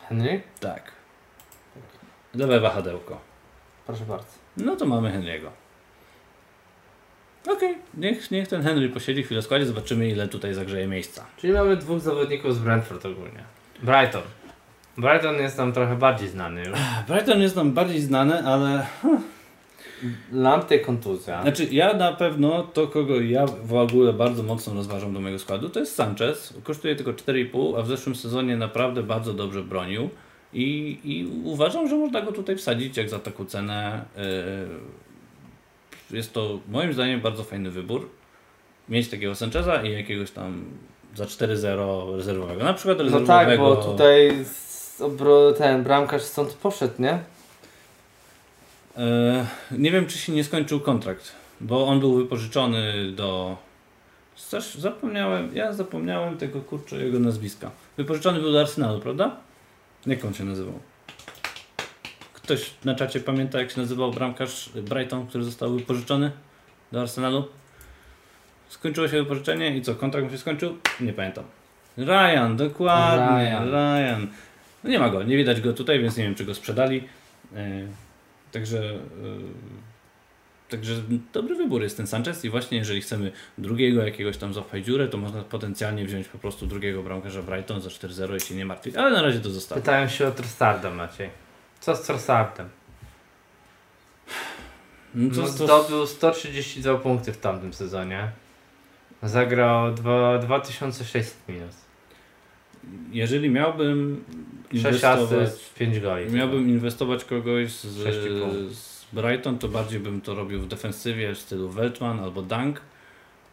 Henry? 0.10 0.42
Tak. 0.60 0.92
Lewe 2.36 2.60
wahadełko. 2.60 3.20
Proszę 3.86 4.06
bardzo. 4.06 4.28
No 4.58 4.76
to 4.76 4.86
mamy 4.86 5.10
Henry'ego. 5.12 5.50
Okej, 7.48 7.76
niech, 7.98 8.32
niech 8.32 8.48
ten 8.48 8.62
Henry 8.62 8.90
posiedzi 8.90 9.24
chwilę 9.24 9.42
w 9.42 9.44
składzie, 9.46 9.66
zobaczymy 9.66 10.10
ile 10.10 10.28
tutaj 10.28 10.54
zagrzeje 10.54 10.88
miejsca. 10.88 11.26
Czyli 11.38 11.54
mamy 11.54 11.78
dwóch 11.78 12.00
zawodników 12.00 12.56
z 12.56 12.60
Brentford 12.60 13.06
ogólnie. 13.06 13.44
Brighton. 13.84 14.22
Brighton 14.98 15.36
jest 15.36 15.58
nam 15.58 15.74
trochę 15.74 15.96
bardziej 15.96 16.28
znany 16.30 16.64
już. 16.66 16.80
Brighton 17.08 17.42
jest 17.42 17.56
nam 17.56 17.74
bardziej 17.74 18.02
znany, 18.02 18.44
ale 18.48 18.86
Lamptey 20.32 20.80
kontuzja. 20.80 21.42
Znaczy, 21.42 21.68
ja 21.72 21.94
na 21.94 22.14
pewno 22.14 22.64
to, 22.64 22.88
kogo 22.88 23.20
ja 23.22 23.46
w 23.64 23.74
ogóle 23.74 24.14
bardzo 24.14 24.44
mocno 24.44 24.74
rozważam 24.74 25.14
do 25.14 25.20
mojego 25.20 25.40
składu, 25.40 25.70
to 25.70 25.80
jest 25.80 25.96
Sanchez. 25.96 26.54
Kosztuje 26.64 26.96
tylko 26.96 27.14
4,5, 27.14 27.80
a 27.80 27.82
w 27.82 27.88
zeszłym 27.88 28.16
sezonie 28.16 28.58
naprawdę 28.58 29.04
bardzo 29.04 29.34
dobrze 29.34 29.64
bronił. 29.64 30.10
I, 30.54 31.00
I 31.04 31.28
uważam, 31.44 31.88
że 31.88 31.96
można 31.96 32.22
go 32.22 32.32
tutaj 32.32 32.56
wsadzić 32.56 32.98
jak 32.98 33.10
za 33.10 33.20
taką 33.20 33.46
cenę. 33.46 34.06
Yy, 34.18 34.24
Jest 36.12 36.34
to 36.34 36.60
moim 36.70 36.94
zdaniem 36.94 37.22
bardzo 37.22 37.44
fajny 37.44 37.72
wybór. 37.72 38.10
Mieć 38.90 39.10
takiego 39.10 39.36
Sancheza 39.36 39.84
i 39.84 39.92
jakiegoś 39.94 40.32
tam 40.32 40.66
za 41.16 41.26
4-0 41.26 42.16
rezerwowego. 42.16 42.64
Na 42.64 42.74
przykład 42.74 42.98
No 42.98 43.04
rezerwowego. 43.04 43.28
tak, 43.48 43.60
bo 43.60 43.76
tutaj 43.76 44.46
ten 45.58 45.84
bramkarz 45.84 46.22
stąd 46.22 46.54
poszedł, 46.54 46.94
nie? 47.02 47.20
E, 48.98 49.46
nie 49.72 49.92
wiem, 49.92 50.08
czy 50.08 50.18
się 50.18 50.32
nie 50.34 50.44
skończył 50.44 50.80
kontrakt, 50.80 51.32
bo 51.62 51.88
on 51.88 52.00
był 52.00 52.14
wypożyczony 52.16 53.12
do. 53.12 53.58
Coś 54.36 54.74
zapomniałem, 54.76 55.56
ja 55.56 55.74
zapomniałem 55.74 56.38
tego 56.38 56.62
kurczę 56.62 56.96
jego 57.06 57.20
nazwiska. 57.20 57.72
Wypożyczony 57.98 58.40
był 58.40 58.52
do 58.52 58.60
Arsenalu, 58.62 59.00
prawda? 59.00 59.36
Jak 60.06 60.26
on 60.26 60.34
się 60.34 60.44
nazywał? 60.44 60.80
Ktoś 62.46 62.72
na 62.86 62.96
czacie 62.96 63.20
pamięta, 63.20 63.60
jak 63.60 63.72
się 63.72 63.82
nazywał 63.82 64.12
bramkarz 64.12 64.70
Brighton, 64.70 65.28
który 65.28 65.44
został 65.44 65.76
wypożyczony 65.76 66.32
do 66.92 67.02
Arsenalu? 67.02 67.48
Skończyło 68.70 69.08
się 69.08 69.18
wypożyczenie 69.18 69.78
i 69.78 69.82
co? 69.82 69.96
Kontrakt 69.96 70.26
mu 70.26 70.32
się 70.32 70.38
skończył? 70.38 70.78
Nie 71.00 71.14
pamiętam. 71.14 71.44
Ryan, 71.98 72.58
dokładnie, 72.58 73.50
Ryan. 73.50 73.70
Ryan. 73.70 74.28
No 74.84 74.90
nie 74.90 75.00
ma 75.00 75.10
go, 75.10 75.24
nie 75.24 75.38
widać 75.38 75.62
go 75.62 75.74
tutaj, 75.74 76.00
więc 76.00 76.18
nie 76.18 76.24
wiem, 76.24 76.36
czy 76.36 76.46
go 76.46 76.56
sprzedali. 76.56 77.04
E, 77.56 77.88
Także, 78.52 78.84
yy, 78.84 79.40
także 80.70 80.94
dobry 81.34 81.56
wybór 81.56 81.82
jest 81.82 81.98
ten 81.98 82.08
Sanchez 82.08 82.46
i 82.46 82.50
właśnie 82.50 82.78
jeżeli 82.78 83.02
chcemy 83.02 83.32
drugiego 83.58 84.04
jakiegoś 84.04 84.38
tam 84.38 84.54
zapchać 84.54 84.86
dziurę, 84.86 85.08
to 85.08 85.18
można 85.18 85.42
potencjalnie 85.42 86.06
wziąć 86.06 86.28
po 86.28 86.38
prostu 86.38 86.66
drugiego 86.66 87.04
bramkarza 87.04 87.42
Brighton 87.42 87.82
za 87.82 87.90
4-0 87.90 88.36
i 88.36 88.40
się 88.40 88.56
nie 88.56 88.66
martwić, 88.66 88.96
ale 88.96 89.12
na 89.12 89.22
razie 89.22 89.40
to 89.40 89.50
zostawię. 89.50 89.82
Pytają 89.82 90.08
się 90.08 90.28
o 90.28 90.32
Trossarda, 90.32 90.90
Maciej. 90.90 91.45
Co 91.86 91.96
z 91.96 92.02
Trossardem? 92.02 92.70
No 95.16 95.42
No, 95.42 95.48
zdobył 95.48 96.08
132 96.08 96.98
punkty 96.98 97.34
w 97.34 97.38
tamtym 97.38 97.74
sezonie. 97.74 98.30
Zagrał 99.24 99.94
dwa- 99.94 100.38
2600 100.40 101.36
minut. 101.50 101.72
jeżeli 103.12 103.50
miałbym 103.50 104.24
6 104.72 104.84
inwestować, 104.86 105.22
asyst, 105.50 105.74
5 105.74 106.00
goli. 106.00 106.32
miałbym 106.34 106.70
inwestować 106.70 107.26
kogoś 107.26 107.72
z, 107.72 107.98
6,5. 108.06 108.70
z 108.74 109.06
Brighton, 109.14 109.58
to 109.58 109.68
bardziej 109.68 110.00
bym 110.00 110.22
to 110.22 110.36
robił 110.36 110.60
w 110.62 110.68
defensywie 110.68 111.34
w 111.36 111.38
stylu 111.40 111.70
Weltman 111.70 112.20
albo 112.20 112.42
Dunk. 112.42 112.82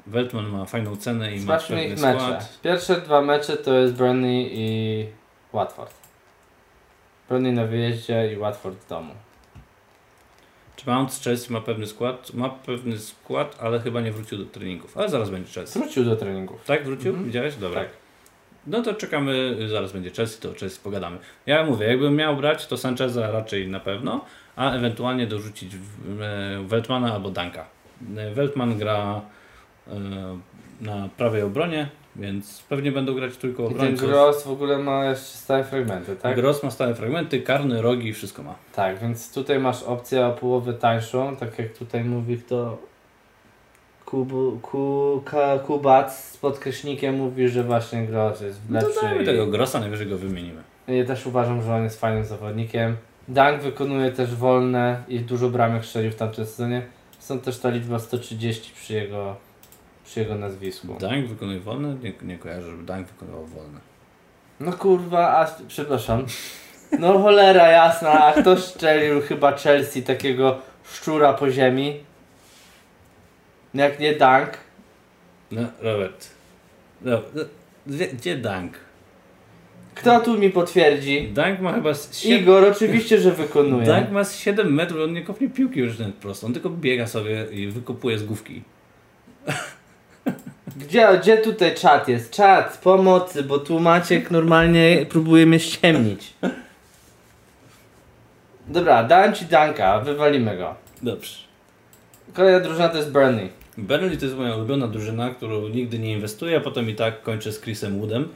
Weltman 0.07 0.49
ma 0.49 0.64
fajną 0.64 0.97
cenę 0.97 1.37
i 1.37 1.40
ma 1.40 1.59
pewny 1.59 1.85
ich 1.85 1.90
mecze. 2.01 2.21
skład. 2.21 2.59
Pierwsze 2.62 3.01
dwa 3.01 3.21
mecze 3.23 3.57
to 3.57 3.75
jest 3.75 3.95
Burnley 3.95 4.49
i 4.53 5.07
Watford. 5.53 6.01
Burnley 7.28 7.52
na 7.52 7.66
wyjeździe 7.66 8.32
i 8.32 8.37
Watford 8.37 8.78
w 8.78 8.88
domu. 8.88 9.14
Czy 10.76 10.90
Mount 10.90 11.12
z 11.12 11.24
Chelsea 11.24 11.52
ma 11.52 11.61
pewny 11.61 11.87
skład? 11.87 12.35
Ma 12.35 12.48
pewny 12.48 12.98
skład, 12.98 13.56
ale 13.61 13.80
chyba 13.80 14.00
nie 14.00 14.12
wrócił 14.12 14.38
do 14.38 14.44
treningów. 14.44 14.96
Ale 14.96 15.08
zaraz 15.08 15.30
będzie 15.30 15.52
Chelsea. 15.52 15.78
Wrócił 15.78 16.04
do 16.04 16.16
treningów. 16.16 16.64
Tak, 16.64 16.85
wrócił? 16.85 17.08
Mhm. 17.08 17.26
Widziałeś? 17.26 17.56
Dobra. 17.56 17.80
Tak. 17.80 17.90
No 18.66 18.82
to 18.82 18.94
czekamy, 18.94 19.56
zaraz 19.68 19.92
będzie 19.92 20.11
Chelsea, 20.11 20.40
to 20.40 20.50
o 20.50 20.54
Chelsea 20.54 20.80
pogadamy. 20.82 21.18
Ja 21.46 21.64
mówię, 21.64 21.87
jakbym 21.87 22.16
miał 22.16 22.37
brać, 22.37 22.66
to 22.66 22.76
Sancheza 22.76 23.30
raczej 23.30 23.68
na 23.68 23.80
pewno, 23.80 24.24
a 24.56 24.72
ewentualnie 24.72 25.26
dorzucić 25.26 25.74
e, 25.74 25.78
Weltmana 26.66 27.14
albo 27.14 27.30
Danka. 27.30 27.66
E, 28.16 28.35
Weltman 28.35 28.78
gra 28.78 29.20
e, 29.88 29.92
na 30.80 31.08
prawej 31.16 31.42
obronie, 31.42 31.88
więc 32.16 32.62
pewnie 32.68 32.92
będą 32.92 33.14
grać 33.14 33.33
I 33.35 33.38
ten 33.38 33.51
obrońców. 33.66 34.09
Gross 34.09 34.42
w 34.44 34.51
ogóle 34.51 34.79
ma 34.79 35.05
jeszcze 35.05 35.38
stałe 35.38 35.64
fragmenty, 35.64 36.16
tak? 36.16 36.37
Gross 36.37 36.62
ma 36.62 36.70
stałe 36.70 36.94
fragmenty, 36.94 37.40
karny, 37.42 37.83
rogi, 37.83 38.12
wszystko 38.12 38.42
ma. 38.42 38.55
Tak, 38.75 38.98
więc 38.98 39.33
tutaj 39.35 39.59
masz 39.59 39.83
opcję 39.83 40.27
o 40.27 40.33
połowę 40.33 40.75
tańszą, 40.75 41.37
tak 41.37 41.59
jak 41.59 41.72
tutaj 41.72 42.05
mówi 42.05 42.38
kto 42.38 42.79
Kubu, 44.05 44.59
ku, 44.62 45.22
ka, 45.25 45.59
Kubac 45.59 46.25
z 46.25 46.37
podkreśnikiem 46.37 47.14
mówi, 47.16 47.48
że 47.48 47.64
właśnie 47.64 48.07
Gross 48.07 48.40
jest 48.40 48.61
No 48.70 48.81
lepszy. 48.81 49.01
dajmy 49.03 49.22
i- 49.22 49.27
tego 49.27 49.46
Grossa, 49.46 49.81
najwyżej 49.81 50.07
go 50.07 50.18
wymienimy. 50.18 50.62
Ja 50.88 51.05
też 51.05 51.27
uważam, 51.27 51.62
że 51.62 51.75
on 51.75 51.83
jest 51.85 52.01
fajnym 52.01 52.25
zawodnikiem. 52.25 52.96
Dunk 53.29 53.61
wykonuje 53.62 54.11
też 54.12 54.35
wolne 54.35 55.03
i 55.09 55.20
dużo 55.20 55.48
bramek 55.51 55.85
strzelił 55.85 56.11
w 56.12 56.14
tamtym 56.14 56.46
sezonie. 56.46 56.83
Stąd 57.18 57.42
też 57.42 57.59
ta 57.59 57.70
liczba 57.70 57.98
130 57.98 58.72
przy 58.75 58.92
jego, 58.94 59.37
przy 60.04 60.20
jego 60.20 60.34
nazwisku. 60.34 60.86
Dunk 61.00 61.26
wykonuje 61.26 61.60
wolne? 61.60 61.96
Nie, 62.02 62.12
nie 62.22 62.38
kojarzę, 62.38 62.70
żeby 62.70 62.82
Dunk 62.82 63.06
wykonywał 63.06 63.46
wolne. 63.46 63.80
No 64.60 64.72
kurwa, 64.72 65.38
a 65.38 65.56
przepraszam. 65.68 66.26
No 66.98 67.18
cholera 67.18 67.68
jasna, 67.68 68.24
a 68.24 68.32
kto 68.40 68.56
szczelił 68.56 69.20
chyba 69.20 69.56
Chelsea 69.56 70.02
takiego 70.02 70.58
szczura 70.92 71.32
po 71.32 71.50
ziemi? 71.50 72.00
Jak 73.74 74.00
nie 74.00 74.12
Dunk? 74.12 74.50
No, 75.50 75.62
Robert. 75.80 76.30
No, 77.02 77.22
no, 77.34 77.42
gdzie, 78.12 78.36
Dunk? 78.36 78.72
Kto 79.94 80.20
tu 80.20 80.38
mi 80.38 80.50
potwierdzi? 80.50 81.28
Dunk 81.28 81.60
ma 81.60 81.72
chyba 81.72 81.94
z 81.94 82.24
Igor, 82.24 82.64
oczywiście, 82.64 83.20
że 83.20 83.32
wykonuje. 83.32 83.86
Dunk 83.86 84.10
ma 84.10 84.24
z 84.24 84.36
7 84.36 84.74
metrów, 84.74 85.00
on 85.04 85.12
nie 85.12 85.22
kopnie 85.22 85.50
piłki 85.50 85.80
już 85.80 85.98
nawet 85.98 86.14
prosto. 86.14 86.46
On 86.46 86.52
tylko 86.52 86.70
biega 86.70 87.06
sobie 87.06 87.46
i 87.50 87.68
wykopuje 87.68 88.18
z 88.18 88.24
główki. 88.24 88.62
Gdzie, 90.76 91.18
gdzie 91.20 91.38
tutaj 91.38 91.74
czat 91.74 92.08
jest? 92.08 92.30
Czat, 92.30 92.78
pomocy, 92.82 93.42
bo 93.42 93.58
tu 93.58 93.80
Maciek 93.80 94.30
normalnie 94.30 95.06
próbuje 95.08 95.46
mnie 95.46 95.61
ściemnić. 95.61 96.32
Dobra, 98.66 99.04
dałem 99.04 99.35
ci 99.35 99.44
Danka, 99.44 100.00
wywalimy 100.00 100.56
go. 100.56 100.74
Dobrze. 101.02 101.37
Kolejna 102.35 102.61
drużyna 102.61 102.88
to 102.88 102.96
jest 102.96 103.12
Burnley. 103.12 103.50
Burnley 103.78 104.18
to 104.18 104.24
jest 104.24 104.37
moja 104.37 104.56
ulubiona 104.56 104.88
drużyna, 104.88 105.30
którą 105.30 105.68
nigdy 105.68 105.98
nie 105.98 106.12
inwestuję, 106.12 106.56
a 106.56 106.61
potem 106.61 106.90
i 106.90 106.94
tak 106.94 107.22
kończę 107.22 107.52
z 107.52 107.61
Chrisem 107.61 107.98
Woodem. 107.98 108.28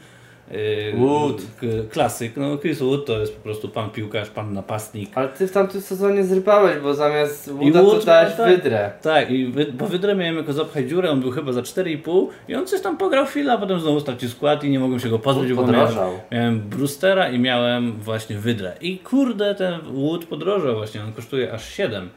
Yy, 0.51 0.93
Wood. 0.99 1.43
Klasyk. 1.91 2.37
No 2.37 2.59
Chris 2.59 2.79
Wood 2.79 3.07
to 3.07 3.19
jest 3.21 3.37
po 3.37 3.43
prostu 3.43 3.69
pan 3.69 3.91
piłkarz, 3.91 4.31
pan 4.31 4.53
napastnik. 4.53 5.11
Ale 5.15 5.29
ty 5.29 5.47
w 5.49 5.53
tamtym 5.53 5.81
sezonie 5.81 6.25
zrypałeś, 6.25 6.79
bo 6.83 6.95
zamiast 6.95 7.51
Wooda 7.53 7.83
Wood, 7.83 8.01
to 8.01 8.07
dałeś 8.07 8.35
tak. 8.37 8.49
Wydrę. 8.49 8.91
Tak, 9.03 9.31
i 9.31 9.47
wy, 9.47 9.67
bo 9.73 9.87
wydrę 9.87 10.15
miałem 10.15 10.37
jako 10.37 10.53
zapchać 10.53 10.89
dziurę, 10.89 11.11
on 11.11 11.21
był 11.21 11.31
chyba 11.31 11.53
za 11.53 11.61
4,5 11.61 12.27
i 12.49 12.55
on 12.55 12.67
coś 12.67 12.81
tam 12.81 12.97
pograł 12.97 13.27
chwilę, 13.27 13.53
a 13.53 13.59
potem 13.59 13.81
znowu 13.81 14.01
stracił 14.01 14.29
skład 14.29 14.65
i 14.65 14.71
nie 14.71 14.79
mogłem 14.79 15.01
się 15.01 15.09
go 15.09 15.19
pozbyć, 15.19 15.53
bo 15.53 15.63
miałem, 15.67 15.75
Podrożał. 15.87 16.13
miałem 16.33 16.61
Brewstera 16.61 17.29
i 17.29 17.39
miałem 17.39 17.93
właśnie 17.93 18.39
wydrę. 18.39 18.73
I 18.81 18.99
kurde, 18.99 19.55
ten 19.55 19.81
Wood 19.81 20.25
podrożał 20.25 20.75
właśnie, 20.77 21.03
on 21.05 21.13
kosztuje 21.13 21.53
aż 21.53 21.69
7. 21.69 22.11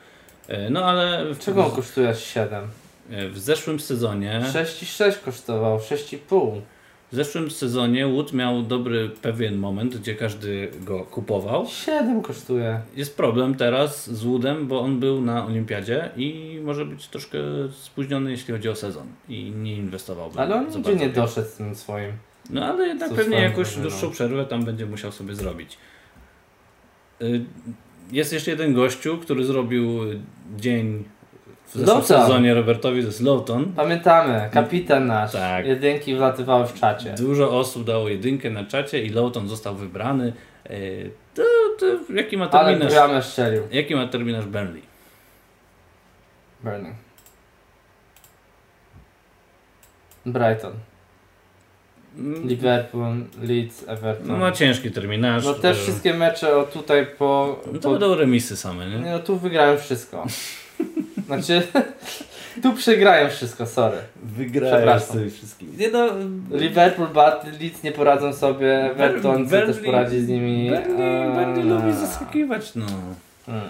E, 0.48 0.70
No 0.70 0.86
ale 0.86 1.26
w, 1.34 1.40
Czego 1.40 1.66
on 1.66 1.72
kosztuje 1.72 2.10
aż 2.10 2.24
7? 2.24 2.64
e, 3.12 3.30
w 3.30 3.40
zeszłym 3.40 3.80
sezonie 3.80 4.42
6,6 4.54 5.14
kosztował, 5.26 5.78
6,5. 5.78 6.52
W 7.12 7.16
zeszłym 7.16 7.52
sezonie 7.52 8.08
Wood 8.08 8.34
miał 8.34 8.64
dobry 8.64 9.10
pewien 9.22 9.58
moment, 9.58 9.98
gdzie 9.98 10.16
każdy 10.16 10.72
go 10.82 11.04
kupował. 11.06 11.66
7 11.68 12.22
kosztuje. 12.22 12.82
Jest 12.96 13.18
problem 13.18 13.56
teraz 13.56 14.10
z 14.10 14.24
Woodem, 14.24 14.68
bo 14.68 14.82
on 14.82 15.00
był 15.00 15.22
na 15.22 15.46
olimpiadzie 15.46 16.10
i 16.18 16.60
może 16.64 16.86
być 16.86 17.08
troszkę 17.08 17.38
spóźniony, 17.72 18.32
jeśli 18.32 18.54
chodzi 18.54 18.70
o 18.70 18.76
sezon 18.76 19.08
i 19.30 19.52
nie 19.52 19.76
inwestowałby. 19.76 20.40
Ale 20.40 20.56
on 20.56 20.68
nigdzie 20.76 20.96
nie 20.96 21.10
doszedł 21.10 21.48
z 21.48 21.54
tym 21.54 21.76
swoim. 21.76 22.12
No 22.50 22.66
ale 22.66 22.88
jednak 22.88 23.14
pewnie 23.14 23.38
jakąś 23.42 23.76
dłuższą 23.76 24.12
przerwę 24.12 24.46
tam 24.46 24.66
będzie 24.66 24.86
musiał 24.86 25.12
sobie 25.12 25.36
zrobić. 25.36 25.78
Y, 27.22 27.46
Jest 28.12 28.34
jeszcze 28.34 28.52
jeden 28.52 28.74
gościu, 28.74 29.18
który 29.18 29.46
zrobił 29.46 30.00
dzień 30.58 31.04
w 31.70 31.74
zeszłym 31.80 32.04
sezonie 32.04 32.54
Robertowi, 32.54 33.02
to 33.02 33.08
jest 33.08 33.22
Lowton. 33.22 33.74
Pamiętamy, 33.76 34.50
kapitan 34.54 35.08
nasz. 35.08 35.32
Tak. 35.32 35.66
Jedynki 35.66 36.16
wlatywały 36.16 36.68
w 36.68 36.80
czacie. 36.80 37.16
Dużo 37.18 37.60
osób 37.60 37.84
dało 37.84 38.10
jedynkę 38.10 38.50
na 38.50 38.66
czacie 38.66 39.04
i 39.04 39.10
Lowton 39.10 39.48
został 39.48 39.76
wybrany. 39.76 40.34
Y, 40.72 41.12
To, 41.36 41.42
to 41.80 41.86
jaki 42.14 42.38
ma 42.38 42.50
Ale 42.50 42.66
terminarz? 42.72 42.94
bramę 42.94 43.22
szczelił. 43.24 43.64
Jaki 43.72 43.96
ma 43.96 44.08
terminarz 44.08 44.46
Burnley? 44.46 44.82
Burning. 46.64 46.96
Brighton. 50.26 50.74
Mm, 52.18 52.48
Liverpool, 52.48 53.16
Leeds, 53.42 53.84
Everton. 53.88 54.28
No 54.28 54.38
ma 54.38 54.52
ciężki 54.52 54.92
terminarz. 54.92 55.46
No 55.46 55.54
te 55.54 55.72
y, 55.72 55.74
wszystkie 55.74 56.14
mecze 56.14 56.58
o 56.58 56.64
tutaj 56.64 57.08
po... 57.18 57.60
No 57.68 57.74
to 57.74 57.80
po 57.80 57.92
będą 57.92 58.16
remisy 58.16 58.58
same, 58.58 58.86
nie, 58.90 58.98
no 59.12 59.20
tu 59.20 59.38
wygrałem 59.40 59.78
wszystko. 59.78 60.26
Znaczy, 61.30 61.68
tu 62.64 62.74
przegrałem 62.74 63.30
wszystko, 63.30 63.66
sorry. 63.66 63.98
Wygrałeś 64.24 64.76
Przepraszam. 64.76 65.16
sobie 65.16 65.30
wszystkim. 65.30 65.78
Nie 65.78 65.90
no, 65.92 66.08
Liverpool, 66.52 67.08
Bat, 67.08 67.46
Leeds 67.62 67.84
nie 67.84 67.92
poradzą 67.92 68.34
sobie, 68.34 68.92
Everton 68.92 69.50
też 69.50 69.78
poradzi 69.78 70.22
z 70.22 70.28
nimi. 70.28 70.72
Burnley, 71.36 71.64
lubi 71.64 71.94
zaskakiwać, 71.94 72.76
no. 72.76 72.86
Mm, 73.48 73.62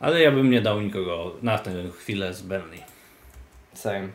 Ale 0.00 0.20
ja 0.20 0.32
bym 0.32 0.50
nie 0.50 0.60
dał 0.60 0.80
nikogo 0.80 1.34
na 1.42 1.58
tę 1.58 1.72
chwilę 1.98 2.34
z 2.34 2.42
Burnley. 2.42 2.82
Same. 3.74 4.08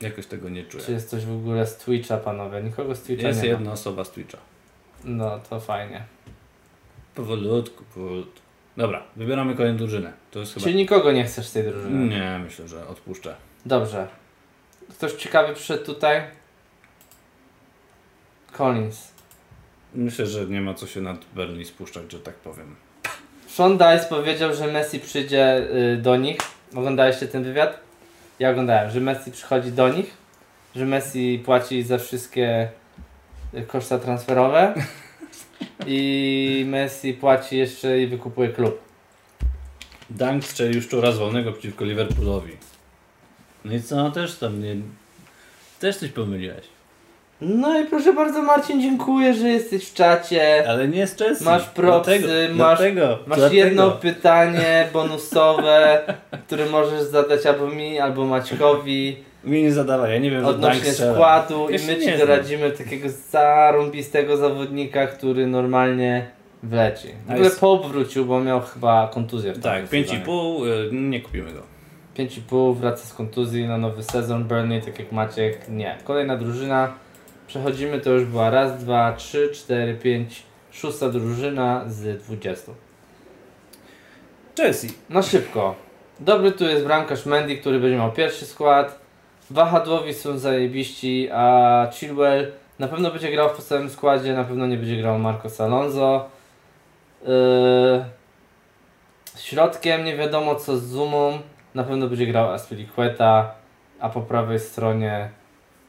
Jakoś 0.00 0.26
tego 0.26 0.48
nie 0.48 0.64
czuję. 0.64 0.84
Czy 0.84 0.92
jest 0.92 1.10
coś 1.10 1.24
w 1.24 1.32
ogóle 1.32 1.66
z 1.66 1.76
Twitcha, 1.76 2.16
panowie? 2.16 2.62
Nikogo 2.62 2.94
z 2.94 3.02
Twitcha 3.02 3.28
Jest 3.28 3.42
nie 3.42 3.48
jedna 3.48 3.72
osoba 3.72 4.04
z 4.04 4.10
Twitcha. 4.10 4.38
ma. 4.38 5.10
No, 5.10 5.40
to 5.50 5.60
fajnie. 5.60 6.02
Powolutku, 7.14 7.84
powolutku. 7.94 8.43
Dobra, 8.76 9.02
wybieramy 9.16 9.54
kolejną 9.54 9.78
drużynę. 9.78 10.12
To 10.30 10.38
jest 10.38 10.54
chyba... 10.54 10.64
Czyli 10.64 10.76
nikogo 10.76 11.12
nie 11.12 11.24
chcesz 11.24 11.46
z 11.46 11.52
tej 11.52 11.64
drużyny? 11.64 12.08
Nie, 12.08 12.40
myślę, 12.44 12.68
że 12.68 12.88
odpuszczę. 12.88 13.34
Dobrze. 13.66 14.08
Ktoś 14.90 15.12
ciekawy 15.12 15.54
przyszedł 15.54 15.84
tutaj? 15.84 16.22
Collins. 18.52 19.08
Myślę, 19.94 20.26
że 20.26 20.46
nie 20.46 20.60
ma 20.60 20.74
co 20.74 20.86
się 20.86 21.00
nad 21.00 21.24
Burnley 21.34 21.64
spuszczać, 21.64 22.12
że 22.12 22.20
tak 22.20 22.34
powiem. 22.34 22.76
Sean 23.46 23.78
Dice 23.78 24.06
powiedział, 24.08 24.54
że 24.54 24.66
Messi 24.66 25.00
przyjdzie 25.00 25.58
y, 25.58 25.96
do 25.96 26.16
nich. 26.16 26.38
Oglądaliście 26.74 27.28
ten 27.28 27.44
wywiad? 27.44 27.80
Ja 28.38 28.50
oglądałem, 28.50 28.90
że 28.90 29.00
Messi 29.00 29.30
przychodzi 29.30 29.72
do 29.72 29.88
nich, 29.88 30.16
że 30.76 30.86
Messi 30.86 31.42
płaci 31.44 31.82
za 31.82 31.98
wszystkie 31.98 32.68
y, 33.54 33.62
koszta 33.62 33.98
transferowe 33.98 34.74
i 35.86 36.64
Messi 36.68 37.14
płaci 37.14 37.56
jeszcze 37.56 38.00
i 38.00 38.06
wykupuje 38.06 38.48
klub. 38.48 38.80
Dunk 40.10 40.44
strzelił 40.44 40.82
szczura 40.82 41.12
wolnego 41.12 41.52
przeciwko 41.52 41.84
Liverpoolowi. 41.84 42.52
No 43.64 43.74
i 43.74 43.82
co? 43.82 44.10
Też 44.10 44.38
tam 44.38 44.62
nie... 44.62 44.76
Też 45.80 45.96
coś 45.96 46.10
pomyliłeś. 46.10 46.73
No 47.40 47.80
i 47.80 47.84
proszę 47.84 48.12
bardzo 48.12 48.42
Marcin, 48.42 48.80
dziękuję, 48.80 49.34
że 49.34 49.48
jesteś 49.48 49.88
w 49.90 49.94
czacie. 49.94 50.64
Ale 50.68 50.88
nie 50.88 51.06
z 51.06 51.16
Chelsea. 51.16 51.44
Masz 51.44 51.64
propsy, 51.68 52.18
Dlatego, 52.18 52.54
masz- 52.54 52.78
dlatego, 52.78 53.18
Masz 53.26 53.38
dlatego. 53.38 53.64
jedno 53.64 53.90
pytanie 53.90 54.88
bonusowe, 54.92 56.00
które 56.46 56.66
możesz 56.66 57.02
zadać 57.02 57.46
albo 57.46 57.66
mi, 57.66 57.98
albo 58.00 58.24
Maćkowi 58.26 59.16
Mi 59.44 59.62
nie 59.62 59.72
zadawaj, 59.72 60.12
ja 60.12 60.18
nie 60.18 60.30
wiem, 60.30 60.42
Dunk 60.42 60.54
odnośnie 60.54 60.92
składu 60.92 61.70
Ja 61.70 61.76
i 61.78 61.86
my 61.86 61.96
ci 61.96 62.04
znam. 62.04 62.18
doradzimy 62.18 62.70
takiego 62.70 63.08
zarąbistego 63.30 64.36
zawodnika, 64.36 65.06
który 65.06 65.46
normalnie 65.46 66.26
wleci. 66.62 67.08
W 67.26 67.30
ogóle 67.30 67.44
jest- 67.44 67.60
Pope 67.60 67.88
wrócił, 67.88 68.24
bo 68.24 68.40
miał 68.40 68.60
chyba 68.60 69.08
kontuzję 69.14 69.52
w 69.52 69.54
Tak, 69.54 69.62
tamtym 69.62 70.02
sezonie. 70.04 70.20
5,5, 70.20 70.66
y, 70.66 70.90
nie 70.92 71.20
kupimy 71.20 71.52
go. 71.52 71.60
5,5 72.16 72.74
wraca 72.76 73.06
z 73.06 73.14
kontuzji 73.14 73.68
na 73.68 73.78
nowy 73.78 74.02
sezon. 74.02 74.44
Burnley, 74.44 74.82
tak 74.82 74.98
jak 74.98 75.12
Maciek, 75.12 75.68
nie. 75.68 75.98
Kolejna 76.04 76.36
drużyna. 76.36 76.92
Przechodzimy, 77.46 78.00
to 78.00 78.10
już 78.10 78.24
była 78.24 78.50
raz, 78.50 78.78
dwa, 78.78 79.12
trzy, 79.12 79.50
cztery, 79.54 79.94
pięć, 79.94 80.42
szósta 80.70 81.08
drużyna 81.08 81.84
z 81.86 82.22
20. 82.22 82.72
Chelsea. 84.56 84.88
Na 85.10 85.22
szybko. 85.22 85.74
Dobry 86.20 86.52
tu 86.52 86.64
jest 86.64 86.84
bramkarz 86.84 87.26
Mendy, 87.26 87.56
który 87.56 87.80
będzie 87.80 87.96
miał 87.96 88.12
pierwszy 88.12 88.46
skład. 88.46 88.98
Wahadłowi 89.50 90.14
są 90.14 90.38
zajebiści, 90.38 91.28
a 91.32 91.86
Chilwell 91.92 92.52
na 92.78 92.88
pewno 92.88 93.10
będzie 93.10 93.30
grał 93.30 93.48
w 93.48 93.52
podstawowym 93.52 93.90
składzie, 93.90 94.34
na 94.34 94.44
pewno 94.44 94.66
nie 94.66 94.76
będzie 94.76 94.96
grał 94.96 95.18
Marcos 95.18 95.60
Alonso. 95.60 96.28
Yy... 97.26 98.04
Środkiem 99.38 100.04
nie 100.04 100.16
wiadomo 100.16 100.54
co 100.54 100.76
z 100.76 100.84
Zumą, 100.84 101.38
na 101.74 101.84
pewno 101.84 102.08
będzie 102.08 102.26
grał 102.26 102.52
Aspilicueta, 102.52 103.54
a 104.00 104.08
po 104.08 104.20
prawej 104.20 104.60
stronie 104.60 105.30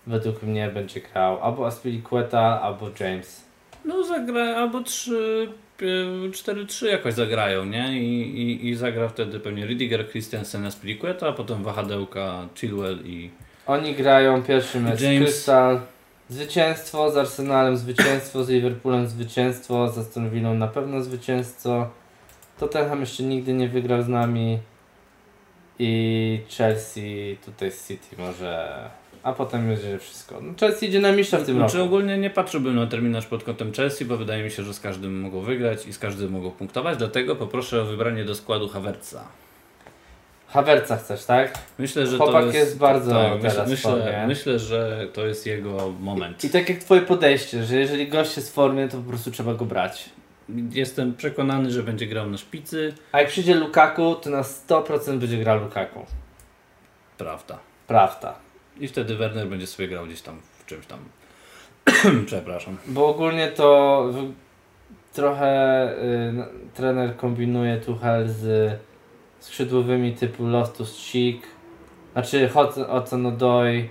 według 0.07 0.43
mnie 0.43 0.69
będzie 0.73 1.01
grał 1.01 1.43
albo 1.43 1.67
Aspilicueta, 1.67 2.61
albo 2.61 2.89
James. 2.99 3.45
No 3.85 4.03
zagra 4.03 4.55
albo 4.55 4.83
3, 4.83 5.47
4-3 5.77 6.85
jakoś 6.85 7.13
zagrają, 7.13 7.65
nie? 7.65 7.99
I, 8.01 8.41
i, 8.41 8.69
I 8.69 8.75
zagra 8.75 9.09
wtedy 9.09 9.39
pewnie 9.39 9.65
Ridiger, 9.65 10.09
Christensen, 10.09 10.65
Aspilicueta, 10.65 11.27
a 11.27 11.33
potem 11.33 11.63
wahadełka 11.63 12.47
Chilwell 12.55 12.99
i... 13.05 13.29
Oni 13.67 13.95
grają 13.95 14.43
pierwszy 14.43 14.79
mecz 14.79 15.01
James. 15.01 15.19
Crystal. 15.19 15.81
Zwycięstwo 16.29 17.11
z 17.11 17.17
Arsenalem, 17.17 17.77
zwycięstwo 17.77 18.43
z 18.43 18.49
Liverpoolem, 18.49 19.07
zwycięstwo 19.07 19.87
z 19.87 19.97
Aston 19.97 20.29
Villą, 20.29 20.53
na 20.53 20.67
pewno 20.67 21.01
zwycięstwo. 21.01 21.89
Tottenham 22.59 22.99
jeszcze 22.99 23.23
nigdy 23.23 23.53
nie 23.53 23.69
wygrał 23.69 24.01
z 24.01 24.07
nami. 24.07 24.59
I 25.79 26.39
Chelsea 26.57 27.37
tutaj 27.45 27.71
z 27.71 27.87
City 27.87 28.15
może. 28.17 28.89
A 29.25 29.33
potem 29.33 29.67
będzie 29.67 29.99
wszystko. 29.99 30.41
No 30.41 30.53
Chelsea 30.59 30.85
idzie 30.85 30.99
na 30.99 31.11
mistrza 31.11 31.37
w 31.37 31.45
tym 31.45 31.55
Znaczy 31.55 31.77
roku. 31.77 31.87
ogólnie 31.87 32.17
nie 32.17 32.29
patrzyłbym 32.29 32.75
na 32.75 32.87
terminarz 32.87 33.25
pod 33.25 33.43
kątem 33.43 33.73
Chelsea, 33.73 34.05
bo 34.05 34.17
wydaje 34.17 34.43
mi 34.43 34.51
się, 34.51 34.63
że 34.63 34.73
z 34.73 34.79
każdym 34.79 35.19
mogą 35.21 35.41
wygrać 35.41 35.87
i 35.87 35.93
z 35.93 35.99
każdym 35.99 36.31
mogą 36.31 36.51
punktować, 36.51 36.97
dlatego 36.97 37.35
poproszę 37.35 37.81
o 37.81 37.85
wybranie 37.85 38.25
do 38.25 38.35
składu 38.35 38.69
Havertza. 38.69 39.23
Hawerca 40.47 40.97
chcesz, 40.97 41.25
tak? 41.25 41.59
Myślę, 41.79 42.07
że 42.07 42.17
Chłopak 42.17 42.41
to 42.41 42.45
jest, 42.45 42.57
jest 42.59 42.77
bardzo 42.77 43.11
tak, 43.11 43.41
teraz 43.41 43.69
myślę, 43.69 43.91
formie. 43.91 44.27
myślę, 44.27 44.59
że 44.59 45.07
to 45.13 45.25
jest 45.25 45.45
jego 45.45 45.93
moment. 45.99 46.43
I 46.43 46.49
tak 46.49 46.69
jak 46.69 46.77
twoje 46.77 47.01
podejście, 47.01 47.63
że 47.63 47.75
jeżeli 47.75 48.07
gość 48.07 48.37
jest 48.37 48.49
w 48.49 48.53
formie, 48.53 48.87
to 48.87 48.97
po 48.97 49.09
prostu 49.09 49.31
trzeba 49.31 49.53
go 49.53 49.65
brać. 49.65 50.09
Jestem 50.71 51.15
przekonany, 51.15 51.71
że 51.71 51.83
będzie 51.83 52.07
grał 52.07 52.29
na 52.29 52.37
szpicy. 52.37 52.93
A 53.11 53.19
jak 53.19 53.29
przyjdzie 53.29 53.55
Lukaku, 53.55 54.15
to 54.15 54.29
na 54.29 54.41
100% 54.41 55.17
będzie 55.17 55.37
grał 55.37 55.59
Lukaku. 55.59 56.05
Prawda. 57.17 57.59
Prawda. 57.87 58.44
I 58.79 58.87
wtedy 58.87 59.15
Werner 59.15 59.47
będzie 59.47 59.67
sobie 59.67 59.87
grał 59.87 60.05
gdzieś 60.05 60.21
tam 60.21 60.41
w 60.59 60.65
czymś 60.65 60.85
tam. 60.85 60.99
Przepraszam. 62.25 62.77
Bo 62.87 63.07
ogólnie 63.07 63.47
to 63.47 64.09
trochę 65.13 65.93
y, 66.03 66.73
trener 66.73 67.15
kombinuje 67.17 67.77
Tuchel 67.77 68.29
z 68.29 68.73
skrzydłowymi 69.39 70.13
typu 70.13 70.47
Loftus 70.47 71.11
Cheek, 71.11 71.37
znaczy 72.13 72.49
Ocenodoi 72.89 73.89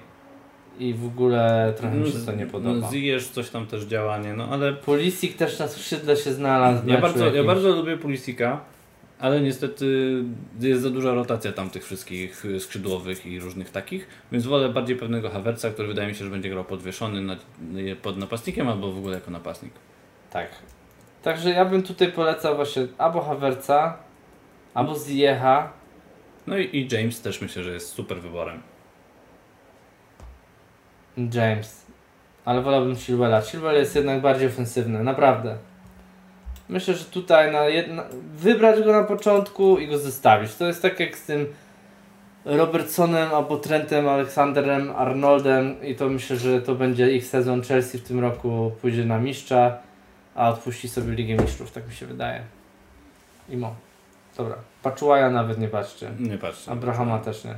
i 0.79 0.95
w 0.95 1.07
ogóle 1.07 1.75
trochę 1.77 1.97
mi 1.97 2.13
się 2.13 2.19
to 2.19 2.33
nie 2.33 2.47
podoba. 2.47 2.91
Ziyech 2.91 3.23
coś 3.23 3.51
tam 3.51 3.67
też 3.67 3.85
działa, 3.85 4.19
nie? 4.19 4.33
No 4.33 4.49
ale 4.51 4.73
Pulisic 4.73 5.37
też 5.37 5.59
na 5.59 5.69
skrzydle 5.69 6.17
się 6.17 6.33
znalazł. 6.33 6.89
ja 6.89 7.01
bardzo, 7.01 7.35
ja 7.35 7.45
bardzo 7.45 7.69
lubię 7.69 7.97
Pulisika, 7.97 8.61
ale 9.25 9.41
niestety 9.41 9.87
jest 10.61 10.83
za 10.83 10.91
duża 10.91 11.15
rotacja 11.15 11.53
tam 11.53 11.71
tych 11.71 11.85
wszystkich 11.85 12.45
y, 12.45 12.61
skrzydłowych 12.61 13.27
i 13.27 13.41
różnych 13.41 13.71
takich, 13.71 14.09
więc 14.33 14.47
wolę 14.47 14.69
bardziej 14.69 14.97
pewnego 14.97 15.31
Havertza, 15.31 15.71
który 15.71 15.89
wydaje 15.89 16.09
mi 16.09 16.15
się, 16.15 16.25
że 16.25 16.31
będzie 16.31 16.51
grał 16.51 16.65
podwieszony 16.65 17.21
nad, 17.21 17.47
pod 18.03 18.17
napastnikiem 18.17 18.69
albo 18.69 18.93
w 18.93 18.99
ogóle 18.99 19.15
jako 19.15 19.31
napastnik. 19.31 19.73
Tak. 20.31 20.49
Także 21.23 21.51
ja 21.51 21.65
bym 21.65 21.83
tutaj 21.83 22.13
polecał 22.13 22.57
właśnie 22.57 22.87
albo 22.99 23.21
Havertza, 23.21 23.99
albo 24.75 24.95
Ziecha. 25.09 25.73
No 26.47 26.59
i, 26.59 26.77
i 26.77 26.89
James 26.93 27.21
też 27.21 27.41
myślę, 27.41 27.63
że 27.63 27.73
jest 27.73 27.89
super 27.89 28.21
wyborem. 28.21 28.63
James. 31.17 31.87
Ale 32.45 32.63
wolałbym 32.63 32.97
Chilwella. 32.97 33.41
Chilwell 33.41 33.77
jest 33.77 33.97
jednak 33.97 34.21
bardziej 34.21 34.49
ofensywny, 34.49 35.03
naprawdę. 35.03 35.59
Myślę, 36.69 36.95
że 36.95 37.05
tutaj 37.05 37.53
na 37.53 37.65
jedna... 37.65 38.05
wybrać 38.35 38.83
go 38.83 38.93
na 38.93 39.05
początku 39.05 39.79
i 39.79 39.89
go 39.89 39.99
zostawić. 39.99 40.55
To 40.55 40.67
jest 40.67 40.83
tak 40.83 41.01
jak 41.01 41.19
z 41.19 41.27
tym 41.27 41.47
Robertsonem 42.45 43.35
albo 43.35 43.57
Trentem, 43.57 44.09
Aleksanderem, 44.09 44.93
Arnoldem 44.97 45.83
i 45.83 45.95
to 45.95 46.09
myślę, 46.09 46.37
że 46.37 46.63
to 46.63 46.75
będzie 46.75 47.13
ich 47.13 47.27
sezon. 47.27 47.63
Chelsea 47.63 47.99
w 47.99 48.03
tym 48.03 48.21
roku 48.21 48.73
pójdzie 48.83 49.05
na 49.05 49.19
mistrza, 49.19 49.79
a 50.35 50.49
odpuści 50.49 50.89
sobie 50.89 51.13
Ligę 51.13 51.43
Mistrzów, 51.43 51.73
tak 51.73 51.89
mi 51.89 51.95
się 51.95 52.07
wydaje. 52.07 52.43
Imo. 53.49 53.75
Dobra. 54.37 54.57
Paczułaja 54.83 55.31
nawet 55.31 55.59
nie 55.59 55.69
patrzcie. 55.69 56.11
Nie 56.19 56.39
patrz. 56.39 56.69
Abrahama 56.69 57.19
też 57.19 57.45
nie. 57.45 57.55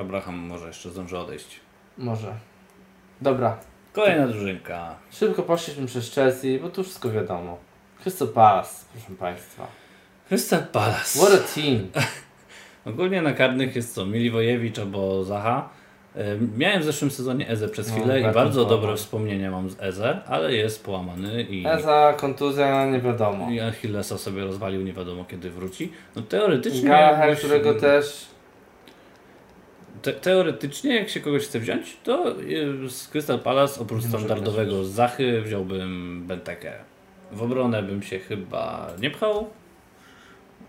Abraham 0.00 0.34
może 0.34 0.66
jeszcze 0.66 0.90
zdąży 0.90 1.18
odejść. 1.18 1.60
Może. 1.98 2.34
Dobra. 3.20 3.56
Kolejna 3.92 4.26
drużynka. 4.26 4.94
Szybko 5.10 5.42
poszliśmy 5.42 5.86
przez 5.86 6.14
Chelsea, 6.14 6.58
bo 6.58 6.68
tu 6.68 6.84
wszystko 6.84 7.10
wiadomo. 7.10 7.58
Crystal 8.02 8.28
Palace, 8.28 8.84
proszę 8.92 9.18
Państwa. 9.18 9.66
Crystal 10.28 10.66
Palace. 10.72 11.18
What 11.18 11.32
a 11.32 11.54
team. 11.54 11.88
Ogólnie 12.94 13.22
na 13.22 13.32
karnych 13.32 13.76
jest 13.76 13.94
co? 13.94 14.06
Miliwojewicz 14.06 14.78
albo 14.78 15.24
Zaha. 15.24 15.68
Miałem 16.56 16.80
w 16.82 16.84
zeszłym 16.84 17.10
sezonie 17.10 17.48
Eze 17.48 17.68
przez 17.68 17.88
No, 17.88 17.94
chwilę 17.94 18.20
i 18.20 18.22
Bertrand 18.22 18.34
bardzo 18.34 18.60
połamany. 18.64 18.80
dobre 18.82 18.96
wspomnienia 18.96 19.50
mam 19.50 19.70
z 19.70 19.76
Eze, 19.80 20.18
ale 20.26 20.54
jest 20.54 20.84
połamany 20.84 21.42
i, 21.42 21.64
Eza, 21.66 22.14
kontuzja, 22.16 22.86
nie 22.86 23.00
wiadomo. 23.00 23.50
i 23.50 23.60
Achillesa 23.60 24.18
sobie 24.18 24.44
rozwalił, 24.44 24.82
nie 24.82 24.92
wiadomo 24.92 25.24
kiedy 25.24 25.50
wróci. 25.50 25.92
No 26.16 26.22
teoretycznie, 26.22 26.88
Gallagher, 26.88 27.18
jakbyś- 27.28 27.38
którego 27.38 27.74
też... 27.74 28.26
te, 30.02 30.12
teoretycznie 30.12 30.96
jak 30.96 31.08
się 31.08 31.20
kogoś 31.20 31.42
chce 31.44 31.60
wziąć, 31.60 31.96
to 32.04 32.40
y, 32.40 32.90
z 32.90 33.08
Crystal 33.08 33.38
Palace 33.38 33.80
oprócz 33.80 34.02
Nie 34.02 34.08
standardowego 34.08 34.84
Zachy 34.84 35.42
wziąłbym 35.42 36.22
Bentekę. 36.26 36.72
W 37.32 37.42
obronę 37.42 37.82
bym 37.82 38.02
się 38.02 38.18
chyba 38.18 38.86
nie 39.00 39.10
pchał. 39.10 39.48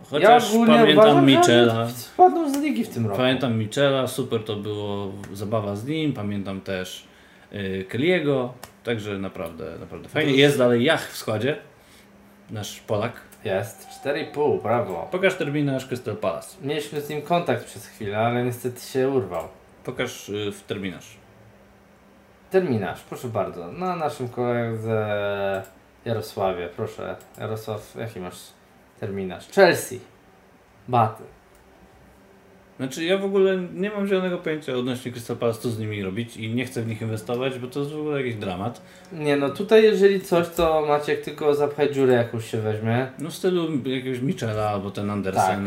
Chociaż 0.09 0.49
ogólnie 0.49 0.73
pamiętam 0.75 1.05
uważam, 1.05 1.25
Michela. 1.25 1.89
Spadną 1.89 2.53
z 2.53 2.57
ligi 2.57 2.85
w 2.85 2.89
tym 2.89 3.05
roku. 3.05 3.17
Pamiętam 3.17 3.57
Michela, 3.57 4.07
super 4.07 4.43
to 4.43 4.55
było, 4.55 5.11
zabawa 5.33 5.75
z 5.75 5.85
nim, 5.85 6.13
pamiętam 6.13 6.61
też 6.61 7.07
y, 7.53 7.85
Kelly'ego, 7.89 8.49
także 8.83 9.17
naprawdę, 9.17 9.77
naprawdę 9.79 10.09
fajnie. 10.09 10.33
Jest 10.33 10.57
dalej 10.57 10.83
Jach 10.83 11.11
w 11.11 11.17
składzie, 11.17 11.57
nasz 12.49 12.79
Polak. 12.79 13.13
Jest, 13.43 13.87
4,5, 14.05 14.61
brawo. 14.61 15.07
Pokaż 15.11 15.35
terminarz 15.35 15.85
Crystal 15.85 16.15
Palace. 16.15 16.57
Mieliśmy 16.61 17.01
z 17.01 17.09
nim 17.09 17.21
kontakt 17.21 17.65
przez 17.65 17.87
chwilę, 17.87 18.17
ale 18.17 18.43
niestety 18.43 18.81
się 18.81 19.09
urwał. 19.09 19.43
Pokaż 19.83 20.29
y, 20.29 20.51
w 20.51 20.63
terminarz. 20.63 21.17
Terminarz, 22.51 23.01
proszę 23.01 23.27
bardzo. 23.27 23.71
Na 23.71 23.95
naszym 23.95 24.29
koledze 24.29 25.63
Jarosławie, 26.05 26.69
proszę. 26.75 27.15
Jarosław, 27.39 27.95
jaki 27.99 28.19
masz 28.19 28.37
terminarz? 28.99 29.47
Chelsea. 29.49 29.99
Baty. 30.87 31.23
Znaczy 32.77 33.03
ja 33.03 33.17
w 33.17 33.25
ogóle 33.25 33.57
nie 33.73 33.89
mam 33.89 34.07
zielonego 34.07 34.37
pojęcia 34.37 34.73
odnośnie 34.73 35.11
Crystal 35.11 35.37
Palace, 35.37 35.59
co 35.61 35.69
z 35.69 35.79
nimi 35.79 36.03
robić 36.03 36.37
i 36.37 36.49
nie 36.49 36.65
chcę 36.65 36.81
w 36.81 36.87
nich 36.87 37.01
inwestować, 37.01 37.59
bo 37.59 37.67
to 37.67 37.79
jest 37.79 37.91
w 37.91 37.99
ogóle 37.99 38.17
jakiś 38.17 38.35
dramat. 38.35 38.81
Nie 39.11 39.35
no, 39.37 39.49
tutaj 39.49 39.83
jeżeli 39.83 40.21
coś, 40.21 40.49
to 40.49 40.85
Maciek 40.87 41.21
tylko 41.21 41.55
zapchaj 41.55 41.93
dziurę 41.93 42.13
jakąś 42.13 42.51
się 42.51 42.57
weźmie. 42.57 43.07
No 43.19 43.29
w 43.29 43.33
stylu 43.33 43.67
jakiegoś 43.85 44.19
Michela 44.21 44.69
albo 44.69 44.91
ten 44.91 45.09
Andersen, 45.09 45.43
Tak. 45.45 45.59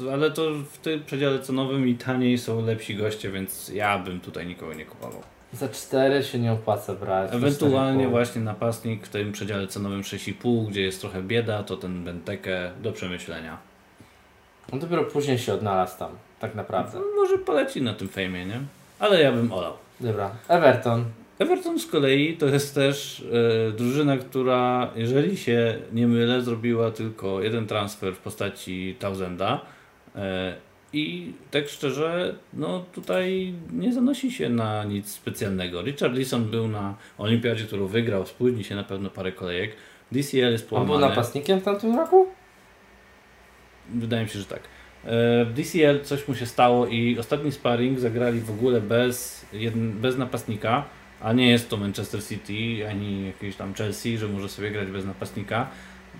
no, 0.00 0.12
ale 0.12 0.30
to 0.30 0.50
w 0.72 0.78
tym 0.78 1.04
przedziale 1.04 1.38
cenowym 1.38 1.88
i 1.88 1.94
taniej 1.94 2.38
są 2.38 2.64
lepsi 2.66 2.94
goście, 2.96 3.30
więc 3.30 3.68
ja 3.68 3.98
bym 3.98 4.20
tutaj 4.20 4.46
nikogo 4.46 4.74
nie 4.74 4.84
kupował. 4.84 5.22
Za 5.58 5.68
4 5.68 6.22
się 6.22 6.38
nie 6.38 6.52
opłaca 6.52 6.94
brać. 6.94 7.34
Ewentualnie 7.34 8.06
4,5. 8.06 8.10
właśnie 8.10 8.40
napastnik 8.40 9.06
w 9.06 9.08
tym 9.08 9.32
przedziale 9.32 9.66
cenowym 9.66 10.02
6,5, 10.02 10.68
gdzie 10.68 10.82
jest 10.82 11.00
trochę 11.00 11.22
bieda, 11.22 11.62
to 11.62 11.76
ten 11.76 12.04
Benteke 12.04 12.70
do 12.82 12.92
przemyślenia. 12.92 13.58
On 14.72 14.78
dopiero 14.78 15.04
później 15.04 15.38
się 15.38 15.54
odnalazł 15.54 15.98
tam, 15.98 16.10
tak 16.40 16.54
naprawdę. 16.54 16.98
No, 16.98 17.04
może 17.16 17.38
poleci 17.38 17.82
na 17.82 17.94
tym 17.94 18.08
fejmie, 18.08 18.46
nie? 18.46 18.60
Ale 18.98 19.22
ja 19.22 19.32
bym 19.32 19.52
olał. 19.52 19.72
Dobra, 20.00 20.30
Everton. 20.48 21.04
Everton 21.38 21.78
z 21.78 21.86
kolei 21.86 22.36
to 22.36 22.46
jest 22.46 22.74
też 22.74 23.24
e, 23.68 23.72
drużyna, 23.72 24.16
która, 24.16 24.90
jeżeli 24.96 25.36
się 25.36 25.78
nie 25.92 26.06
mylę, 26.06 26.42
zrobiła 26.42 26.90
tylko 26.90 27.42
jeden 27.42 27.66
transfer 27.66 28.14
w 28.14 28.18
postaci 28.18 28.96
Tausenda. 28.98 29.60
E, 30.16 30.54
I 30.96 31.32
tak 31.50 31.68
szczerze, 31.68 32.34
no 32.52 32.84
tutaj 32.92 33.54
nie 33.72 33.92
zanosi 33.92 34.32
się 34.32 34.48
na 34.48 34.84
nic 34.84 35.08
specjalnego. 35.08 35.82
Richard 35.82 36.14
Leeson 36.14 36.44
był 36.44 36.68
na 36.68 36.94
Olimpiadzie, 37.18 37.64
którą 37.64 37.86
wygrał, 37.86 38.26
spóźni 38.26 38.64
się 38.64 38.74
na 38.74 38.84
pewno 38.84 39.10
parę 39.10 39.32
kolejek. 39.32 39.76
DCL 40.12 40.52
jest 40.52 40.64
On 40.64 40.68
połamany. 40.70 40.98
był 41.00 41.08
napastnikiem 41.08 41.60
w 41.60 41.62
tamtym 41.64 41.96
roku? 41.96 42.26
Wydaje 43.94 44.22
mi 44.24 44.28
się, 44.28 44.38
że 44.38 44.44
tak. 44.44 44.60
E, 45.04 45.44
W 45.44 45.52
DCL 45.54 46.00
coś 46.04 46.28
mu 46.28 46.34
się 46.34 46.46
stało 46.46 46.86
i 46.86 47.18
ostatni 47.18 47.52
sparring 47.52 47.98
zagrali 47.98 48.40
w 48.40 48.50
ogóle 48.50 48.80
bez, 48.80 49.46
bez 49.74 50.18
napastnika, 50.18 50.84
a 51.20 51.32
nie 51.32 51.50
jest 51.50 51.68
to 51.70 51.76
Manchester 51.76 52.24
City 52.24 52.88
ani 52.88 53.26
jakiś 53.26 53.56
tam 53.56 53.74
Chelsea, 53.74 54.18
że 54.18 54.28
może 54.28 54.48
sobie 54.48 54.70
grać 54.70 54.88
bez 54.88 55.04
napastnika, 55.06 55.68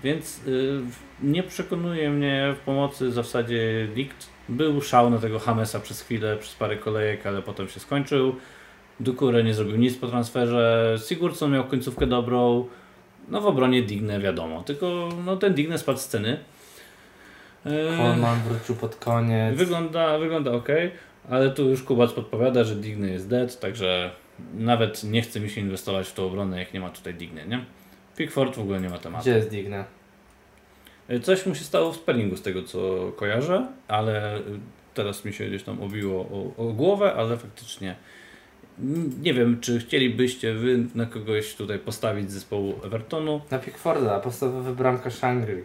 więc 0.03 0.47
y, 0.47 0.79
nie 1.23 1.43
przekonuje 1.43 2.09
mnie 2.09 2.55
w 2.57 2.59
pomocy 2.59 3.07
w 3.09 3.13
zasadzie 3.13 3.87
nikt. 3.95 4.36
Był 4.49 4.81
szał 4.81 5.09
na 5.09 5.17
tego 5.17 5.39
Hamesa 5.39 5.79
przez 5.79 6.01
chwilę, 6.01 6.37
przez 6.37 6.55
parę 6.55 6.77
kolejek, 6.77 7.27
ale 7.27 7.41
potem 7.41 7.67
się 7.67 7.79
skończył. 7.79 8.35
Dukure 8.99 9.43
nie 9.43 9.53
zrobił 9.53 9.77
nic 9.77 9.97
po 9.97 10.07
transferze. 10.07 10.95
Sigurdsson 11.07 11.51
miał 11.51 11.63
końcówkę 11.63 12.07
dobrą. 12.07 12.67
No 13.27 13.41
w 13.41 13.45
obronie 13.45 13.83
Digne 13.83 14.19
wiadomo, 14.19 14.63
tylko 14.63 15.09
no, 15.25 15.37
ten 15.37 15.53
Digne 15.53 15.77
spadł 15.77 15.99
z 15.99 16.01
sceny. 16.01 16.39
Coleman 17.97 18.39
wrócił 18.39 18.75
pod 18.75 18.95
koniec. 18.95 19.57
Wygląda, 19.57 20.17
wygląda 20.17 20.51
ok, 20.51 20.67
ale 21.29 21.49
tu 21.51 21.69
już 21.69 21.83
Kubac 21.83 22.13
podpowiada, 22.13 22.63
że 22.63 22.75
Digny 22.75 23.11
jest 23.11 23.29
dead, 23.29 23.59
także 23.59 24.11
nawet 24.53 25.03
nie 25.03 25.21
chce 25.21 25.39
mi 25.39 25.49
się 25.49 25.61
inwestować 25.61 26.07
w 26.07 26.13
tą 26.13 26.25
obronę, 26.25 26.59
jak 26.59 26.73
nie 26.73 26.79
ma 26.79 26.89
tutaj 26.89 27.13
Digny, 27.13 27.47
nie? 27.47 27.65
Pickford 28.17 28.55
w 28.55 28.59
ogóle 28.59 28.81
nie 28.81 28.89
ma 28.89 28.97
tematu. 28.97 29.21
Gdzie 29.21 29.31
jest 29.31 29.49
Digne? 29.49 29.85
Coś 31.23 31.45
mu 31.45 31.55
się 31.55 31.63
stało 31.63 31.91
w 31.91 31.95
sparingu 31.95 32.37
z 32.37 32.41
tego 32.41 32.63
co 32.63 33.11
kojarzę, 33.15 33.67
ale 33.87 34.37
y, 34.37 34.41
teraz 34.93 35.25
mi 35.25 35.33
się 35.33 35.45
gdzieś 35.45 35.63
tam 35.63 35.81
obiło 35.81 36.21
o, 36.21 36.67
o 36.67 36.73
głowę, 36.73 37.13
ale 37.13 37.37
faktycznie 37.37 37.95
nie 39.21 39.33
wiem, 39.33 39.59
czy 39.61 39.79
chcielibyście 39.79 40.53
wy 40.53 40.85
na 40.95 41.05
kogoś 41.05 41.55
tutaj 41.55 41.79
postawić 41.79 42.31
z 42.31 42.33
zespołu 42.33 42.73
Evertonu. 42.83 43.41
Na 43.51 43.59
Pickforda, 43.59 44.19
podstawowy 44.19 44.75
bramka 44.75 45.09
Shangri. 45.09 45.63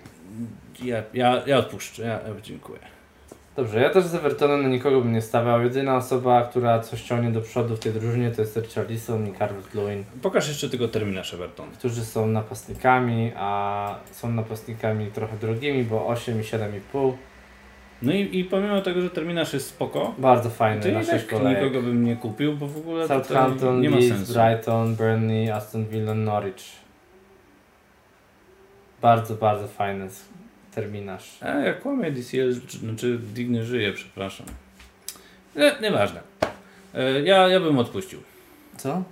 Ja, 0.82 1.02
ja, 1.14 1.42
ja 1.46 1.58
odpuszczę, 1.58 2.02
ja, 2.02 2.08
ja 2.08 2.40
dziękuję. 2.42 3.01
Dobrze, 3.56 3.80
ja 3.80 3.90
też 3.90 4.04
z 4.04 4.14
Evertonem 4.14 4.62
na 4.62 4.68
nikogo 4.68 5.00
bym 5.00 5.12
nie 5.12 5.22
stawiał. 5.22 5.62
Jedyna 5.62 5.96
osoba, 5.96 6.42
która 6.42 6.80
coś 6.80 7.02
ciągnie 7.02 7.30
do 7.30 7.40
przodu 7.40 7.76
w 7.76 7.78
tej 7.78 7.92
drużynie 7.92 8.30
to 8.30 8.40
jest 8.42 8.56
Richarlison 8.56 9.26
i 9.28 9.32
Calvert-Lewin, 9.32 10.02
Pokaż 10.22 10.48
jeszcze 10.48 10.68
tylko 10.68 10.88
terminarz 10.88 11.34
Evertonu. 11.34 11.70
którzy 11.78 12.04
są 12.04 12.26
napastnikami, 12.26 13.32
a 13.36 13.94
są 14.10 14.32
napastnikami 14.32 15.06
trochę 15.10 15.36
drogimi, 15.36 15.84
bo 15.84 16.06
8 16.06 16.40
i 16.40 16.44
7,5. 16.44 17.12
No 18.02 18.12
i, 18.12 18.38
i 18.38 18.44
pomimo 18.44 18.80
tego, 18.80 19.00
że 19.00 19.10
terminarz 19.10 19.52
jest 19.52 19.68
spoko, 19.68 20.14
Bardzo 20.18 20.50
fajny 20.50 20.92
na 20.92 21.00
tak 21.00 21.08
6 21.10 21.24
kolejek. 21.26 21.62
nikogo 21.62 21.82
bym 21.82 22.04
nie 22.04 22.16
kupił, 22.16 22.56
bo 22.56 22.66
w 22.66 22.76
ogóle 22.76 23.08
Southampton, 23.08 23.80
nie 23.80 23.90
ma 23.90 23.96
Leeds, 23.96 24.16
sensu. 24.16 24.32
Brighton, 24.34 24.94
Burnley, 24.96 25.50
Aston 25.50 25.86
Villa, 25.86 26.14
Norwich. 26.14 26.82
Bardzo, 29.02 29.34
bardzo 29.34 29.68
fajny 29.68 30.08
terminarz. 30.74 31.38
A 31.40 31.48
jak 31.48 31.80
kłamie 31.80 32.10
DCL, 32.10 32.60
czy- 32.68 32.78
znaczy 32.78 33.18
Digny 33.34 33.64
żyje, 33.64 33.92
przepraszam. 33.92 34.46
Nie, 35.56 35.72
nieważne. 35.82 36.20
E, 36.94 37.20
Ja, 37.22 37.48
ja 37.48 37.60
bym 37.60 37.78
odpuścił. 37.78 38.20
Co? 38.76 39.02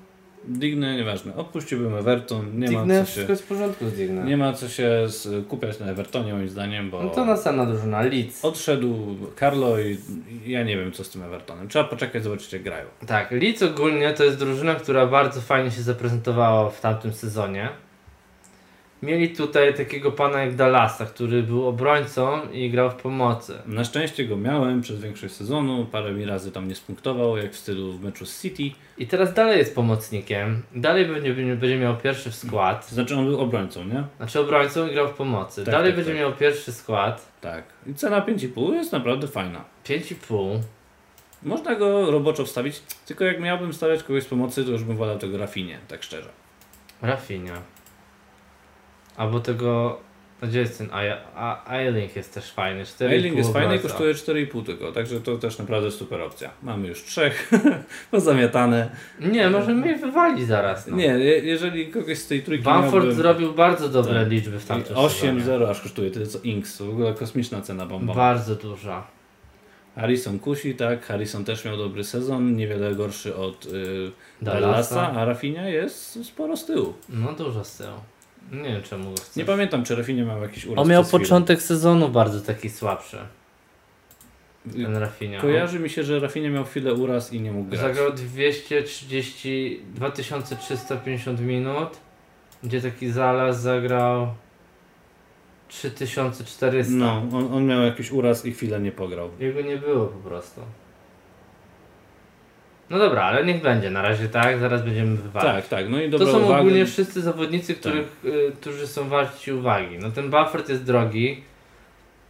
Digny, 0.45 0.97
nieważne. 0.97 1.37
Odpuściłbym 1.37 1.95
Everton, 1.95 2.59
nie 2.61 2.67
Digne, 2.67 2.87
ma 2.87 3.01
co 3.01 3.07
się... 3.07 3.13
wszystko 3.13 3.33
jest 3.33 3.43
w 3.43 3.47
porządku 3.47 3.89
z 3.89 3.93
Digne. 3.93 4.25
Nie 4.25 4.37
ma 4.37 4.53
co 4.53 4.69
się 4.69 4.91
z, 5.09 5.47
kupiać 5.49 5.79
na 5.81 5.87
Evertonie 5.87 6.33
moim 6.35 6.49
zdaniem, 6.49 6.91
bo 6.91 7.03
No 7.03 7.09
to 7.11 7.25
następna 7.25 7.67
drużyna, 7.67 8.03
Leeds. 8.03 8.45
odszedł 8.45 9.17
Carlo 9.39 9.81
i 9.81 9.99
ja 10.47 10.63
nie 10.63 10.77
wiem 10.77 10.93
co 10.93 11.05
z 11.05 11.11
tym 11.11 11.23
Evertonem. 11.23 11.69
Trzeba 11.69 11.85
poczekać, 11.85 12.23
zobaczyć 12.25 12.53
jak 12.53 12.63
grają. 12.63 12.87
Tak, 13.07 13.31
Leeds 13.31 13.63
ogólnie 13.63 14.13
to 14.13 14.25
jest 14.25 14.39
drużyna, 14.39 14.75
która 14.75 15.07
bardzo 15.07 15.41
fajnie 15.41 15.71
się 15.71 15.83
zaprezentowała 15.83 16.71
w 16.71 16.81
tamtym 16.81 17.13
sezonie. 17.13 17.69
Mieli 19.03 19.31
tutaj 19.31 19.75
takiego 19.75 20.13
pana 20.13 20.45
jak 20.45 20.55
Dallasa, 20.55 21.07
który 21.07 21.43
był 21.43 21.67
obrońcą 21.69 22.51
i 22.53 22.71
grał 22.71 22.91
w 22.91 22.95
pomocy. 22.95 23.59
Na 23.67 23.85
szczęście 23.85 24.25
go 24.25 24.37
miałem 24.37 24.81
przez 24.81 25.01
większość 25.01 25.35
sezonu, 25.35 25.87
parę 25.93 26.13
mi 26.13 26.25
razy 26.25 26.53
tam 26.53 26.69
nie 26.69 26.75
spunktował, 26.75 27.37
jak 27.37 27.53
w 27.53 27.57
stylu 27.57 27.93
w 27.93 28.05
meczu 28.05 28.27
z 28.27 28.43
City. 28.43 28.77
I 28.99 29.07
teraz 29.07 29.35
dalej 29.35 29.59
jest 29.59 29.75
pomocnikiem. 29.75 30.63
Dalej 30.75 31.07
będzie, 31.07 31.35
będzie 31.35 31.79
miał 31.79 31.97
pierwszy 31.97 32.31
w 32.31 32.35
skład. 32.35 32.89
Znaczy 32.89 33.17
on 33.17 33.27
był 33.27 33.41
obrońcą, 33.41 33.85
nie? 33.85 34.05
Znaczy 34.17 34.41
obrońcą 34.41 34.89
i 34.89 34.93
grał 34.93 35.09
w 35.09 35.15
pomocy. 35.15 35.65
Tak, 35.65 35.73
dalej 35.73 35.93
tak, 35.93 35.97
będzie 35.97 36.13
tak. 36.13 36.21
miał 36.21 36.33
pierwszy 36.33 36.73
skład. 36.73 37.33
Tak. 37.41 37.65
I 37.87 37.95
cena 37.95 38.21
5,5 38.21 38.75
jest 38.75 38.93
naprawdę 38.93 39.29
fajna. 39.29 39.65
5,5. 39.85 40.59
Można 41.43 41.75
go 41.75 42.11
roboczo 42.11 42.45
wstawić, 42.45 42.83
tylko 43.07 43.25
jak 43.25 43.41
miałbym 43.41 43.73
stawiać 43.73 44.03
kogoś 44.03 44.23
z 44.23 44.27
pomocy, 44.27 44.65
to 44.65 44.71
już 44.71 44.85
bym 44.85 44.97
wolał 44.97 45.19
tego 45.19 45.39
Rafinie, 45.39 45.79
tak 45.89 46.03
szczerze. 46.03 46.29
Rafinha. 47.03 47.63
Albo 49.21 49.41
tego... 49.41 49.99
no 50.43 50.49
Gdzie 50.49 50.61
jest 50.61 50.79
ten 50.79 50.89
Ailing 51.67 52.17
jest 52.17 52.35
też 52.35 52.53
fajny. 52.53 52.85
4,5 52.85 53.09
Mailing 53.09 53.37
jest 53.37 53.53
fajny 53.53 53.77
i 53.77 53.79
kosztuje 53.79 54.15
4,5 54.15 54.67
tylko, 54.67 54.93
także 54.93 55.21
to 55.21 55.39
też 55.39 55.59
naprawdę 55.59 55.91
super 55.91 56.21
opcja. 56.21 56.51
Mamy 56.63 56.89
już 56.89 57.05
trzech, 57.05 57.51
pozamiatane. 58.11 58.91
Nie, 59.21 59.51
możemy 59.51 59.89
je 59.89 59.97
wywalić 59.97 60.47
zaraz. 60.47 60.87
No. 60.87 60.97
Nie, 60.97 61.05
je- 61.07 61.39
jeżeli 61.41 61.89
kogoś 61.89 62.19
z 62.19 62.27
tej 62.27 62.43
trójki 62.43 62.65
Bamford 62.65 62.95
miałbym... 62.95 63.15
zrobił 63.15 63.53
bardzo 63.53 63.89
dobre 63.89 64.21
Tak. 64.21 64.29
liczby 64.29 64.59
w 64.61 64.67
tamtym 64.67 64.97
sezonie. 64.97 65.43
8-0 65.43 65.71
aż 65.71 65.81
kosztuje, 65.81 66.11
tyle 66.11 66.27
co 66.27 66.39
Inks, 66.45 66.79
w 66.83 66.91
ogóle 66.91 67.15
kosmiczna 67.15 67.61
cena 67.63 67.87
bomba. 67.87 68.15
Bardzo 68.15 68.55
duża. 68.55 69.07
Harrison 69.97 70.39
kusi, 70.39 70.75
tak, 70.75 71.07
Harrison 71.07 71.45
też 71.45 71.65
miał 71.65 71.77
dobry 71.77 72.05
sezon, 72.05 72.57
niewiele 72.57 72.95
gorszy 72.95 73.37
od 73.37 73.67
y, 73.67 74.11
Dallasa. 74.43 74.95
Dallasa, 74.95 75.13
a 75.21 75.25
Rafinha 75.25 75.69
jest 75.69 76.25
sporo 76.27 76.57
z 76.57 76.67
tyłu. 76.67 76.95
No 77.09 77.33
dużo 77.33 77.65
z 77.65 77.77
tyłu. 77.77 77.91
Nie 78.53 78.63
wiem 78.63 78.83
czemu 78.83 79.15
chcę. 79.15 79.41
Nie 79.41 79.47
pamiętam, 79.47 79.85
czy 79.85 79.97
Rafinha 79.97 80.25
miał 80.25 80.43
jakiś 80.43 80.67
uraz 80.67 80.83
On 80.83 80.89
miał 80.89 81.05
chwilę. 81.05 81.21
początek 81.21 81.63
sezonu 81.63 82.09
bardzo 82.09 82.41
taki 82.41 82.71
słabszy. 82.71 83.19
Ten 84.73 84.97
Rafinha. 84.97 85.41
Kojarzy 85.41 85.79
mi 85.81 85.91
się, 85.91 86.03
że 86.05 86.21
Rafinha 86.21 86.51
miał 86.51 86.65
chwilę 86.65 86.95
uraz 86.95 87.33
i 87.33 87.41
nie 87.41 87.53
mógł 87.53 87.71
grać. 87.71 87.81
Zagrał 87.81 88.13
230, 88.13 89.81
2350 89.95 91.41
minut, 91.41 91.89
gdzie 92.63 92.81
taki 92.81 93.11
Zalas 93.11 93.61
zagrał 93.61 94.35
3400. 95.69 96.95
No, 96.95 97.23
on, 97.33 97.55
on 97.55 97.67
miał 97.67 97.83
jakiś 97.83 98.13
uraz 98.13 98.47
i 98.47 98.53
chwilę 98.53 98.81
nie 98.81 98.93
pograł. 98.93 99.31
Jego 99.39 99.61
nie 99.61 99.77
było 99.77 100.07
po 100.07 100.29
prostu. 100.29 100.61
No 102.91 102.99
dobra, 102.99 103.23
ale 103.23 103.45
niech 103.45 103.63
będzie 103.63 103.91
na 103.91 104.03
razie 104.03 104.29
tak, 104.29 104.59
zaraz 104.59 104.83
będziemy 104.83 105.17
wywalać. 105.17 105.55
Tak, 105.57 105.69
tak, 105.69 105.89
no 105.91 106.01
i 106.03 106.11
To 106.11 106.19
dobra 106.19 106.33
są 106.35 106.39
uwaga. 106.41 106.61
ogólnie 106.61 106.87
wszyscy 106.87 107.21
zawodnicy, 107.23 107.75
których, 107.75 108.21
y, 108.25 108.53
którzy 108.61 108.87
są 108.87 109.09
warci 109.09 109.53
uwagi. 109.53 109.99
No 109.99 110.11
ten 110.11 110.31
Buffett 110.31 110.69
jest 110.69 110.85
drogi. 110.85 111.43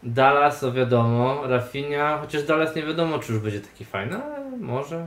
Dallas, 0.02 0.60
to 0.60 0.72
wiadomo, 0.72 1.42
Rafinha, 1.46 2.18
chociaż 2.18 2.42
Dallas 2.42 2.76
nie 2.76 2.82
wiadomo, 2.82 3.18
czy 3.18 3.32
już 3.32 3.42
będzie 3.42 3.60
taki 3.60 3.84
fajny, 3.84 4.16
ale 4.24 4.56
może. 4.60 5.06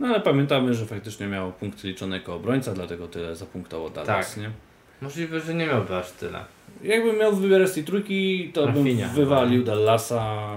No 0.00 0.08
ale 0.08 0.20
pamiętamy, 0.20 0.74
że 0.74 0.86
faktycznie 0.86 1.26
miał 1.26 1.52
punkty 1.52 1.88
liczone 1.88 2.16
jako 2.16 2.34
obrońca, 2.34 2.72
dlatego 2.74 3.08
tyle 3.08 3.36
zapunktował 3.36 3.90
Dallas, 3.90 4.34
Tak. 4.34 4.36
nie? 4.42 4.50
Możliwe, 5.02 5.40
że 5.40 5.54
nie 5.54 5.66
miałby 5.66 5.96
aż 5.96 6.10
tyle. 6.10 6.44
Jakbym 6.82 7.18
miał 7.18 7.36
wybierać 7.36 7.68
z 7.70 7.74
tej 7.74 7.84
trójki, 7.84 8.50
to 8.54 8.66
Rafinha. 8.66 9.06
bym 9.06 9.14
wywalił 9.16 9.64
Dallasa 9.64 10.48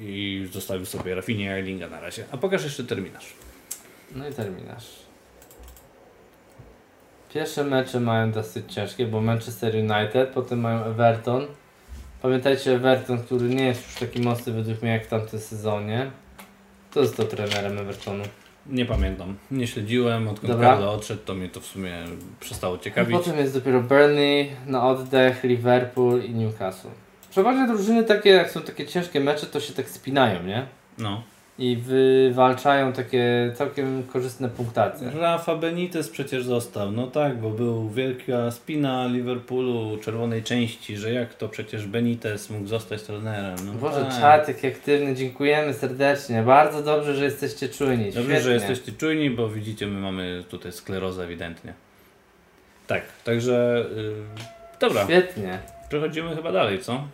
i 0.00 0.46
zostawił 0.52 0.86
sobie 0.86 1.14
Rafinha 1.14 1.42
i 1.56 1.58
Erlinga 1.60 1.88
na 1.88 2.00
razie. 2.00 2.24
A 2.32 2.36
pokaż 2.36 2.64
jeszcze 2.64 2.84
terminarz. 2.84 3.32
No 4.16 4.28
i 4.28 4.32
terminarz. 4.32 4.86
Pierwsze 7.34 7.64
mecze 7.64 8.00
mają 8.00 8.32
dosyć 8.32 8.74
ciężkie, 8.74 9.06
bo 9.06 9.20
Manchester 9.20 9.74
United, 9.74 10.28
potem 10.28 10.60
mają 10.60 10.84
Everton. 10.84 11.46
Pamiętajcie 12.22 12.74
Everton, 12.74 13.18
który 13.18 13.48
nie 13.48 13.66
jest 13.66 13.86
już 13.86 13.94
taki 13.94 14.20
mocny 14.20 14.52
według 14.52 14.82
mnie 14.82 14.90
jak 14.90 15.04
w 15.04 15.08
tamtym 15.08 15.40
sezonie. 15.40 16.10
Kto 16.90 17.06
został 17.06 17.26
trenerem 17.26 17.78
Evertonu? 17.78 18.24
Nie 18.66 18.86
pamiętam, 18.86 19.36
nie 19.50 19.66
śledziłem, 19.66 20.28
odkąd 20.28 20.52
Dobra. 20.52 20.68
Carlo 20.68 20.92
odszedł, 20.92 21.22
to 21.24 21.34
mnie 21.34 21.48
to 21.48 21.60
w 21.60 21.66
sumie 21.66 21.92
przestało 22.40 22.78
ciekawić. 22.78 23.16
Potem 23.16 23.38
jest 23.38 23.54
dopiero 23.54 23.80
Burnley, 23.80 24.50
na 24.66 24.88
oddech, 24.88 25.44
Liverpool 25.44 26.24
i 26.24 26.34
Newcastle. 26.34 26.88
Przeważnie 27.30 27.66
drużyny 27.66 28.04
takie, 28.04 28.30
jak 28.30 28.50
są 28.50 28.62
takie 28.62 28.86
ciężkie 28.86 29.20
mecze, 29.20 29.46
to 29.46 29.60
się 29.60 29.72
tak 29.72 29.88
spinają, 29.88 30.42
nie? 30.42 30.66
No. 30.98 31.22
I 31.58 31.76
wywalczają 31.76 32.92
takie 32.92 33.52
całkiem 33.54 34.02
korzystne 34.02 34.48
punktacje. 34.48 35.10
Rafa 35.10 35.56
Benitez 35.56 36.08
przecież 36.08 36.44
został, 36.44 36.92
no 36.92 37.06
tak, 37.06 37.36
bo 37.38 37.50
był 37.50 37.90
wielka 37.90 38.50
spina 38.50 39.06
Liverpoolu 39.06 39.98
czerwonej 39.98 40.42
części, 40.42 40.96
że 40.96 41.12
jak 41.12 41.34
to 41.34 41.48
przecież 41.48 41.86
Benitez 41.86 42.50
mógł 42.50 42.66
zostać 42.66 43.02
trenerem. 43.02 43.56
No 43.66 43.72
Boże, 43.72 44.04
tak. 44.04 44.20
czat 44.20 44.48
jaki 44.48 44.66
aktywny, 44.66 45.14
dziękujemy 45.14 45.74
serdecznie. 45.74 46.42
Bardzo 46.42 46.82
dobrze, 46.82 47.14
że 47.14 47.24
jesteście 47.24 47.68
czujni. 47.68 48.04
Dobrze, 48.04 48.22
Świetnie. 48.22 48.40
że 48.40 48.52
jesteście 48.54 48.92
czujni, 48.92 49.30
bo 49.30 49.48
widzicie, 49.48 49.86
my 49.86 50.00
mamy 50.00 50.44
tutaj 50.50 50.72
sklerozę 50.72 51.24
ewidentnie. 51.24 51.72
Tak, 52.86 53.02
także 53.24 53.84
yy, 53.96 54.14
dobra, 54.80 55.04
Świetnie. 55.04 55.58
przechodzimy 55.88 56.36
chyba 56.36 56.52
dalej, 56.52 56.78
co? 56.80 57.04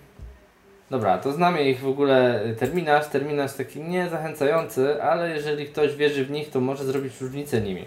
Dobra, 0.95 1.19
to 1.19 1.33
znamy 1.33 1.71
ich 1.71 1.81
w 1.81 1.89
ogóle 1.89 2.41
terminarz. 2.59 3.07
Terminarz 3.07 3.53
taki 3.53 3.81
niezachęcający, 3.81 5.03
ale 5.03 5.31
jeżeli 5.31 5.67
ktoś 5.67 5.97
wierzy 5.97 6.25
w 6.25 6.31
nich, 6.31 6.51
to 6.51 6.61
może 6.61 6.85
zrobić 6.85 7.21
różnicę 7.21 7.61
nimi. 7.61 7.85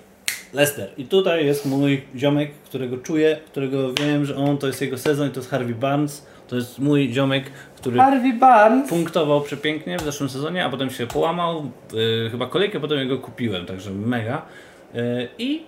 Lester. 0.53 0.89
I 0.97 1.05
tutaj 1.05 1.45
jest 1.45 1.65
mój 1.65 2.01
ziomek, 2.15 2.51
którego 2.65 2.97
czuję, 2.97 3.39
którego 3.45 3.93
wiem, 3.93 4.25
że 4.25 4.35
on 4.35 4.57
to 4.57 4.67
jest 4.67 4.81
jego 4.81 4.97
sezon 4.97 5.27
i 5.27 5.31
to 5.31 5.39
jest 5.39 5.49
Harvey 5.49 5.75
Barnes. 5.75 6.27
To 6.47 6.55
jest 6.55 6.79
mój 6.79 7.13
ziomek, 7.13 7.43
który 7.75 7.97
Harvey 7.97 8.33
Barnes. 8.33 8.89
punktował 8.89 9.41
przepięknie 9.41 9.97
w 9.97 10.01
zeszłym 10.01 10.29
sezonie, 10.29 10.65
a 10.65 10.69
potem 10.69 10.89
się 10.89 11.07
połamał. 11.07 11.71
Yy, 11.93 12.29
chyba 12.31 12.47
kolejkę 12.47 12.79
potem 12.79 12.99
jego 12.99 13.17
kupiłem, 13.17 13.65
także 13.65 13.91
mega. 13.91 14.45
Yy, 14.93 15.27
I 15.37 15.63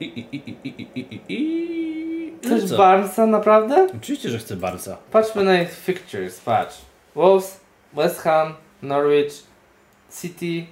i, 0.00 0.04
i, 0.04 0.26
i, 0.32 0.42
i, 0.64 0.68
i, 0.68 1.00
i, 1.00 1.06
i, 1.14 1.20
i 1.28 2.11
Chcesz 2.42 2.64
co? 2.64 2.76
Barnesa 2.76 3.26
naprawdę? 3.26 3.88
Oczywiście, 3.96 4.30
że 4.30 4.38
chcę 4.38 4.56
Barca. 4.56 4.96
Patrzmy 5.10 5.44
na 5.44 5.62
ich 5.62 5.70
fixtures, 5.70 6.40
patrz. 6.40 6.76
Wolves, 7.14 7.60
West 7.92 8.20
Ham, 8.20 8.54
Norwich, 8.82 9.32
City. 10.20 10.66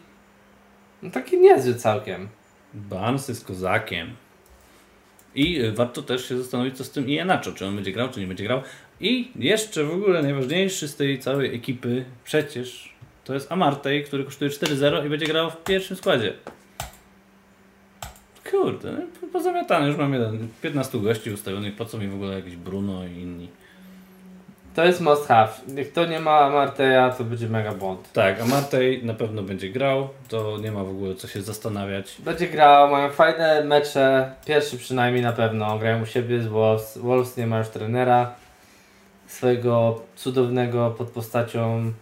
No 1.02 1.10
taki 1.10 1.38
niezły 1.38 1.74
całkiem. 1.74 2.28
Barnes 2.74 3.28
jest 3.28 3.44
kozakiem. 3.44 4.16
I 5.34 5.60
y, 5.60 5.72
warto 5.72 6.02
też 6.02 6.28
się 6.28 6.38
zastanowić, 6.38 6.76
co 6.76 6.84
z 6.84 6.90
tym 6.90 7.08
Ianacho, 7.08 7.52
czy 7.52 7.66
on 7.66 7.74
będzie 7.74 7.92
grał, 7.92 8.08
czy 8.08 8.20
nie 8.20 8.26
będzie 8.26 8.44
grał. 8.44 8.62
I 9.00 9.30
jeszcze 9.36 9.84
w 9.84 9.92
ogóle 9.92 10.22
najważniejszy 10.22 10.88
z 10.88 10.96
tej 10.96 11.18
całej 11.18 11.54
ekipy, 11.54 12.04
przecież 12.24 12.94
to 13.24 13.34
jest 13.34 13.52
Amartey, 13.52 14.04
który 14.04 14.24
kosztuje 14.24 14.50
4-0 14.50 15.06
i 15.06 15.08
będzie 15.08 15.26
grał 15.26 15.50
w 15.50 15.64
pierwszym 15.64 15.96
składzie. 15.96 16.34
Kurde, 18.50 18.92
no, 18.92 19.19
pozamiatany, 19.32 19.86
już 19.86 19.96
mam 19.96 20.12
jeden, 20.12 20.48
15 20.62 20.98
gości 20.98 21.30
ustawionych, 21.30 21.76
po 21.76 21.84
co 21.84 21.98
mi 21.98 22.08
w 22.08 22.14
ogóle 22.14 22.34
jakiś 22.34 22.56
Bruno 22.56 23.04
i 23.04 23.12
inni. 23.12 23.48
To 24.74 24.84
jest 24.84 25.00
must 25.00 25.26
have. 25.26 25.48
Jak 25.74 25.88
to 25.88 26.06
nie 26.06 26.20
ma 26.20 26.50
Marteja, 26.50 27.10
to 27.10 27.24
będzie 27.24 27.48
mega 27.48 27.72
błąd. 27.72 28.12
Tak, 28.12 28.40
Amartey 28.40 29.04
na 29.04 29.14
pewno 29.14 29.42
będzie 29.42 29.68
grał, 29.68 30.08
to 30.28 30.58
nie 30.58 30.72
ma 30.72 30.84
w 30.84 30.88
ogóle 30.88 31.14
co 31.14 31.28
się 31.28 31.42
zastanawiać. 31.42 32.16
Będzie 32.18 32.48
grał, 32.48 32.90
mają 32.90 33.10
fajne 33.10 33.64
mecze. 33.64 34.32
Pierwszy 34.46 34.78
przynajmniej 34.78 35.22
na 35.22 35.32
pewno. 35.32 35.78
Grają 35.78 36.02
u 36.02 36.06
siebie 36.06 36.42
z 36.42 36.46
Wolves. 36.46 36.98
Wolves 36.98 37.36
nie 37.36 37.46
ma 37.46 37.58
już 37.58 37.68
trenera. 37.68 38.34
Swojego 39.26 40.02
cudownego 40.16 40.90
pod 40.90 41.08
postacią 41.08 41.92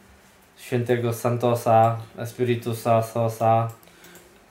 świętego 0.56 1.12
Santosa, 1.12 1.96
Espiritusa, 2.18 3.02
Sosa. 3.02 3.68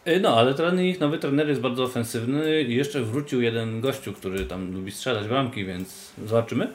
Y, 0.08 0.20
No, 0.20 0.38
ale 0.38 0.54
ten 0.54 0.82
ich 0.82 1.00
nowy 1.00 1.18
trener 1.18 1.48
jest 1.50 1.62
bardzo 1.62 1.84
ofensywny 1.84 2.62
i 2.62 2.76
jeszcze 2.76 3.02
wrócił 3.02 3.42
jeden 3.42 3.82
gościu, 3.82 4.14
który 4.14 4.46
tam 4.46 4.74
lubi 4.74 4.92
strzelać 4.92 5.28
bramki, 5.28 5.66
więc 5.66 6.12
zobaczymy. 6.26 6.68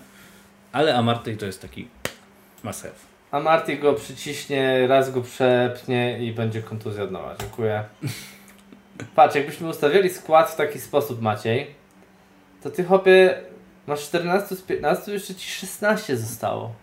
Ale 0.73 0.95
Amartey 0.95 1.37
to 1.37 1.47
jest 1.47 1.63
taki 1.63 1.89
must 2.65 2.83
have. 2.83 2.95
a 3.31 3.41
Marty 3.41 3.77
go 3.77 3.95
przyciśnie, 3.95 4.87
raz 4.87 5.11
go 5.11 5.21
przepnie 5.21 6.19
i 6.27 6.33
będzie 6.33 6.63
kontuzja 6.63 7.03
od 7.03 7.11
nowa. 7.11 7.37
Dziękuję. 7.41 7.85
Patrz, 9.17 9.35
jakbyśmy 9.35 9.69
ustawiali 9.69 10.11
skład 10.11 10.51
w 10.51 10.57
taki 10.57 10.81
sposób, 10.81 11.23
Maciej, 11.23 11.67
to 12.63 12.71
ty 12.71 12.85
chłopie 12.85 13.41
masz 13.87 14.03
14 14.03 14.57
z 14.57 14.63
15, 14.63 15.13
jeszcze 15.13 15.35
ci 15.35 15.51
16 15.51 16.17
zostało. 16.17 16.75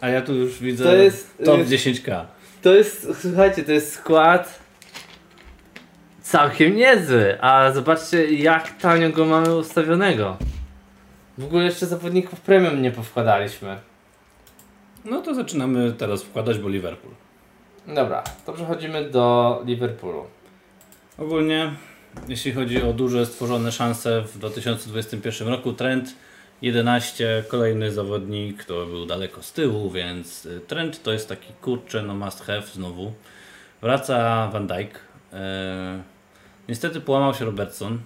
A 0.00 0.08
ja 0.08 0.22
tu 0.22 0.34
już 0.34 0.58
widzę 0.58 0.84
To 0.84 0.94
jest, 0.94 1.38
top 1.44 1.60
y, 1.60 1.64
10k. 1.64 2.24
To 2.62 2.74
jest, 2.74 3.08
słuchajcie, 3.22 3.64
to 3.64 3.72
jest 3.72 3.92
skład 3.92 4.59
całkiem 6.30 6.76
niezły, 6.76 7.38
a 7.40 7.72
zobaczcie 7.72 8.34
jak 8.34 8.76
tanio 8.80 9.10
go 9.10 9.26
mamy 9.26 9.56
ustawionego. 9.56 10.36
W 11.38 11.44
ogóle 11.44 11.64
jeszcze 11.64 11.86
zawodników 11.86 12.40
premium 12.40 12.82
nie 12.82 12.90
powkładaliśmy. 12.90 13.78
No 15.04 15.22
to 15.22 15.34
zaczynamy 15.34 15.92
teraz 15.92 16.22
wkładać, 16.22 16.58
bo 16.58 16.68
Liverpool. 16.68 17.14
Dobra, 17.86 18.22
to 18.46 18.52
przechodzimy 18.52 19.10
do 19.10 19.62
Liverpoolu. 19.64 20.24
Ogólnie, 21.18 21.72
jeśli 22.28 22.52
chodzi 22.52 22.82
o 22.82 22.92
duże 22.92 23.26
stworzone 23.26 23.72
szanse 23.72 24.22
w 24.22 24.38
2021 24.38 25.48
roku, 25.48 25.72
trend 25.72 26.14
11, 26.62 27.44
kolejny 27.48 27.92
zawodnik, 27.92 28.64
to 28.64 28.86
był 28.86 29.06
daleko 29.06 29.42
z 29.42 29.52
tyłu, 29.52 29.90
więc 29.90 30.46
y, 30.46 30.60
trend 30.60 31.02
to 31.02 31.12
jest 31.12 31.28
taki 31.28 31.52
kurczę, 31.52 32.02
no 32.02 32.14
must 32.14 32.44
have 32.44 32.62
znowu. 32.62 33.12
Wraca 33.82 34.48
Van 34.52 34.66
Dijk. 34.66 35.00
E, 35.32 36.19
niestety 36.70 37.00
połamał 37.00 37.34
się 37.34 37.44
Robertson, 37.44 37.98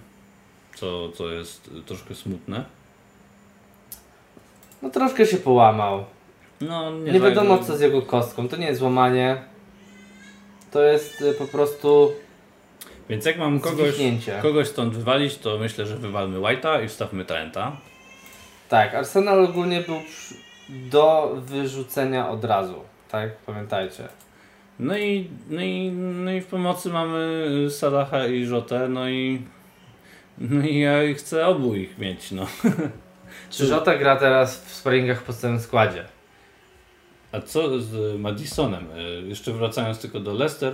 co, 0.75 1.09
co 1.11 1.29
jest 1.29 1.69
troszkę 1.85 2.15
smutne. 2.15 2.65
No 4.81 4.89
troszkę 4.89 5.25
się 5.25 5.37
połamał. 5.37 6.05
No, 6.61 6.91
nie, 6.91 7.11
Nie 7.11 7.19
wiadomo 7.19 7.57
co 7.63 7.77
z 7.77 7.81
jego 7.81 8.01
kostką, 8.01 8.47
to 8.47 8.57
nie 8.57 8.65
jest 8.65 8.79
złamanie. 8.79 9.43
To 10.71 10.83
jest 10.83 11.21
y, 11.21 11.33
po 11.33 11.47
prostu 11.47 12.11
Więc 13.09 13.25
jak 13.25 13.37
mam 13.37 13.59
kogoś, 13.59 13.95
kogoś 14.41 14.67
stąd 14.67 14.93
wywalić, 14.93 15.37
to 15.37 15.57
myślę, 15.57 15.85
że 15.85 15.97
wywalmy 15.97 16.39
White'a 16.39 16.83
i 16.85 16.87
wstawmy 16.87 17.25
Trenta. 17.25 17.77
Tak, 18.69 18.95
Arsenal 18.95 19.45
ogólnie 19.45 19.81
był 19.81 19.99
do 20.69 21.35
wyrzucenia 21.35 22.29
od 22.29 22.43
razu. 22.43 22.75
Tak, 23.11 23.35
pamiętajcie. 23.37 24.07
No 24.79 24.97
i, 24.97 25.29
no 25.49 25.61
i, 25.61 25.91
no 25.91 26.31
i 26.31 26.41
w 26.41 26.45
pomocy 26.45 26.89
mamy 26.89 27.47
Salaha 27.69 28.27
i 28.27 28.45
Rzotę, 28.45 28.89
no 28.89 29.09
i 29.09 29.41
no 30.37 30.65
i 30.65 30.79
ja 30.79 30.93
chcę 31.17 31.47
obu 31.47 31.75
ich 31.75 31.97
mieć, 31.97 32.31
no. 32.31 32.47
Czy 33.49 33.65
Żota 33.65 33.97
gra 33.97 34.15
teraz 34.15 34.65
w 34.65 34.73
sparingach 34.73 35.21
w 35.21 35.23
podstawowym 35.23 35.61
składzie? 35.61 36.05
A 37.31 37.41
co 37.41 37.79
z 37.79 38.19
Madisonem? 38.19 38.87
E, 38.95 39.01
Jeszcze 39.01 39.53
wracając 39.53 39.99
tylko 39.99 40.19
do 40.19 40.33
Leicester, 40.33 40.73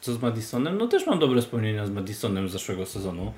co 0.00 0.12
z 0.12 0.22
Madisonem? 0.22 0.78
No 0.78 0.86
też 0.86 1.06
mam 1.06 1.18
dobre 1.18 1.40
wspomnienia 1.40 1.86
z 1.86 1.90
Madisonem 1.90 2.48
z 2.48 2.52
zeszłego 2.52 2.86
sezonu, 2.86 3.32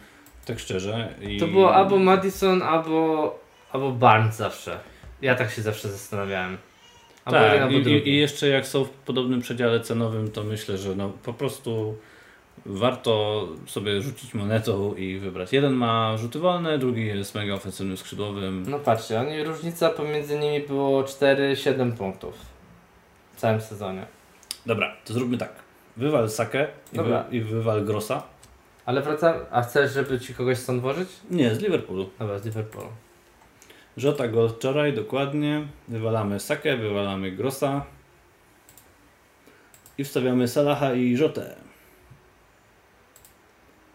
tak 0.45 0.59
szczerze. 0.59 1.15
I... 1.21 1.39
To 1.39 1.47
było 1.47 1.75
albo 1.75 1.99
Madison, 1.99 2.63
albo, 2.63 3.39
albo 3.73 3.93
Barnes 3.93 4.37
zawsze. 4.37 4.79
Ja 5.23 5.35
tak 5.35 5.51
się 5.51 5.63
zawsze 5.63 5.89
zastanawiałem. 5.89 6.59
Albo 7.25 7.39
jeden, 7.39 7.53
Tak, 7.53 7.63
albo 7.63 7.89
i, 7.89 8.09
i, 8.09 8.17
jeszcze 8.17 8.49
jak 8.49 8.67
są 8.67 8.85
w 8.85 8.91
podobnym 8.91 9.41
przedziale 9.41 9.81
cenowym, 9.81 10.31
to 10.31 10.45
myślę, 10.45 10.79
że 10.79 10.95
no 10.95 11.13
po 11.23 11.33
prostu 11.33 11.97
warto 12.67 13.49
sobie 13.67 14.03
rzucić 14.03 14.35
monetą 14.35 14.95
i 14.95 15.19
wybrać. 15.19 15.53
Jeden 15.53 15.73
ma 15.73 16.17
rzuty 16.17 16.39
wolne, 16.39 16.79
drugi 16.79 17.07
jest 17.07 17.35
mega 17.35 17.55
ofensywnym 17.55 17.97
skrzydłowym. 17.97 18.65
No 18.69 18.79
patrzcie, 18.79 19.21
oni, 19.21 19.45
różnica 19.45 19.91
pomiędzy 19.91 20.39
nimi 20.39 20.61
było 20.61 21.03
4-7 21.03 21.93
punktów 21.93 22.35
w 23.33 23.41
całym 23.41 23.61
sezonie. 23.61 24.07
Dobra, 24.67 24.97
to 25.05 25.13
zróbmy 25.13 25.39
tak. 25.39 25.53
Wywal 25.97 26.31
Sakę 26.31 26.67
i, 26.93 26.97
wy, 26.97 27.23
i 27.31 27.41
wywal 27.41 27.85
Grossa. 27.85 28.23
Ale 28.87 29.03
wracam, 29.03 29.35
a 29.51 29.63
chcesz, 29.63 29.93
żeby 29.93 30.21
ci 30.21 30.35
kogoś 30.35 30.59
stąd 30.59 30.83
włożyć? 30.83 31.09
Nie, 31.31 31.55
z 31.55 31.61
Liverpoolu. 31.63 32.11
Dobra, 32.19 32.39
z 32.39 32.45
Liverpoolu. 32.45 32.89
Żota 33.97 34.29
go 34.29 34.49
wczoraj, 34.49 34.93
dokładnie. 34.93 35.67
Wywalamy 35.89 36.41
Sakę, 36.41 36.77
wywalamy 36.77 37.33
Grossa. 37.33 37.85
I 39.99 40.05
wstawiamy 40.05 40.49
Salaha 40.49 40.95
i 40.95 41.17
Rzotę. 41.17 41.57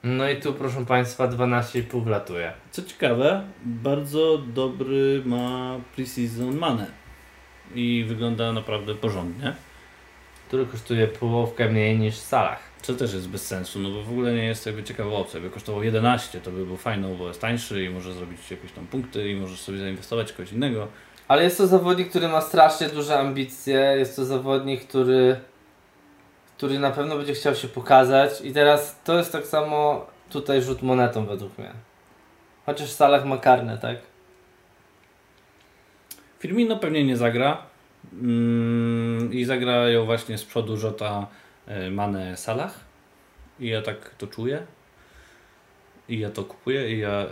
No 0.03 0.29
i 0.29 0.41
tu 0.41 0.53
proszę 0.53 0.85
Państwa 0.85 1.27
12,5 1.27 2.03
wlatuje. 2.03 2.53
Co 2.71 2.83
ciekawe, 2.83 3.43
bardzo 3.65 4.37
dobry 4.37 5.21
ma 5.25 5.75
preseason 5.95 6.57
manę. 6.57 6.85
I 7.75 8.05
wygląda 8.07 8.53
naprawdę 8.53 8.95
porządnie. 8.95 9.55
Który 10.47 10.65
kosztuje 10.65 11.07
połowkę 11.07 11.69
mniej 11.69 11.99
niż 11.99 12.15
Salah. 12.15 12.59
Co 12.81 12.93
też 12.93 13.13
jest 13.13 13.29
bez 13.29 13.47
sensu, 13.47 13.79
no 13.79 13.89
bo 13.89 14.03
w 14.03 14.09
ogóle 14.09 14.33
nie 14.33 14.45
jest 14.45 14.65
jakby 14.65 14.83
ciekawa 14.83 15.11
opcja. 15.11 15.39
Jakby 15.39 15.53
kosztował 15.53 15.83
11, 15.83 16.41
to 16.41 16.51
by 16.51 16.65
był 16.65 16.77
fajny, 16.77 17.15
bo 17.15 17.27
jest 17.27 17.41
tańszy 17.41 17.83
i 17.83 17.89
może 17.89 18.13
zrobić 18.13 18.51
jakieś 18.51 18.71
tam 18.71 18.87
punkty 18.87 19.29
i 19.31 19.35
możesz 19.35 19.61
sobie 19.61 19.77
zainwestować 19.77 20.31
w 20.31 20.35
kogoś 20.35 20.51
innego. 20.51 20.87
Ale 21.27 21.43
jest 21.43 21.57
to 21.57 21.67
zawodnik, 21.67 22.09
który 22.09 22.27
ma 22.27 22.41
strasznie 22.41 22.89
duże 22.89 23.19
ambicje. 23.19 23.79
Jest 23.97 24.15
to 24.15 24.25
zawodnik, 24.25 24.87
który, 24.87 25.39
który 26.57 26.79
na 26.79 26.91
pewno 26.91 27.17
będzie 27.17 27.33
chciał 27.33 27.55
się 27.55 27.67
pokazać. 27.67 28.41
I 28.43 28.53
teraz 28.53 28.99
to 29.03 29.17
jest 29.17 29.31
tak 29.31 29.47
samo 29.47 30.05
tutaj 30.29 30.61
rzut 30.61 30.81
monetą 30.81 31.25
według 31.25 31.57
mnie. 31.57 31.71
Chociaż 32.65 32.89
Salah 32.89 33.25
ma 33.25 33.37
karne, 33.37 33.77
tak? 33.77 33.97
Firmino 36.39 36.77
pewnie 36.77 37.03
nie 37.03 37.17
zagra. 37.17 37.57
Mm, 38.13 39.33
I 39.33 39.45
zagrają 39.45 40.05
właśnie 40.05 40.37
z 40.37 40.43
przodu 40.43 40.77
Żota, 40.77 41.27
Mane, 41.91 42.37
Salah. 42.37 42.73
I 43.59 43.67
ja 43.67 43.81
tak 43.81 44.09
to 44.17 44.27
czuję. 44.27 44.59
I 46.09 46.19
ja 46.19 46.29
to 46.29 46.43
kupuję 46.43 46.91
i 46.95 46.99
ja... 46.99 47.09
e, 47.09 47.25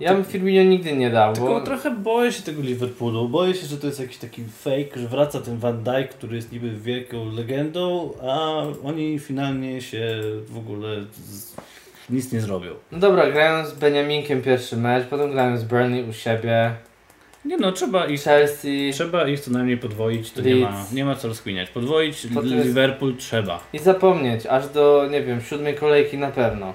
Ja 0.00 0.14
bym 0.14 0.24
Firmino 0.24 0.62
nigdy 0.64 0.92
nie 0.92 1.10
dał, 1.10 1.32
Tylko 1.34 1.48
bo 1.48 1.60
trochę 1.60 1.90
boję 1.90 2.32
się 2.32 2.42
tego 2.42 2.62
Liverpoolu. 2.62 3.28
Boję 3.28 3.54
się, 3.54 3.66
że 3.66 3.76
to 3.78 3.86
jest 3.86 4.00
jakiś 4.00 4.16
taki 4.18 4.44
fake, 4.44 5.00
że 5.00 5.08
wraca 5.08 5.40
ten 5.40 5.58
Van 5.58 5.82
Dijk, 5.84 6.08
który 6.08 6.36
jest 6.36 6.52
niby 6.52 6.70
wielką 6.70 7.32
legendą, 7.32 8.12
a 8.22 8.62
oni 8.84 9.18
finalnie 9.18 9.80
się 9.82 10.20
w 10.46 10.58
ogóle 10.58 10.96
z... 11.14 11.56
nic 12.10 12.32
nie 12.32 12.40
zrobią. 12.40 12.74
No 12.92 12.98
dobra, 12.98 13.30
grają 13.30 13.66
z 13.66 13.72
Beniaminkiem 13.74 14.42
pierwszy 14.42 14.76
mecz, 14.76 15.06
potem 15.06 15.30
grają 15.32 15.58
z 15.58 15.64
Burnley 15.64 16.08
u 16.10 16.12
siebie, 16.12 16.74
Nie 17.46 17.56
no, 17.56 17.72
trzeba 17.72 18.06
ich, 18.06 18.22
Chelsea 18.22 18.90
trzeba 18.92 19.28
ich 19.28 19.40
co 19.40 19.50
najmniej 19.50 19.76
podwoić, 19.78 20.32
to 20.32 20.40
nie 20.42 20.56
ma, 20.56 20.70
Leeds. 20.70 20.92
nie 20.92 21.04
ma 21.04 21.14
co 21.14 21.28
rozkminiać. 21.28 21.70
Podwoić 21.70 22.22
To 22.34 22.40
to 22.40 22.46
jest- 22.46 22.66
Liverpool 22.66 23.16
trzeba. 23.16 23.60
i 23.72 23.78
zapomnieć, 23.78 24.46
aż 24.46 24.68
do, 24.68 25.08
nie 25.10 25.22
wiem, 25.22 25.40
siódmej 25.40 25.74
kolejki 25.74 26.18
na 26.18 26.30
pewno. 26.30 26.74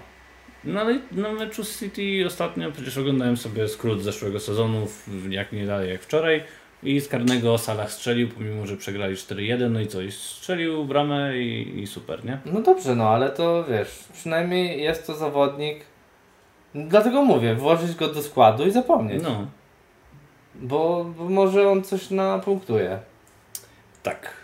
No 0.64 0.82
ale 0.82 1.00
na 1.12 1.32
meczu 1.32 1.64
z 1.64 1.80
City 1.80 2.24
ostatnio 2.28 2.72
przecież 2.72 2.98
oglądałem 2.98 3.38
sobie 3.38 3.68
skrót 3.68 4.02
zeszłego 4.04 4.40
sezonu, 4.40 4.86
w- 5.08 5.32
jak 5.32 5.52
nie 5.52 5.66
dalej 5.66 5.90
jak 5.90 6.02
wczoraj. 6.02 6.44
I 6.84 7.00
z 7.02 7.08
karnego 7.08 7.58
Salah 7.58 7.92
strzelił, 7.92 8.30
pomimo 8.30 8.68
że 8.68 8.78
przegrali 8.78 9.16
4-1, 9.16 9.70
no 9.74 9.80
i 9.80 9.88
co, 9.88 10.02
i 10.02 10.12
strzelił 10.12 10.86
bramę 10.86 11.38
i, 11.38 11.80
i 11.80 11.88
super, 11.88 12.26
nie? 12.26 12.38
No 12.46 12.62
dobrze, 12.62 12.96
no 12.96 13.10
ale 13.10 13.30
to 13.30 13.64
wiesz, 13.70 14.04
przynajmniej 14.14 14.84
jest 14.84 15.08
to 15.08 15.14
zawodnik. 15.16 15.80
Dlatego 16.76 17.22
mówię, 17.24 17.56
włożyć 17.56 17.96
go 17.96 18.08
do 18.08 18.22
składu 18.22 18.66
i 18.68 18.72
zapomnieć. 18.72 19.24
No, 19.24 19.48
Bo, 20.56 21.06
bo 21.18 21.30
może 21.30 21.70
on 21.70 21.84
coś 21.84 22.10
napunktuje. 22.10 23.00
tak. 24.04 24.42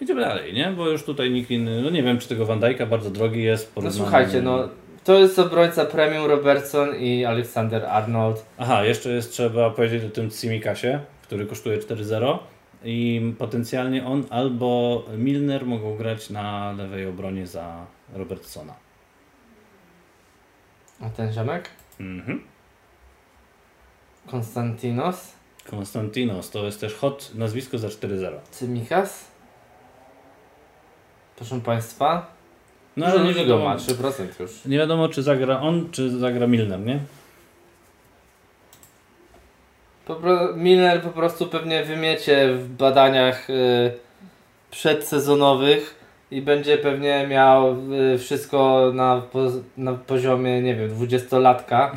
Idziemy 0.00 0.20
dalej, 0.20 0.54
nie? 0.54 0.70
Bo 0.70 0.88
już 0.88 1.04
tutaj 1.04 1.30
nikt 1.30 1.50
inny, 1.50 1.82
no 1.82 1.90
nie 1.90 2.02
wiem 2.02 2.18
czy 2.18 2.28
tego 2.28 2.46
Van 2.46 2.60
Dijk'a 2.60 2.86
bardzo 2.86 3.10
drogi 3.10 3.42
jest. 3.42 3.72
No 3.82 3.92
słuchajcie, 3.92 4.42
no 4.42 4.68
to 5.04 5.18
jest 5.18 5.38
obrońca 5.38 5.84
premium 5.84 6.26
Robertson 6.26 6.96
i 6.96 7.24
Alexander 7.24 7.84
Arnold. 7.86 8.46
Aha, 8.58 8.84
jeszcze 8.84 9.10
jest 9.10 9.32
trzeba 9.32 9.70
powiedzieć 9.70 10.04
o 10.04 10.10
tym 10.10 10.30
Cimikasie, 10.30 11.00
który 11.22 11.46
kosztuje 11.46 11.78
4-0 11.78 12.38
i 12.84 13.22
potencjalnie 13.38 14.06
on 14.06 14.24
albo 14.30 15.02
Milner 15.16 15.66
mogą 15.66 15.96
grać 15.96 16.30
na 16.30 16.72
lewej 16.72 17.06
obronie 17.06 17.46
za 17.46 17.86
Robertsona. 18.14 18.74
A 21.00 21.10
ten 21.10 21.32
ziomek? 21.32 21.68
Mhm. 22.00 22.40
Konstantinos? 24.26 25.32
Konstantinos 25.62 26.50
to 26.50 26.64
jest 26.64 26.80
też 26.80 26.94
hot 26.94 27.30
nazwisko 27.34 27.78
za 27.78 27.88
4-0. 27.88 28.32
Cymikas? 28.50 29.24
Proszę 31.36 31.60
Państwa. 31.60 32.26
No 32.96 33.06
ale 33.06 33.24
nie 33.24 33.34
go 33.34 33.58
ma, 33.58 33.76
wiadomo, 33.76 33.76
3% 33.76 34.40
już. 34.40 34.64
nie 34.64 34.78
wiadomo 34.78 35.08
czy 35.08 35.22
zagra 35.22 35.60
on, 35.60 35.90
czy 35.90 36.18
zagra 36.18 36.46
Milner, 36.46 36.80
nie? 36.80 37.00
Miller 40.56 41.02
po 41.02 41.08
prostu 41.08 41.46
pewnie 41.46 41.84
wymiecie 41.84 42.54
w 42.54 42.68
badaniach 42.68 43.50
y, 43.50 43.92
przedsezonowych 44.70 45.94
i 46.30 46.42
będzie 46.42 46.78
pewnie 46.78 47.26
miał 47.26 47.76
y, 48.14 48.18
wszystko 48.18 48.90
na, 48.94 49.22
poz, 49.32 49.52
na 49.76 49.92
poziomie, 49.92 50.62
nie 50.62 50.74
wiem, 50.74 50.90
20-latka 50.90 51.90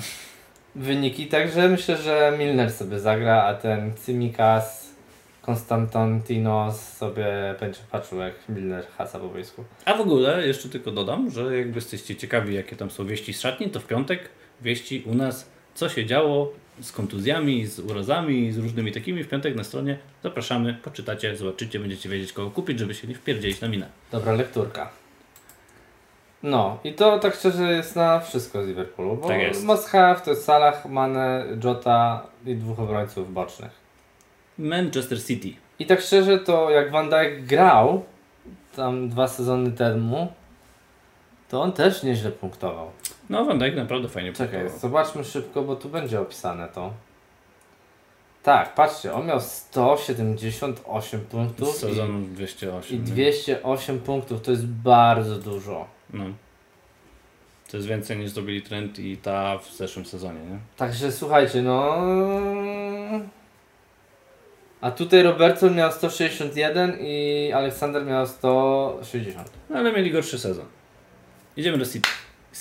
wyniki, 0.76 1.28
także 1.28 1.70
myślę, 1.70 1.98
że 1.98 2.36
Milner 2.40 2.72
sobie 2.72 3.00
zagra, 3.00 3.44
a 3.44 3.54
ten 3.54 3.94
Cymikas 3.96 4.94
Konstantinos 5.42 6.94
sobie 6.98 7.56
będzie 7.60 7.80
patrzył 7.92 8.20
jak 8.20 8.34
Milner 8.50 8.88
hasa 8.98 9.20
po 9.20 9.28
boisku. 9.28 9.64
A 9.86 9.94
w 9.94 10.02
ogóle 10.02 10.48
jeszcze 10.48 10.70
tylko 10.70 10.92
dodam, 10.92 11.32
że 11.32 11.58
jakby 11.58 11.76
jesteście 11.76 12.16
ciekawi 12.16 12.56
jakie 12.56 12.76
tam 12.76 12.92
są 12.92 13.06
wieści 13.06 13.34
z 13.34 13.42
szatni, 13.42 13.70
to 13.70 13.80
w 13.80 13.88
piątek 13.88 14.30
wieści 14.62 15.04
u 15.06 15.16
nas 15.16 15.54
co 15.76 15.90
się 15.90 16.06
działo 16.06 16.54
z 16.82 16.92
kontuzjami, 16.92 17.68
z 17.68 17.80
urazami, 17.80 18.52
z 18.52 18.58
różnymi 18.58 18.92
takimi 18.92 19.24
w 19.24 19.30
piątek 19.30 19.56
na 19.56 19.64
stronie. 19.64 19.98
Zapraszamy, 20.24 20.74
poczytacie, 20.74 21.38
zobaczycie, 21.38 21.80
będziecie 21.80 22.10
wiedzieć 22.10 22.34
kogo 22.34 22.52
kupić, 22.52 22.80
żeby 22.80 22.94
się 22.94 23.08
nie 23.08 23.16
wpierdzielić 23.16 23.62
na 23.62 23.68
minę. 23.68 23.88
Dobra 24.12 24.34
lekturka. 24.34 25.03
No 26.44 26.78
i 26.84 26.94
to 26.94 27.20
tak 27.20 27.36
szczerze 27.36 27.72
jest 27.72 27.96
na 27.96 28.20
wszystko 28.20 28.64
z 28.64 28.68
Liverpoolu, 28.68 29.16
bo 29.18 29.28
Tak 29.28 29.40
jest. 29.42 29.64
must 29.64 29.88
have 29.90 30.22
to 30.26 30.30
jest 30.30 30.46
Salah, 30.46 30.86
Mane, 30.86 31.46
Jota 31.64 32.22
i 32.46 32.56
dwóch 32.56 32.80
obrońców 32.80 33.34
bocznych. 33.34 33.72
Manchester 34.58 35.24
City. 35.26 35.50
I 35.80 35.86
tak 35.86 36.02
szczerze 36.02 36.40
to 36.40 36.70
jak 36.70 36.92
Van 36.92 37.10
Dijk 37.10 37.46
grał 37.46 38.04
tam 38.76 39.10
dwa 39.10 39.28
sezony 39.28 39.72
temu, 39.72 40.34
to 41.50 41.62
on 41.62 41.72
też 41.72 42.04
nieźle 42.04 42.32
punktował. 42.32 42.92
No 43.30 43.46
Van 43.46 43.60
Dijk 43.60 43.76
naprawdę 43.76 44.10
fajnie 44.10 44.34
Czekaj, 44.34 44.60
punktował. 44.60 44.80
zobaczmy 44.80 45.24
szybko, 45.24 45.62
bo 45.62 45.76
tu 45.76 45.90
będzie 45.90 46.22
opisane 46.22 46.68
to. 46.68 46.94
Tak, 48.44 48.76
patrzcie, 48.76 49.14
on 49.14 49.26
miał 49.26 49.42
178 49.42 51.20
punktów 51.22 51.76
Z 51.76 51.80
sezonu 51.80 52.20
208. 52.28 52.98
i, 52.98 53.00
i 53.00 53.04
nie? 53.04 53.06
208 53.06 54.00
punktów, 54.00 54.42
to 54.42 54.52
jest 54.52 54.68
bardzo 54.68 55.36
dużo. 55.36 55.86
No. 56.14 56.26
To 57.72 57.78
jest 57.78 57.90
więcej 57.90 58.18
niż 58.18 58.30
zdobyli 58.30 58.62
Trent 58.62 59.00
i 59.00 59.18
ta 59.18 59.58
w 59.58 59.74
zeszłym 59.74 60.06
sezonie, 60.06 60.40
nie? 60.40 60.58
Także 60.78 61.12
słuchajcie, 61.12 61.62
no... 61.62 61.98
A 64.82 64.92
tutaj 64.92 65.24
Robertson 65.24 65.76
miał 65.76 65.92
161 65.92 66.98
i 67.00 67.52
Aleksander 67.54 68.06
miał 68.06 68.28
160. 68.28 69.52
No 69.70 69.78
ale 69.78 69.94
mieli 69.94 70.12
gorszy 70.12 70.40
sezon. 70.40 70.66
Idziemy 71.58 71.78
do 71.78 71.86
City. 71.86 72.10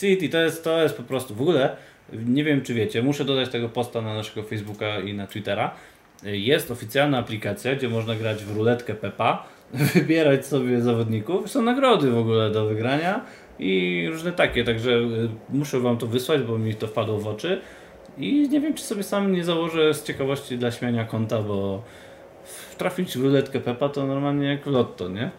City 0.01 0.29
to 0.29 0.39
jest, 0.39 0.65
to 0.65 0.83
jest 0.83 0.97
po 0.97 1.03
prostu 1.03 1.35
w 1.35 1.43
ogóle, 1.43 1.77
nie 2.13 2.45
wiem 2.45 2.63
czy 2.63 2.75
wiecie, 2.75 3.03
muszę 3.03 3.25
dodać 3.25 3.49
tego 3.49 3.69
posta 3.69 4.01
na 4.01 4.15
naszego 4.15 4.49
Facebooka 4.49 5.01
i 5.01 5.15
na 5.15 5.27
Twittera. 5.27 5.75
Jest 6.23 6.71
oficjalna 6.71 7.19
aplikacja, 7.19 7.75
gdzie 7.75 7.89
można 7.89 8.15
grać 8.15 8.45
w 8.45 8.57
ruletkę 8.57 8.95
Pepa, 8.95 9.47
wybierać 9.95 10.47
sobie 10.47 10.81
zawodników. 10.81 11.51
Są 11.51 11.63
nagrody 11.63 12.11
w 12.11 12.19
ogóle 12.19 12.51
do 12.51 12.67
wygrania 12.67 13.25
i 13.63 14.09
różne 14.09 14.33
takie, 14.33 14.65
także 14.65 14.91
y, 14.91 15.29
muszę 15.49 15.81
Wam 15.81 15.99
to 15.99 16.07
wysłać, 16.07 16.43
bo 16.43 16.59
mi 16.59 16.75
to 16.75 16.87
wpadło 16.87 17.19
w 17.19 17.27
oczy. 17.27 17.61
I 18.19 18.49
nie 18.49 18.61
wiem, 18.61 18.75
czy 18.75 18.85
sobie 18.85 19.03
sam 19.03 19.33
nie 19.33 19.45
założę 19.45 19.95
z 19.95 20.05
ciekawości 20.05 20.59
dla 20.59 20.71
śmiania 20.71 21.05
konta, 21.05 21.43
bo 21.43 21.83
trafić 22.79 23.19
w 23.19 23.23
ruletkę 23.23 23.61
Pepa 23.61 23.89
to 23.89 24.07
normalnie 24.07 24.47
jak 24.47 24.65
w 24.65 24.67
lotto, 24.67 25.09
nie? 25.09 25.31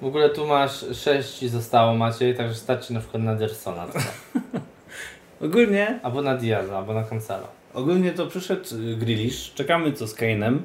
W 0.00 0.04
ogóle 0.04 0.30
tu 0.30 0.46
masz 0.46 0.84
6 0.92 1.44
zostało 1.50 1.94
Maciej, 1.94 2.34
także 2.34 2.54
starczy 2.54 2.92
na 2.92 3.00
przykład 3.00 3.22
na 3.22 3.34
Dersona. 3.34 3.86
Ogólnie 5.46 6.00
albo 6.02 6.22
na 6.22 6.36
Diaza, 6.36 6.78
albo 6.78 6.94
na 6.94 7.02
Cancelo. 7.04 7.46
Ogólnie 7.74 8.12
to 8.12 8.26
przyszedł 8.26 8.64
y, 8.74 8.96
Grealish, 8.96 9.54
czekamy 9.54 9.92
co 9.92 10.06
z 10.06 10.16
Kane'em. 10.16 10.58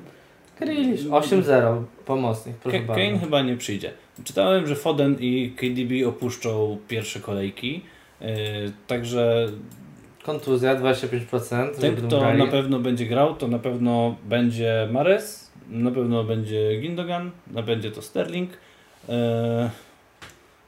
Grealish 0.59 1.03
8-0, 1.03 1.83
pomocnik, 2.05 2.55
proszę 2.55 2.79
Ka- 2.79 2.85
bardzo. 2.85 3.03
Kane 3.03 3.19
chyba 3.19 3.41
nie 3.41 3.57
przyjdzie. 3.57 3.91
Czytałem, 4.23 4.67
że 4.67 4.75
Foden 4.75 5.17
i 5.19 5.53
KDB 5.55 6.07
opuszczą 6.07 6.77
pierwsze 6.87 7.19
kolejki, 7.19 7.81
yy, 8.21 8.27
także 8.87 9.47
Kontuzja 10.23 10.75
25%. 10.75 11.75
ten 11.75 11.95
kto 11.95 12.19
grali. 12.19 12.39
na 12.39 12.47
pewno 12.47 12.79
będzie 12.79 13.05
grał, 13.05 13.35
to 13.35 13.47
na 13.47 13.59
pewno 13.59 14.15
będzie 14.23 14.89
Mares, 14.91 15.51
na 15.69 15.91
pewno 15.91 16.23
będzie 16.23 16.81
Gindogan, 16.81 17.31
na 17.51 17.61
będzie 17.61 17.91
to 17.91 18.01
Sterling. 18.01 18.49
Yy, 19.09 19.15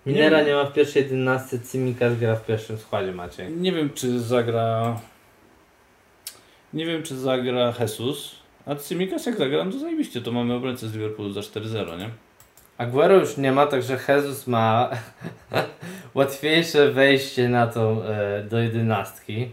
Minera 0.05 0.43
nie 0.43 0.53
ma 0.53 0.65
w 0.65 0.73
pierwszej 0.73 1.03
11, 1.03 1.59
Cimikas 1.71 2.19
gra 2.19 2.35
w 2.35 2.45
pierwszym 2.45 2.77
składzie 2.77 3.11
Maciej. 3.11 3.51
nie 3.51 3.71
wiem 3.71 3.89
czy 3.95 4.19
zagra 4.19 4.99
nie 6.73 6.85
wiem 6.85 7.03
czy 7.03 7.15
zagra 7.15 7.73
Jesus, 7.79 8.35
a 8.65 8.75
Tsimikas 8.75 9.25
jak 9.25 9.37
zagra, 9.37 9.65
no 9.65 9.71
to 9.71 9.79
zajebiście, 9.79 10.21
to 10.21 10.31
mamy 10.31 10.53
obrońcę 10.53 10.87
z 10.87 10.93
Liverpoolu 10.93 11.33
za 11.33 11.41
4-0, 11.41 11.99
nie? 11.99 12.09
Aguero 12.77 13.15
już 13.15 13.37
nie 13.37 13.51
ma, 13.51 13.65
także 13.65 13.99
Jesus 14.07 14.47
ma 14.47 14.89
łatwiejsze 16.13 16.91
wejście 16.91 17.49
na 17.49 17.67
tą 17.67 18.03
e, 18.03 18.43
do 18.43 18.59
jedenastki. 18.59 19.49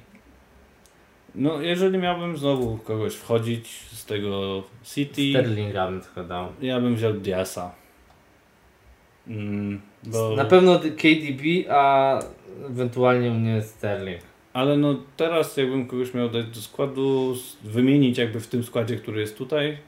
No, 1.35 1.61
jeżeli 1.61 1.99
miałbym 1.99 2.37
znowu 2.37 2.79
kogoś 2.79 3.14
wchodzić 3.14 3.68
z 3.93 4.05
tego 4.07 4.62
City, 4.85 5.31
Sterlinga 5.31 5.87
bym 5.87 6.01
tylko 6.01 6.25
dał. 6.25 6.49
ja 6.62 6.81
bym 6.81 6.97
wziął 6.97 7.12
Diasa. 7.12 7.75
Mm, 9.29 9.81
bo, 10.03 10.37
Na 10.37 10.45
pewno 10.45 10.79
KDB, 10.79 11.43
a 11.70 12.18
ewentualnie 12.70 13.31
u 13.31 13.35
mnie 13.35 13.62
Sterling. 13.62 14.20
ale 14.53 14.77
no 14.77 14.95
teraz 15.16 15.57
jakbym 15.57 15.87
kogoś 15.87 16.14
miał 16.14 16.29
dać 16.29 16.47
do 16.47 16.61
składu, 16.61 17.35
wymienić 17.62 18.18
jakby 18.18 18.41
w 18.41 18.47
tym 18.47 18.64
składzie, 18.64 18.97
który 18.97 19.20
jest 19.20 19.39
tutaj, 19.39 19.79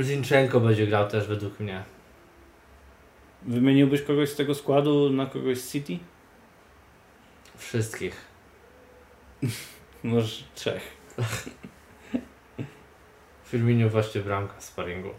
Zinchenko 0.00 0.60
będzie 0.60 0.86
grał 0.86 1.08
też 1.08 1.26
według 1.26 1.60
mnie. 1.60 1.82
Wymieniłbyś 3.42 4.02
kogoś 4.02 4.28
z 4.28 4.36
tego 4.36 4.54
składu 4.54 5.10
na 5.10 5.26
kogoś 5.26 5.58
z 5.58 5.72
City? 5.72 5.98
Wszystkich. 7.56 8.16
Może 10.04 10.44
trzech. 10.54 10.96
Firminiu 13.44 13.90
właśnie 13.90 14.20
bramka 14.20 14.60
z 14.60 14.64
sparingu. 14.64 15.10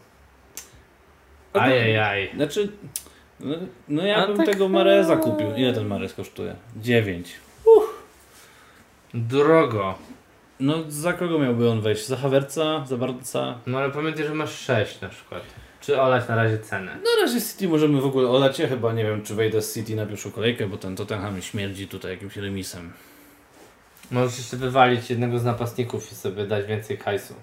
Ajajaj. 1.53 2.32
Znaczy, 2.36 2.72
no, 3.39 3.55
no 3.88 4.05
ja 4.05 4.15
A 4.15 4.28
bym 4.28 4.38
tak, 4.38 4.45
tego 4.45 4.69
Mareza 4.69 5.17
kupił. 5.17 5.55
Ile 5.55 5.74
ten 5.74 5.88
Marez 5.88 6.13
kosztuje? 6.13 6.55
9. 6.76 7.34
Drogo. 9.13 9.95
No 10.59 10.78
za 10.88 11.13
kogo 11.13 11.39
miałby 11.39 11.69
on 11.69 11.82
wejść? 11.82 12.07
Za 12.07 12.17
Havertza? 12.17 12.86
Za 12.86 12.97
Barca? 12.97 13.59
No 13.67 13.78
ale 13.78 13.91
pamiętaj, 13.91 14.26
że 14.26 14.34
masz 14.34 14.59
6 14.59 15.01
na 15.01 15.09
przykład. 15.09 15.43
Czy 15.82 16.01
olać 16.01 16.27
na 16.27 16.36
razie 16.36 16.59
cenę? 16.59 16.91
Na 16.95 17.21
razie 17.25 17.41
City 17.41 17.67
możemy 17.67 18.01
w 18.01 18.05
ogóle 18.05 18.29
olać. 18.29 18.59
Ja 18.59 18.67
chyba 18.67 18.93
nie 18.93 19.03
wiem, 19.03 19.23
czy 19.23 19.36
wejdę 19.36 19.61
z 19.61 19.73
City 19.73 19.95
na 19.95 20.05
pierwszą 20.05 20.32
kolejkę, 20.32 20.67
bo 20.67 20.77
ten 20.77 20.95
Tottenham 20.95 21.36
mi 21.36 21.41
śmierdzi 21.41 21.88
tutaj 21.88 22.11
jakimś 22.11 22.38
remisem. 22.38 22.93
Możesz 24.11 24.38
jeszcze 24.38 24.57
wywalić 24.57 25.09
jednego 25.09 25.39
z 25.39 25.43
napastników 25.43 26.11
i 26.11 26.15
sobie 26.15 26.45
dać 26.47 26.65
więcej 26.65 26.97
hajsu. 26.97 27.34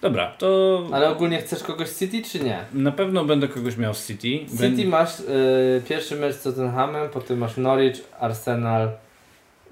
Dobra, 0.00 0.34
to 0.38 0.82
Ale 0.92 1.10
ogólnie 1.10 1.38
chcesz 1.38 1.62
kogoś 1.62 1.88
z 1.88 1.98
City 1.98 2.22
czy 2.22 2.40
nie? 2.44 2.64
na 2.72 2.92
pewno 2.92 3.24
będę 3.24 3.48
kogoś 3.48 3.76
miał 3.76 3.94
z 3.94 4.06
City. 4.06 4.46
City 4.60 4.88
masz 4.88 5.20
y, 5.20 5.82
pierwszy 5.88 6.16
mecz 6.16 6.34
z 6.36 6.42
Tottenhamem, 6.42 7.08
potem 7.08 7.38
masz 7.38 7.56
Norwich, 7.56 8.00
Arsenal, 8.20 8.90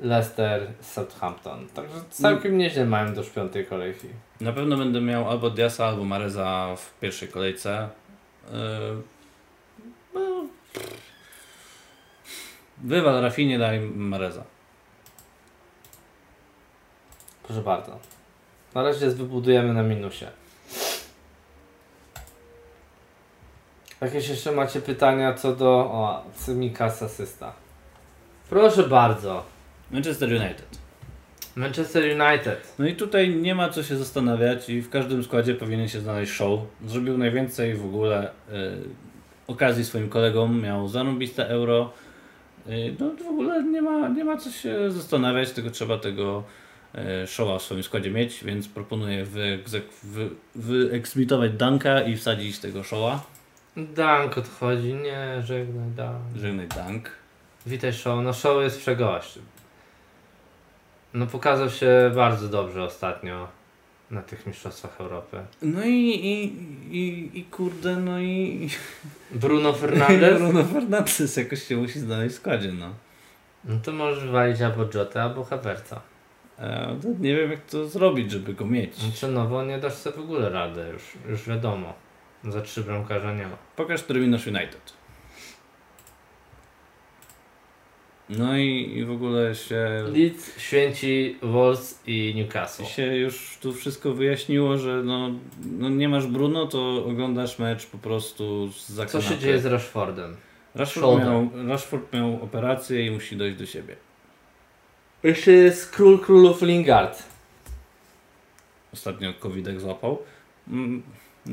Leicester, 0.01 0.73
Southampton. 0.81 1.69
Także 1.69 1.95
całkiem 2.11 2.59
nieźle 2.59 2.87
mają 2.87 3.15
do 3.15 3.23
piątej 3.23 3.67
kolejki. 3.67 4.09
Na 4.41 4.53
pewno 4.53 4.77
będę 4.77 5.01
miał 5.01 5.31
albo 5.31 5.51
Diasa, 5.51 5.87
albo 5.87 6.05
Mareza 6.05 6.77
w 6.77 7.01
pierwszej 7.01 7.29
kolejce. 7.29 7.89
Yy, 8.53 9.03
no, 10.15 10.47
Wywal 12.79 13.23
Rafinie, 13.23 13.59
daj 13.59 13.81
Mareza. 13.81 14.45
Proszę 17.43 17.61
bardzo. 17.61 17.99
Na 18.75 18.83
razie 18.83 19.11
wybudujemy 19.11 19.75
na 19.75 19.83
minusie. 19.83 20.27
Jakieś 24.01 24.29
jeszcze 24.29 24.53
macie 24.53 24.81
pytania 24.81 25.35
co 25.35 25.57
do 25.57 25.71
o, 25.71 26.25
Cymikas 26.35 27.03
asysta? 27.03 27.53
Proszę 28.51 28.83
bardzo. 28.83 29.54
Manchester 29.95 30.29
United. 30.29 30.67
Manchester 31.57 32.03
United. 32.03 32.75
No 32.79 32.87
i 32.87 32.97
tutaj 32.97 33.37
nie 33.37 33.55
ma 33.55 33.69
co 33.69 33.83
się 33.83 33.97
zastanawiać 33.97 34.69
i 34.69 34.83
w 34.83 34.91
każdym 34.91 35.25
składzie 35.25 35.55
powinien 35.55 35.89
się 35.89 36.01
znaleźć 36.01 36.33
show. 36.33 36.61
Zrobił 36.87 37.19
najwięcej 37.19 37.75
w 37.75 37.85
ogóle 37.85 38.29
y, 38.29 38.31
okazji 39.47 39.85
swoim 39.85 40.09
kolegom, 40.09 40.61
miał 40.63 40.89
zarąbiste 40.89 41.49
euro. 41.49 41.93
Y, 42.69 42.95
no 43.01 43.11
w 43.25 43.29
ogóle 43.29 43.63
nie 43.63 43.83
ma, 43.83 44.09
nie 44.09 44.25
ma 44.25 44.37
co 44.37 44.51
się 44.51 44.91
zastanawiać, 44.91 45.51
tylko 45.53 45.71
trzeba 45.71 45.99
tego 45.99 46.45
y, 47.23 47.27
showa 47.27 47.59
w 47.59 47.63
swoim 47.63 47.83
składzie 47.83 48.11
mieć, 48.11 48.45
więc 48.45 48.69
proponuję 48.69 49.25
wyegzek- 49.27 49.95
wy, 50.03 50.29
wyeksmitować 50.55 51.53
Danka 51.53 52.01
i 52.01 52.17
wsadzić 52.17 52.59
tego 52.59 52.83
showa. 52.83 53.23
Dank 53.77 54.39
odchodzi. 54.39 54.95
Nie, 54.95 55.43
żegnaj 55.45 55.91
Dank. 55.97 56.37
Żegnaj 56.37 56.69
Dank. 56.69 57.11
Witaj 57.67 57.93
Show. 57.93 58.25
No 58.25 58.33
Show 58.33 58.63
jest 58.63 58.79
przegość. 58.79 59.39
No 61.15 61.27
pokazał 61.27 61.71
się 61.71 62.13
bardzo 62.15 62.49
dobrze 62.49 62.85
ostatnio 62.85 63.49
na 64.11 64.23
tych 64.23 64.47
mistrzostwach 64.47 65.01
Europy. 65.01 65.41
No 65.63 65.85
i, 65.85 65.91
i, 65.93 66.45
i, 66.99 67.31
i 67.39 67.45
kurde, 67.45 67.97
no 67.97 68.21
i 68.21 68.69
Bruno 69.31 69.73
Fernandes? 69.81 70.39
Bruno 70.39 70.65
Fernandes 70.65 71.37
jakoś 71.37 71.63
się 71.63 71.77
musi 71.77 72.01
znaleźć 72.01 72.35
w 72.35 72.39
składzie, 72.39 72.73
no. 72.73 72.91
No 73.65 73.81
to 73.83 73.93
możesz 73.93 74.31
walić 74.31 74.61
albo 74.61 74.85
Jota, 74.95 75.23
albo 75.23 75.45
Havertza. 75.45 76.01
E, 76.59 76.97
nie 77.21 77.37
wiem 77.37 77.51
jak 77.51 77.61
to 77.61 77.89
zrobić, 77.89 78.31
żeby 78.31 78.55
go 78.55 78.67
mieć. 78.67 78.93
No, 79.33 79.47
bo 79.47 79.65
nie 79.65 79.79
dasz 79.79 79.95
sobie 79.95 80.17
w 80.17 80.21
ogóle 80.21 80.51
radę, 80.51 80.91
już, 80.93 81.03
już 81.29 81.49
wiadomo. 81.49 81.95
Za 82.45 82.61
trzy 82.61 82.83
bramkarza 82.83 83.33
nie 83.33 83.47
ma. 83.47 83.57
Pokaż 83.77 84.03
terminarz 84.03 84.47
United. 84.47 84.93
No 88.29 88.57
i, 88.59 88.93
i 88.97 89.05
w 89.05 89.11
ogóle 89.11 89.55
się, 89.55 90.05
Leeds, 90.13 90.59
Święci, 90.59 91.39
Wolves 91.43 92.01
i 92.07 92.33
Newcastle. 92.37 92.85
się 92.85 93.17
już 93.17 93.59
tu 93.61 93.73
wszystko 93.73 94.13
wyjaśniło, 94.15 94.79
że 94.79 95.03
no, 95.05 95.31
no 95.65 95.89
nie 95.89 96.09
masz 96.09 96.27
Bruno, 96.27 96.67
to 96.67 97.05
oglądasz 97.07 97.59
mecz 97.59 97.87
po 97.87 97.99
prostu 97.99 98.71
za 98.89 99.07
Co 99.07 99.23
się 99.23 99.39
dzieje 99.39 99.59
z 99.59 99.67
Rashfordem? 99.67 100.37
Rashford 100.75 101.07
Shoulder. 101.07 101.27
miał, 101.29 101.69
Rashford 101.69 102.13
miał 102.13 102.43
operację 102.43 103.07
i 103.07 103.11
musi 103.11 103.37
dojść 103.37 103.59
do 103.59 103.67
siebie. 103.67 103.97
Jeszcze 105.23 105.53
jest 105.53 105.91
król 105.91 106.19
królów 106.19 106.63
Lingard. 106.63 107.23
Ostatnio 108.93 109.35
COVID 109.35 109.81
złapał. 109.81 110.19
Mm, 110.69 111.03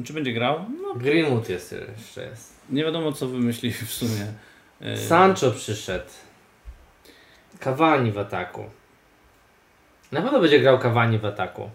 czy 0.04 0.14
będzie 0.14 0.34
grał? 0.34 0.66
No, 0.82 0.94
Greenwood 0.96 1.50
jest 1.50 1.76
jeszcze 1.98 2.26
jest. 2.26 2.54
nie 2.70 2.84
wiadomo 2.84 3.12
co 3.12 3.28
wymyśli 3.28 3.72
w 3.72 3.94
sumie. 3.94 4.34
E, 4.82 4.98
Sancho 4.98 5.52
przyszedł. 5.52 6.10
Cavani 7.60 8.12
w 8.12 8.18
ataku. 8.18 8.70
Na 10.12 10.22
pewno 10.22 10.40
będzie 10.40 10.60
grał 10.60 10.80
Cavani 10.80 11.18
w 11.18 11.26
ataku. 11.26 11.70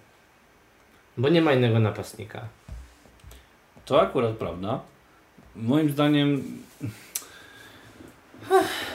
Bo 1.16 1.28
nie 1.28 1.42
ma 1.42 1.52
innego 1.52 1.78
napastnika. 1.78 2.48
To 3.84 4.00
akurat 4.00 4.36
prawda. 4.36 4.80
Moim 5.56 5.90
zdaniem. 5.90 6.42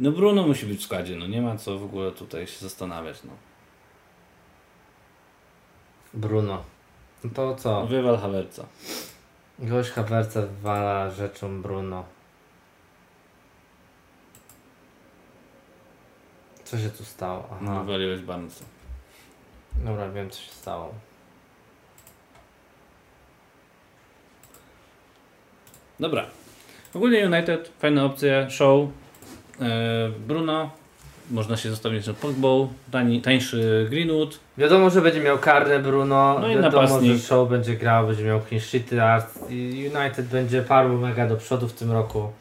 No 0.00 0.12
Bruno 0.12 0.46
musi 0.46 0.66
być 0.66 0.80
w 0.80 0.84
składzie, 0.84 1.16
no 1.16 1.26
nie 1.26 1.42
ma 1.42 1.56
co 1.56 1.78
w 1.78 1.84
ogóle 1.84 2.12
tutaj 2.12 2.46
się 2.46 2.58
zastanawiać. 2.58 3.24
No. 3.24 3.32
Bruno. 6.14 6.64
No 7.24 7.30
to 7.34 7.54
co? 7.54 7.86
Wywal 7.86 8.18
Havertza. 8.18 8.64
Gość 9.58 9.90
Havertza 9.90 10.42
wywala 10.42 11.10
rzeczą 11.10 11.62
Bruno. 11.62 12.04
Co 16.70 16.78
się 16.78 16.90
tu 16.90 17.04
stało? 17.04 17.48
Aha. 17.62 17.82
Wywaliłeś 17.82 18.20
Barnesa. 18.20 18.64
Dobra, 19.84 20.10
wiem 20.10 20.30
co 20.30 20.40
się 20.40 20.52
stało. 20.52 20.94
Dobra. 26.00 26.26
Ogólnie 26.94 27.26
United, 27.26 27.72
fajne 27.78 28.04
opcje, 28.04 28.46
show. 28.50 28.88
E, 29.60 30.10
Bruno, 30.26 30.70
można 31.30 31.56
się 31.56 31.70
zostawić 31.70 32.06
na 32.06 32.14
tani, 32.90 33.22
tańszy 33.22 33.86
Greenwood. 33.90 34.40
Wiadomo, 34.58 34.90
że 34.90 35.02
będzie 35.02 35.20
miał 35.20 35.38
karne 35.38 35.78
Bruno. 35.78 36.38
No 36.40 36.48
i 36.48 36.54
Wiadomo, 36.54 36.82
napastnik. 36.82 37.12
że 37.12 37.18
Show 37.18 37.48
będzie 37.48 37.76
grał, 37.76 38.06
będzie 38.06 38.24
miał 38.24 38.40
clean 38.40 38.60
sheety, 38.64 39.02
a 39.02 39.26
United 39.96 40.26
będzie 40.26 40.62
parł 40.62 40.98
mega 40.98 41.26
do 41.26 41.36
przodu 41.36 41.68
w 41.68 41.72
tym 41.72 41.92
roku. 41.92 42.32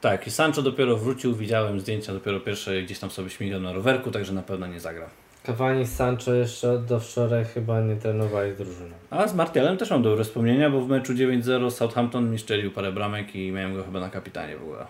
Tak, 0.00 0.26
i 0.26 0.30
Sancho 0.30 0.62
dopiero 0.62 0.96
wrócił, 0.96 1.34
widziałem 1.34 1.80
zdjęcia 1.80 2.12
dopiero 2.12 2.40
pierwsze, 2.40 2.82
gdzieś 2.82 2.98
tam 2.98 3.10
sobie 3.10 3.30
śmigał 3.30 3.60
na 3.60 3.72
rowerku, 3.72 4.10
także 4.10 4.32
na 4.32 4.42
pewno 4.42 4.66
nie 4.66 4.80
zagra. 4.80 5.10
Cavani 5.42 5.86
z 5.86 5.96
Sancho 5.96 6.34
jeszcze 6.34 6.78
do 6.78 7.00
wczoraj 7.00 7.44
chyba 7.44 7.80
nie 7.80 7.96
trenowali 7.96 8.54
drużyną. 8.54 8.94
A 9.10 9.28
z 9.28 9.34
Martialem 9.34 9.76
też 9.76 9.90
mam 9.90 10.02
dobre 10.02 10.24
wspomnienia, 10.24 10.70
bo 10.70 10.80
w 10.80 10.88
meczu 10.88 11.12
9-0 11.12 11.70
Southampton 11.70 12.30
mi 12.30 12.38
szczelił 12.38 12.70
parę 12.70 12.92
bramek 12.92 13.34
i 13.34 13.52
miałem 13.52 13.74
go 13.74 13.84
chyba 13.84 14.00
na 14.00 14.10
kapitanie 14.10 14.56
w 14.56 14.62
ogóle. 14.62 14.86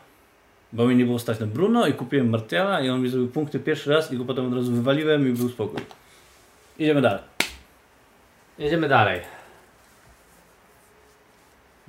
Bo 0.72 0.86
mi 0.86 0.96
nie 0.96 1.04
było 1.04 1.18
stać 1.18 1.40
na 1.40 1.46
Bruno 1.46 1.86
i 1.86 1.92
kupiłem 1.92 2.30
Martiala 2.30 2.80
i 2.80 2.90
on 2.90 3.02
mi 3.02 3.08
zrobił 3.08 3.28
punkty 3.28 3.60
pierwszy 3.60 3.90
raz 3.90 4.12
i 4.12 4.16
go 4.16 4.24
potem 4.24 4.46
od 4.46 4.54
razu 4.54 4.72
wywaliłem 4.72 5.28
i 5.28 5.32
był 5.32 5.48
spokój. 5.48 5.80
Idziemy 6.78 7.00
dalej. 7.00 7.22
Jedziemy 8.58 8.88
dalej. 8.88 9.20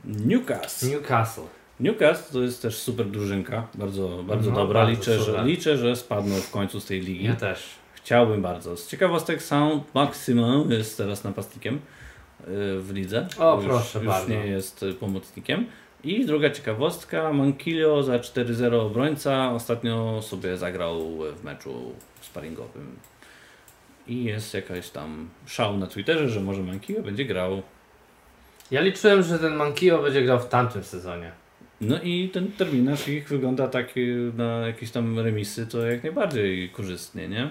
Newcastle. 0.05 0.89
Newcastle. 0.89 1.58
Newcastle 1.79 2.33
to 2.33 2.41
jest 2.41 2.61
też 2.61 2.77
super 2.77 3.05
drużynka, 3.05 3.67
bardzo, 3.73 4.23
bardzo 4.23 4.49
No, 4.49 4.55
dobra. 4.55 4.79
bardzo 4.79 4.99
liczę, 4.99 5.19
że, 5.19 5.43
liczę, 5.45 5.77
że 5.77 5.95
spadną 5.95 6.35
w 6.35 6.51
końcu 6.51 6.79
z 6.79 6.85
tej 6.85 7.01
ligi. 7.01 7.25
Ja 7.25 7.35
też. 7.35 7.63
Chciałbym 7.93 8.41
bardzo. 8.41 8.77
Z 8.77 8.87
ciekawostek 8.87 9.41
Sound 9.41 9.95
Maximum 9.95 10.71
jest 10.71 10.97
teraz 10.97 11.23
napastnikiem 11.23 11.75
y, 11.75 11.79
w 12.79 12.91
lidze. 12.93 13.27
O, 13.39 13.55
już, 13.55 13.65
proszę 13.65 13.99
już 13.99 14.07
bardzo. 14.07 14.29
nie 14.29 14.47
jest 14.47 14.83
y, 14.83 14.93
pomocnikiem. 14.93 15.65
I 16.03 16.25
druga 16.25 16.49
ciekawostka, 16.49 17.33
Mankilio 17.33 18.03
za 18.03 18.17
4-0 18.17 18.75
obrońca 18.75 19.51
ostatnio 19.51 20.21
sobie 20.21 20.57
zagrał 20.57 20.99
w 21.35 21.43
meczu 21.43 21.91
sparingowym. 22.21 22.95
I 24.07 24.23
jest 24.23 24.53
jakaś 24.53 24.89
tam 24.89 25.29
szał 25.45 25.77
na 25.77 25.87
Twitterze, 25.87 26.29
że 26.29 26.39
może 26.41 26.63
Mankilio 26.63 27.01
będzie 27.03 27.25
grał. 27.25 27.61
Ja 28.71 28.81
liczyłem, 28.81 29.23
że 29.23 29.39
ten 29.39 29.55
Mankio 29.55 30.01
będzie 30.01 30.21
grał 30.21 30.39
w 30.39 30.47
tamtym 30.49 30.83
sezonie. 30.83 31.31
No 31.81 32.01
i 32.01 32.29
ten 32.33 32.51
terminarz 32.51 33.07
ich 33.07 33.29
wygląda 33.29 33.67
tak 33.67 33.97
y, 33.97 34.31
na 34.37 34.67
jakieś 34.67 34.91
tam 34.91 35.19
remisy, 35.19 35.67
to 35.67 35.85
jak 35.85 36.03
najbardziej 36.03 36.69
korzystnie, 36.69 37.27
nie? 37.27 37.49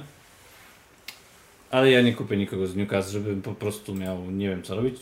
Ale 1.71 1.91
ja 1.91 2.03
nie 2.03 2.13
kupię 2.13 2.37
nikogo 2.37 2.67
z 2.67 2.77
Newcastle, 2.77 3.13
żebym 3.13 3.43
po 3.43 3.55
prostu 3.55 3.95
miał, 3.95 4.31
nie 4.31 4.49
wiem 4.49 4.63
co 4.63 4.77
robić. 4.77 5.01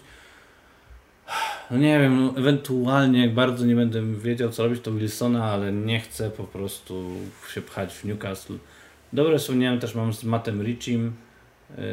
No 1.70 1.78
nie 1.78 2.00
wiem, 2.00 2.24
no, 2.24 2.34
ewentualnie 2.40 3.20
jak 3.20 3.34
bardzo 3.34 3.66
nie 3.66 3.74
będę 3.74 4.02
wiedział 4.02 4.50
co 4.50 4.62
robić 4.64 4.80
to 4.82 4.92
Wilsona, 4.92 5.44
ale 5.44 5.72
nie 5.72 6.00
chcę 6.00 6.30
po 6.30 6.44
prostu 6.44 7.10
się 7.54 7.62
pchać 7.62 7.94
w 7.94 8.04
Newcastle. 8.04 8.54
Dobre 9.12 9.38
wspomniałem 9.38 9.80
też 9.80 9.94
mam 9.94 10.12
z 10.14 10.24
Mattem 10.24 10.62
Richim. 10.62 11.12
Yy, 11.78 11.84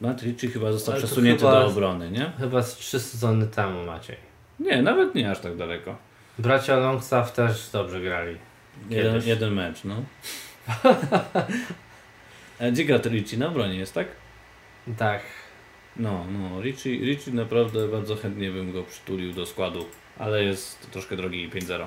Matt 0.00 0.22
Ritchie 0.22 0.48
chyba 0.48 0.72
został 0.72 0.94
Ale 0.94 1.02
przesunięty 1.02 1.40
chyba- 1.40 1.60
do 1.60 1.66
obrony, 1.66 2.10
nie? 2.10 2.32
Chyba 2.38 2.62
z 2.62 2.76
trzy 2.76 3.00
sezony 3.00 3.46
temu 3.46 3.84
Maciej. 3.86 4.16
Nie, 4.60 4.82
nawet 4.82 5.14
nie 5.14 5.30
aż 5.30 5.40
tak 5.40 5.56
daleko. 5.56 5.96
Bracia 6.42 6.76
Longstaff 6.76 7.32
też 7.32 7.70
dobrze 7.72 8.00
grali. 8.00 8.36
Jeden, 8.90 9.22
jeden 9.24 9.54
mecz, 9.54 9.84
no. 9.84 10.02
Gdzie 12.72 12.84
gra 12.84 12.98
to 12.98 13.08
Richie? 13.08 13.38
Na 13.38 13.48
obronie 13.48 13.76
jest, 13.76 13.94
tak? 13.94 14.06
Tak. 14.98 15.22
No, 15.96 16.24
no. 16.30 16.60
Richie, 16.60 16.90
Richie 16.90 17.32
naprawdę 17.32 17.88
bardzo 17.88 18.16
chętnie 18.16 18.50
bym 18.50 18.72
go 18.72 18.82
przytulił 18.82 19.32
do 19.32 19.46
składu, 19.46 19.86
ale 20.18 20.44
jest 20.44 20.90
troszkę 20.90 21.16
drogi 21.16 21.50
5-0. 21.50 21.86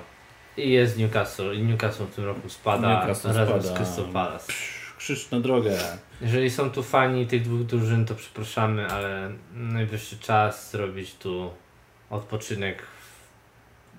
I 0.57 0.71
jest 0.71 0.97
Newcastle. 0.97 1.53
I 1.53 1.63
Newcastle 1.63 2.05
w 2.05 2.15
tym 2.15 2.25
roku 2.25 2.49
spada 2.49 2.99
Newcastle 2.99 3.27
razem 3.27 3.61
spada. 3.61 3.75
z 3.75 3.77
Crystal 3.77 4.05
Palace. 4.13 4.53
Krzyż 4.97 5.31
na 5.31 5.39
drogę. 5.39 5.77
Jeżeli 6.21 6.49
są 6.49 6.71
tu 6.71 6.83
fani 6.83 7.27
tych 7.27 7.41
dwóch 7.41 7.63
drużyn, 7.65 8.05
to 8.05 8.15
przepraszamy, 8.15 8.87
ale 8.87 9.31
najwyższy 9.53 10.19
czas 10.19 10.71
zrobić 10.71 11.15
tu 11.15 11.51
odpoczynek 12.09 12.83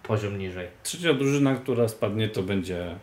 poziom 0.07 0.39
niżej. 0.39 0.69
Trzecia 0.83 1.15
drużyna, 1.15 1.55
która 1.55 1.89
spadnie, 1.89 2.29
to 2.29 2.43
będzie. 2.43 2.95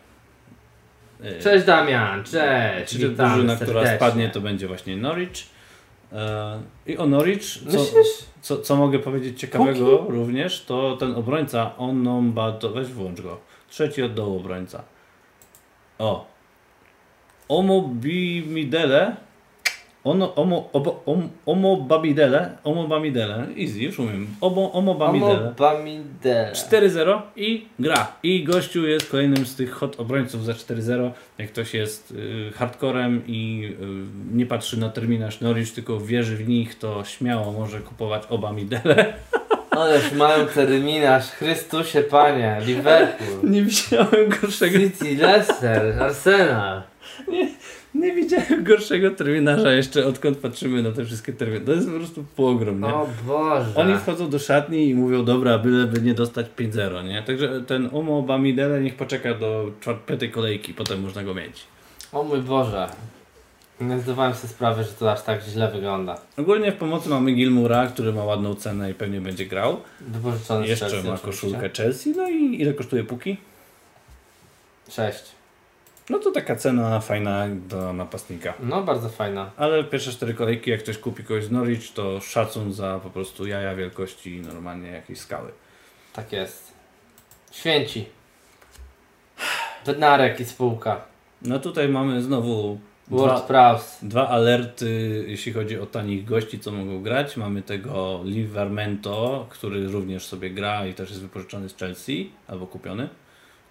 e, 1.22 1.38
Cześć 1.40 1.64
Damian, 1.66 2.24
cześć! 2.24 2.86
Trzecia 2.90 3.08
drużyna, 3.08 3.56
która 3.56 3.66
serdecznie. 3.80 3.96
spadnie, 3.96 4.28
to 4.30 4.40
będzie 4.40 4.66
właśnie 4.68 4.96
Norwich. 4.96 5.46
E, 6.12 6.60
I 6.86 6.96
o 6.98 7.06
Norwich, 7.06 7.42
co, 7.42 7.78
co, 8.40 8.58
co 8.62 8.76
mogę 8.76 8.98
powiedzieć 8.98 9.40
ciekawego 9.40 10.04
również, 10.08 10.64
to 10.64 10.96
ten 10.96 11.14
obrońca 11.14 11.76
Onomba, 11.76 12.52
to 12.52 12.70
weź 12.70 12.86
włącz 12.88 13.20
go. 13.20 13.40
Trzeci 13.68 14.02
od 14.02 14.14
dołu 14.14 14.36
obrońca. 14.36 14.82
O. 15.98 16.26
Omo 17.48 17.82
Bimidele. 17.82 19.16
Ono, 20.04 20.34
omo, 20.34 20.68
obo, 20.72 21.02
om, 21.06 21.28
omo 21.46 21.76
Babidele. 21.76 22.50
Omo 22.64 22.88
Bamidele. 22.88 23.46
Easy, 23.58 23.78
już 23.78 23.98
umiem. 23.98 24.26
Omo, 24.40 24.72
omo 24.72 24.94
Bamidele. 24.94 25.54
Bamidele. 25.58 26.52
4-0 26.52 27.20
i 27.36 27.66
gra. 27.78 28.12
I 28.22 28.44
gościu 28.44 28.86
jest 28.86 29.10
kolejnym 29.10 29.46
z 29.46 29.56
tych 29.56 29.72
hot 29.72 30.00
obrońców 30.00 30.44
za 30.44 30.52
4-0. 30.52 31.10
Jak 31.38 31.48
ktoś 31.52 31.74
jest 31.74 32.10
y, 32.10 32.52
hardcorem 32.54 33.22
i 33.26 33.72
y, 34.32 34.36
nie 34.36 34.46
patrzy 34.46 34.80
na 34.80 34.88
terminarz 34.88 35.40
Norwich, 35.40 35.74
tylko 35.74 36.00
wierzy 36.00 36.36
w 36.36 36.48
nich, 36.48 36.78
to 36.78 37.04
śmiało 37.04 37.52
może 37.52 37.80
kupować 37.80 38.22
oba 38.30 38.52
midele. 38.52 39.14
Ależ 39.70 40.12
mają 40.12 40.46
terminarz, 40.46 41.30
Chrystusie 41.30 42.02
Panie, 42.02 42.58
Liverpool, 42.66 43.50
Nie 43.52 43.62
widziałem 43.62 44.28
gorszego, 44.40 44.78
City, 44.78 45.16
Leicester, 45.16 46.02
Arsenal. 46.02 46.82
nie 47.28 47.48
widziałem 47.94 48.64
gorszego 48.64 49.10
terminarza 49.10 49.72
jeszcze 49.72 50.06
odkąd 50.06 50.38
patrzymy 50.38 50.82
na 50.82 50.92
te 50.92 51.04
wszystkie 51.04 51.32
terminarze. 51.32 51.66
To 51.66 51.72
jest 51.72 51.86
po 51.90 51.96
prostu 51.96 52.24
pogrom, 52.36 52.80
nie? 52.80 52.94
O 52.94 53.08
Boże. 53.26 53.74
Oni 53.74 53.98
wchodzą 53.98 54.30
do 54.30 54.38
szatni 54.38 54.88
i 54.88 54.94
mówią, 54.94 55.24
dobra, 55.24 55.58
byleby 55.58 56.00
nie 56.00 56.14
dostać 56.14 56.46
5-0, 56.58 57.04
nie? 57.04 57.22
Także 57.22 57.60
ten 57.66 57.90
Omo 57.92 58.22
Bamidele 58.22 58.80
niech 58.80 58.94
poczeka 58.96 59.34
do 59.34 59.70
piątej 60.06 60.30
kolejki, 60.30 60.74
potem 60.74 61.00
można 61.02 61.24
go 61.24 61.34
mieć. 61.34 61.60
O 62.12 62.22
mój 62.22 62.40
Boże. 62.40 62.88
Nie 63.80 63.98
zdawałem 63.98 64.34
sobie 64.34 64.48
sprawy, 64.48 64.84
że 64.84 64.90
to 64.90 65.12
aż 65.12 65.22
tak 65.22 65.42
źle 65.42 65.72
wygląda. 65.72 66.20
Ogólnie 66.36 66.72
w 66.72 66.76
pomocy 66.76 67.08
mamy 67.08 67.32
Gilmura, 67.32 67.86
który 67.86 68.12
ma 68.12 68.24
ładną 68.24 68.54
cenę 68.54 68.90
i 68.90 68.94
pewnie 68.94 69.20
będzie 69.20 69.46
grał. 69.46 69.80
Wypożyczony 70.00 70.66
z 70.66 70.68
Jeszcze 70.68 70.86
Chelsea 70.90 71.08
ma 71.08 71.14
oczywiście. 71.14 71.46
koszulkę 71.46 71.70
Chelsea. 71.76 72.10
No 72.16 72.28
i 72.30 72.60
ile 72.60 72.74
kosztuje 72.74 73.04
Puki? 73.04 73.36
Cześć. 74.90 75.24
No 76.10 76.18
to 76.18 76.30
taka 76.30 76.56
cena 76.56 77.00
fajna 77.00 77.46
do 77.68 77.92
napastnika. 77.92 78.54
No, 78.60 78.82
bardzo 78.82 79.08
fajna. 79.08 79.50
Ale 79.56 79.84
pierwsze 79.84 80.12
cztery 80.12 80.34
kolejki, 80.34 80.70
jak 80.70 80.82
ktoś 80.82 80.98
kupi 80.98 81.24
kogoś 81.24 81.44
z 81.44 81.50
Norwich, 81.50 81.92
to 81.92 82.20
szacun 82.20 82.72
za 82.72 83.00
po 83.02 83.10
prostu 83.10 83.46
jaja 83.46 83.74
wielkości 83.74 84.40
normalnie 84.40 84.88
jakiejś 84.88 85.18
skały. 85.18 85.52
Tak 86.12 86.32
jest. 86.32 86.72
Święci. 87.52 88.06
Bednarek 89.86 90.40
i 90.40 90.44
spółka. 90.44 91.00
No 91.42 91.58
tutaj 91.58 91.88
mamy 91.88 92.22
znowu 92.22 92.78
World 93.08 93.44
dwa, 93.44 93.80
dwa 94.02 94.28
alerty, 94.28 95.24
jeśli 95.28 95.52
chodzi 95.52 95.80
o 95.80 95.86
tanich 95.86 96.24
gości, 96.24 96.60
co 96.60 96.72
mogą 96.72 97.02
grać. 97.02 97.36
Mamy 97.36 97.62
tego 97.62 98.20
Livermento, 98.24 99.46
który 99.50 99.88
również 99.88 100.26
sobie 100.26 100.50
gra 100.50 100.86
i 100.86 100.94
też 100.94 101.10
jest 101.10 101.22
wypożyczony 101.22 101.68
z 101.68 101.76
Chelsea, 101.76 102.30
albo 102.48 102.66
kupiony, 102.66 103.08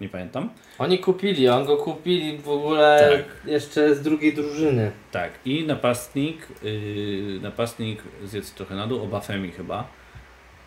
nie 0.00 0.08
pamiętam. 0.08 0.50
Oni 0.78 0.98
kupili, 0.98 1.48
on 1.48 1.64
go 1.64 1.76
kupili 1.76 2.38
w 2.38 2.48
ogóle 2.48 3.10
Tak. 3.26 3.50
jeszcze 3.52 3.94
z 3.94 4.02
drugiej 4.02 4.34
drużyny. 4.34 4.90
Tak, 5.12 5.32
i 5.44 5.64
napastnik, 5.66 6.48
yy, 6.62 7.40
napastnik 7.42 8.02
zjedz 8.24 8.52
trochę 8.52 8.74
na 8.74 8.86
dół, 8.86 9.02
Obafemi 9.02 9.50
chyba. 9.50 9.88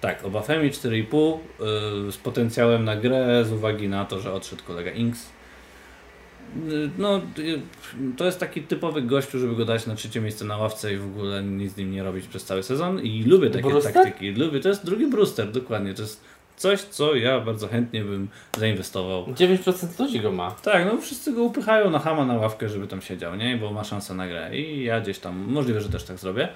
Tak, 0.02 0.26
Obafemi 0.26 0.72
4,5 0.72 1.38
yy, 2.06 2.12
z 2.12 2.18
potencjałem 2.18 2.84
na 2.86 2.96
grę 2.96 3.46
z 3.46 3.52
uwagi 3.52 3.88
na 3.88 4.06
to, 4.06 4.20
że 4.20 4.34
odszedł 4.34 4.64
kolega 4.64 4.92
Inks. 4.92 5.30
Yy, 6.70 6.90
No, 6.98 7.22
yy, 7.38 7.60
to 8.18 8.26
jest 8.26 8.40
taki 8.40 8.62
typowy 8.62 9.02
gościu, 9.02 9.40
żeby 9.40 9.56
go 9.56 9.66
dać 9.66 9.86
na 9.88 9.96
trzecie 9.96 10.22
miejsce 10.22 10.46
na 10.46 10.58
ławce 10.58 10.94
i 10.94 10.98
w 10.98 11.06
ogóle 11.06 11.44
nic 11.44 11.74
z 11.74 11.78
nim 11.78 11.92
nie 11.92 12.04
robić 12.04 12.28
przez 12.28 12.44
cały 12.46 12.64
sezon. 12.64 13.00
I 13.02 13.24
lubię 13.24 13.50
takie 13.50 13.70
Brewster? 13.70 13.94
taktyki. 13.94 14.32
Lubię, 14.32 14.60
to 14.60 14.70
jest 14.70 14.86
drugi 14.86 15.08
Brewster, 15.08 15.52
dokładnie. 15.52 15.94
To 15.94 16.02
jest 16.02 16.24
coś, 16.58 16.82
co 16.82 17.16
ja 17.16 17.40
bardzo 17.40 17.68
chętnie 17.68 18.04
bym 18.04 18.28
zainwestował. 18.58 19.26
9% 19.26 20.00
ludzi 20.00 20.20
go 20.20 20.32
ma. 20.32 20.52
Tak, 20.52 20.86
no 20.86 20.98
wszyscy 20.98 21.34
go 21.34 21.44
upychają 21.44 21.90
na 21.90 22.00
hama 22.00 22.26
na 22.26 22.34
ławkę, 22.34 22.70
żeby 22.70 22.88
tam 22.88 23.02
siedział, 23.02 23.36
nie? 23.36 23.58
Bo 23.58 23.72
ma 23.72 23.84
szansę 23.84 24.14
na 24.14 24.28
grę. 24.28 24.58
I 24.58 24.84
ja 24.84 25.02
gdzieś 25.02 25.20
tam, 25.20 25.38
możliwe, 25.38 25.82
że 25.82 25.90
też 25.90 26.04
tak 26.04 26.18
zrobię. 26.18 26.50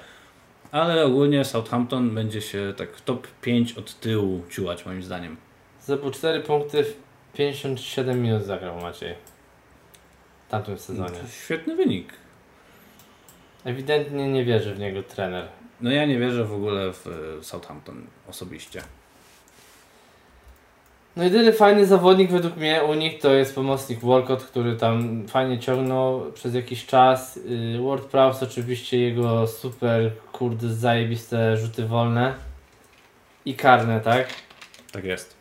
Ale 0.72 1.06
ogólnie 1.06 1.46
Southampton 1.46 2.16
będzie 2.16 2.42
się 2.42 2.74
tak 2.78 3.02
top 3.02 3.28
5 3.42 3.74
od 3.74 4.00
tyłu 4.00 4.42
ciułać 4.50 4.86
moim 4.86 5.04
zdaniem. 5.04 5.38
Zdobył 5.82 6.12
4 6.12 6.40
punkty, 6.40 6.84
w 6.84 6.98
57 7.34 8.22
minut 8.22 8.44
zagrał 8.44 8.82
Maciej. 8.82 9.16
W 10.48 10.52
tamtym 10.52 10.78
sezonie. 10.78 11.20
To 11.20 11.28
świetny 11.28 11.76
wynik. 11.76 12.14
Ewidentnie 13.66 14.32
nie 14.32 14.46
wierzy 14.46 14.76
w 14.76 14.80
niego 14.80 15.04
trener. 15.04 15.48
No 15.82 15.92
ja 15.92 16.06
nie 16.06 16.20
wierzę 16.20 16.46
w 16.46 16.54
ogóle 16.54 16.94
w 16.94 17.08
e, 17.08 17.44
Southampton 17.44 18.08
osobiście. 18.30 18.82
No 21.16 21.24
jedyny 21.24 21.54
fajny 21.54 21.86
zawodnik 21.86 22.32
według 22.32 22.58
mnie 22.58 22.84
u 22.84 22.94
nich 22.94 23.20
to 23.20 23.34
jest 23.34 23.56
pomocnik 23.56 24.00
Walcott, 24.00 24.44
który 24.44 24.76
tam 24.76 25.28
fajnie 25.28 25.60
ciągnął 25.60 26.32
przez 26.32 26.56
jakiś 26.56 26.86
czas. 26.86 27.40
Yy, 27.46 27.88
Ward 27.88 28.06
Prowse 28.06 28.46
oczywiście 28.46 29.00
jego 29.00 29.48
super, 29.48 30.12
kurde, 30.32 30.70
zajebiste 30.70 31.58
rzuty 31.58 31.86
wolne 31.86 32.34
i 33.46 33.56
karne, 33.56 34.02
tak? 34.02 34.28
Tak 34.92 35.04
jest. 35.04 35.36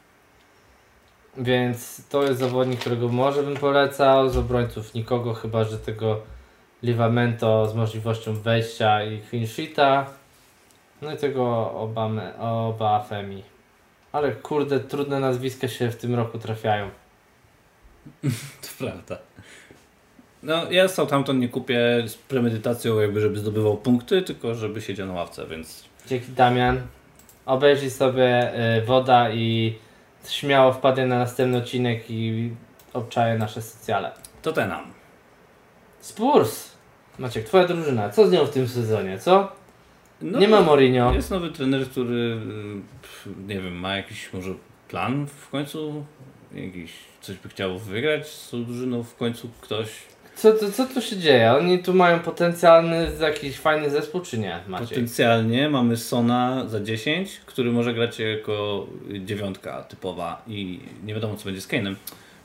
Więc 1.37 2.09
to 2.09 2.23
jest 2.23 2.41
zawodnik, 2.41 2.81
którego 2.81 3.09
może 3.09 3.43
bym 3.43 3.57
polecał. 3.57 4.29
Z 4.31 4.37
obrońców 4.37 4.95
nikogo, 4.95 5.35
chyba 5.35 5.65
że 5.65 5.79
tego 5.79 6.21
Livamento 6.83 7.69
z 7.69 7.75
możliwością 7.75 8.35
wejścia 8.35 9.05
i 9.05 9.21
clean 9.31 9.47
sheeta. 9.47 10.07
No 11.03 11.13
i 11.13 11.17
tego 11.17 11.73
Obamy, 11.73 12.39
Obafemi. 12.39 13.43
Ale 14.13 14.33
kurde, 14.33 14.81
trudne 14.81 15.21
nazwiska 15.21 15.69
się 15.69 15.91
w 15.91 15.97
tym 15.97 16.15
roku 16.15 16.39
trafiają. 16.39 16.91
To 18.63 18.69
prawda. 18.79 19.19
No 20.43 20.71
ja 20.71 20.89
Southampton 20.89 21.39
nie 21.39 21.49
kupię 21.49 22.03
z 22.07 22.17
premedytacją 22.17 23.01
jakby, 23.01 23.21
żeby 23.21 23.39
zdobywał 23.39 23.77
punkty, 23.77 24.23
tylko 24.23 24.55
żeby 24.55 24.81
siedział 24.81 25.07
na 25.07 25.13
ławce, 25.13 25.47
więc 25.47 25.85
Dzięki 26.07 26.33
Damian. 26.33 26.81
Obejrzyj 27.47 27.91
sobie 27.91 28.53
y, 28.79 28.83
woda 28.85 29.31
i 29.31 29.79
śmiało 30.29 30.73
wpadnie 30.73 31.07
na 31.07 31.19
następny 31.19 31.59
odcinek 31.59 32.11
i 32.11 32.51
obczaje 32.93 33.39
nasze 33.39 33.63
socjale. 33.63 34.13
to 34.43 34.53
tenam. 34.53 34.85
Spurs! 36.01 36.71
Maciek, 37.19 37.47
twoja 37.47 37.67
drużyna, 37.67 38.11
co 38.11 38.29
z 38.29 38.33
nią 38.33 38.47
w 38.47 38.51
tym 38.51 38.69
sezonie, 38.69 39.19
co? 39.19 39.53
No, 40.23 40.39
Nie 40.39 40.49
ma 40.49 40.61
Mourinho. 40.61 41.15
Jest 41.15 41.31
nowy 41.31 41.51
trener, 41.51 41.87
który 41.89 42.37
pff, 43.03 43.29
nie 43.49 43.61
wiem, 43.61 43.75
ma 43.75 43.97
jakiś 43.97 44.33
może 44.33 44.55
plan 44.89 45.27
w 45.27 45.49
końcu? 45.49 46.05
Jakiś 46.55 46.93
coś 47.21 47.37
by 47.37 47.49
chciał 47.49 47.79
wygrać 47.79 48.29
z 48.29 48.51
tą 48.51 48.65
drużyną 48.65 49.03
w 49.03 49.17
końcu 49.17 49.49
ktoś. 49.61 49.89
Co, 50.35 50.55
co, 50.55 50.73
co 50.73 50.87
tu 50.87 51.03
się 51.03 51.17
dzieje? 51.17 51.53
Oni 51.53 51.79
tu 51.79 51.95
mają 51.95 52.19
potencjalny 52.19 53.13
jakiś 53.21 53.59
fajny 53.59 53.91
zespół, 53.91 54.21
czy 54.21 54.39
nie, 54.39 54.61
Maciej? 54.69 54.89
Potencjalnie 54.89 55.69
mamy 55.69 55.97
Sona 55.97 56.69
za 56.69 56.81
10, 56.81 57.41
który 57.47 57.73
może 57.73 57.95
grać 57.95 58.19
jako 58.19 58.87
dziewiątka 59.25 59.83
typowa 59.83 60.43
i 60.47 60.81
nie 61.05 61.15
wiadomo 61.15 61.37
co 61.37 61.45
będzie 61.45 61.61
z 61.61 61.69
Kane'em. 61.69 61.95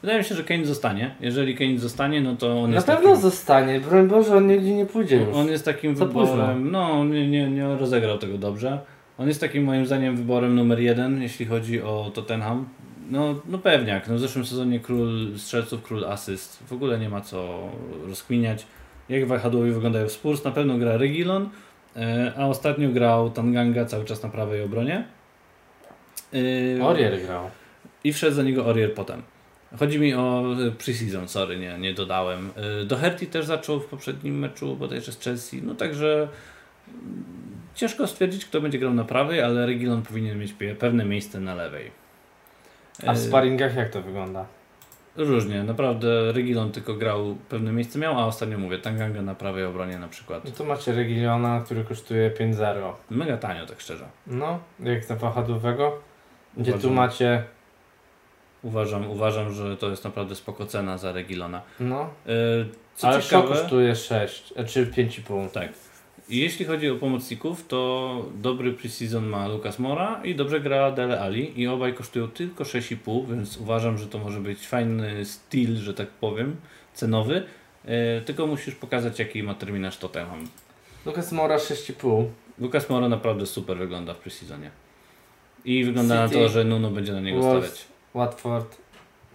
Wydaje 0.01 0.19
mi 0.19 0.25
się, 0.25 0.35
że 0.35 0.43
Kane 0.43 0.65
zostanie. 0.65 1.15
Jeżeli 1.19 1.55
Kane 1.55 1.77
zostanie, 1.77 2.21
no 2.21 2.35
to 2.35 2.59
on 2.61 2.69
Na 2.69 2.75
jest 2.75 2.87
pewno 2.87 3.01
takim, 3.09 3.21
zostanie, 3.21 3.79
broń 3.79 4.07
Boże, 4.07 4.35
on 4.37 4.47
nigdzie 4.47 4.73
nie 4.75 4.85
pójdzie 4.85 5.17
już. 5.17 5.35
on 5.35 5.47
jest 5.47 5.65
takim 5.65 5.91
późno. 5.95 6.05
wyborem. 6.25 6.71
No, 6.71 7.05
nie, 7.05 7.27
nie, 7.27 7.49
nie 7.49 7.75
rozegrał 7.75 8.17
tego 8.17 8.37
dobrze. 8.37 8.79
On 9.17 9.27
jest 9.27 9.41
takim 9.41 9.63
moim 9.63 9.85
zdaniem 9.85 10.15
wyborem 10.15 10.55
numer 10.55 10.79
jeden, 10.79 11.21
jeśli 11.21 11.45
chodzi 11.45 11.81
o 11.81 12.11
Tottenham. 12.13 12.65
No, 13.11 13.35
no 13.49 13.57
pewniak. 13.57 14.07
No 14.07 14.15
w 14.15 14.19
zeszłym 14.19 14.45
sezonie 14.45 14.79
król 14.79 15.37
strzelców, 15.37 15.83
król 15.83 16.05
asyst. 16.05 16.63
W 16.67 16.73
ogóle 16.73 16.99
nie 16.99 17.09
ma 17.09 17.21
co 17.21 17.59
rozkminiać. 18.07 18.65
Jak 19.09 19.27
wahadłowi 19.27 19.71
wyglądają 19.71 20.07
w 20.07 20.11
Spurs? 20.11 20.43
Na 20.43 20.51
pewno 20.51 20.77
gra 20.77 20.97
Regilon, 20.97 21.49
e, 21.95 22.31
a 22.37 22.47
ostatnio 22.47 22.89
grał 22.89 23.29
Tanganga 23.29 23.85
cały 23.85 24.05
czas 24.05 24.23
na 24.23 24.29
prawej 24.29 24.61
obronie. 24.63 25.03
E, 26.79 26.83
Orier 26.83 27.21
grał. 27.25 27.49
I 28.03 28.13
wszedł 28.13 28.35
za 28.35 28.43
niego 28.43 28.65
Orier 28.65 28.93
potem. 28.93 29.21
Chodzi 29.79 29.99
mi 29.99 30.13
o 30.13 30.45
e, 30.67 30.71
preseason, 30.71 31.27
sorry, 31.27 31.59
nie, 31.59 31.77
nie 31.77 31.93
dodałem. 31.93 32.51
E, 32.81 32.85
Doherty 32.85 33.27
też 33.27 33.45
zaczął 33.45 33.79
w 33.79 33.85
poprzednim 33.85 34.39
meczu, 34.39 34.75
bodajże 34.75 35.11
z 35.11 35.19
Chelsea. 35.19 35.61
No 35.63 35.75
także 35.75 36.27
mm, 36.87 37.23
ciężko 37.75 38.07
stwierdzić, 38.07 38.45
kto 38.45 38.61
będzie 38.61 38.79
grał 38.79 38.93
na 38.93 39.03
prawej, 39.03 39.41
ale 39.41 39.65
Regilon 39.65 40.01
powinien 40.01 40.39
mieć 40.39 40.55
pewne 40.79 41.05
miejsce 41.05 41.39
na 41.39 41.55
lewej. 41.55 41.91
A 43.07 43.13
w 43.13 43.17
E, 43.17 43.19
sparingach 43.19 43.75
jak 43.75 43.89
to 43.89 44.01
wygląda? 44.01 44.45
Różnie, 45.17 45.63
naprawdę 45.63 46.31
Regilon 46.31 46.71
tylko 46.71 46.93
grał 46.93 47.35
pewne 47.49 47.71
miejsce 47.71 47.99
miał, 47.99 48.19
a 48.19 48.25
ostatnio 48.25 48.57
mówię, 48.57 48.77
Tanganga 48.79 49.21
na 49.21 49.35
prawej 49.35 49.65
obronie 49.65 49.97
na 49.99 50.07
przykład. 50.07 50.45
No 50.45 50.51
tu 50.51 50.65
macie 50.65 50.91
Regiliona, 50.93 51.61
który 51.65 51.83
kosztuje 51.83 52.31
5-0. 52.31 52.93
Mega 53.09 53.37
tanio, 53.37 53.65
tak 53.65 53.81
szczerze. 53.81 54.05
No, 54.27 54.59
jak 54.79 55.09
na 55.09 55.15
wahadłowego. 55.15 55.99
Gdzie 56.57 56.71
tu 56.71 56.77
Uważam. 56.77 56.93
macie, 56.93 57.43
Uważam, 58.65 59.09
uważam, 59.09 59.53
że 59.53 59.77
to 59.77 59.89
jest 59.89 60.03
naprawdę 60.03 60.35
spoko 60.35 60.65
cena 60.65 60.97
za 60.97 61.11
Regilona. 61.11 61.61
no, 61.79 62.09
E, 62.27 62.31
Co 62.95 63.07
ale 63.07 63.23
ciekawe, 63.23 63.47
kosztuje 63.47 63.95
6, 63.95 64.53
e, 64.55 64.65
czy 64.65 64.85
5,5. 64.87 65.49
Tak. 65.51 65.69
Jeśli 66.29 66.65
chodzi 66.65 66.89
o 66.89 66.95
pomocników, 66.95 67.67
to 67.67 68.25
dobry 68.35 68.73
preseason 68.73 69.25
ma 69.25 69.47
Lucas 69.47 69.79
Mora 69.79 70.21
i 70.23 70.35
dobrze 70.35 70.59
gra 70.59 70.91
Dele 70.91 71.21
Ali 71.21 71.61
i 71.61 71.67
obaj 71.67 71.93
kosztują 71.93 72.27
tylko 72.27 72.63
6,5, 72.63 73.27
więc 73.29 73.57
uważam, 73.57 73.97
że 73.97 74.07
to 74.07 74.17
może 74.17 74.39
być 74.39 74.67
fajny 74.67 75.25
styl, 75.25 75.75
że 75.75 75.93
tak 75.93 76.07
powiem, 76.07 76.55
cenowy. 76.93 77.43
E, 77.85 78.21
tylko 78.21 78.47
musisz 78.47 78.75
pokazać, 78.75 79.19
jaki 79.19 79.43
ma 79.43 79.53
terminarz 79.53 79.97
Tottenham. 79.97 80.47
Lucas 81.05 81.31
Mora 81.31 81.57
6,5. 81.57 82.25
Lucas 82.59 82.89
Mora 82.89 83.09
naprawdę 83.09 83.45
super 83.45 83.77
wygląda 83.77 84.13
w 84.13 84.17
preseasonie. 84.17 84.71
I 85.65 85.83
wygląda 85.83 86.15
na 86.15 86.27
City, 86.27 86.39
to, 86.39 86.49
że 86.49 86.63
Nuno 86.63 86.91
będzie 86.91 87.13
na 87.13 87.21
niego 87.21 87.41
stawiać. 87.41 87.85
Watford, 88.15 88.77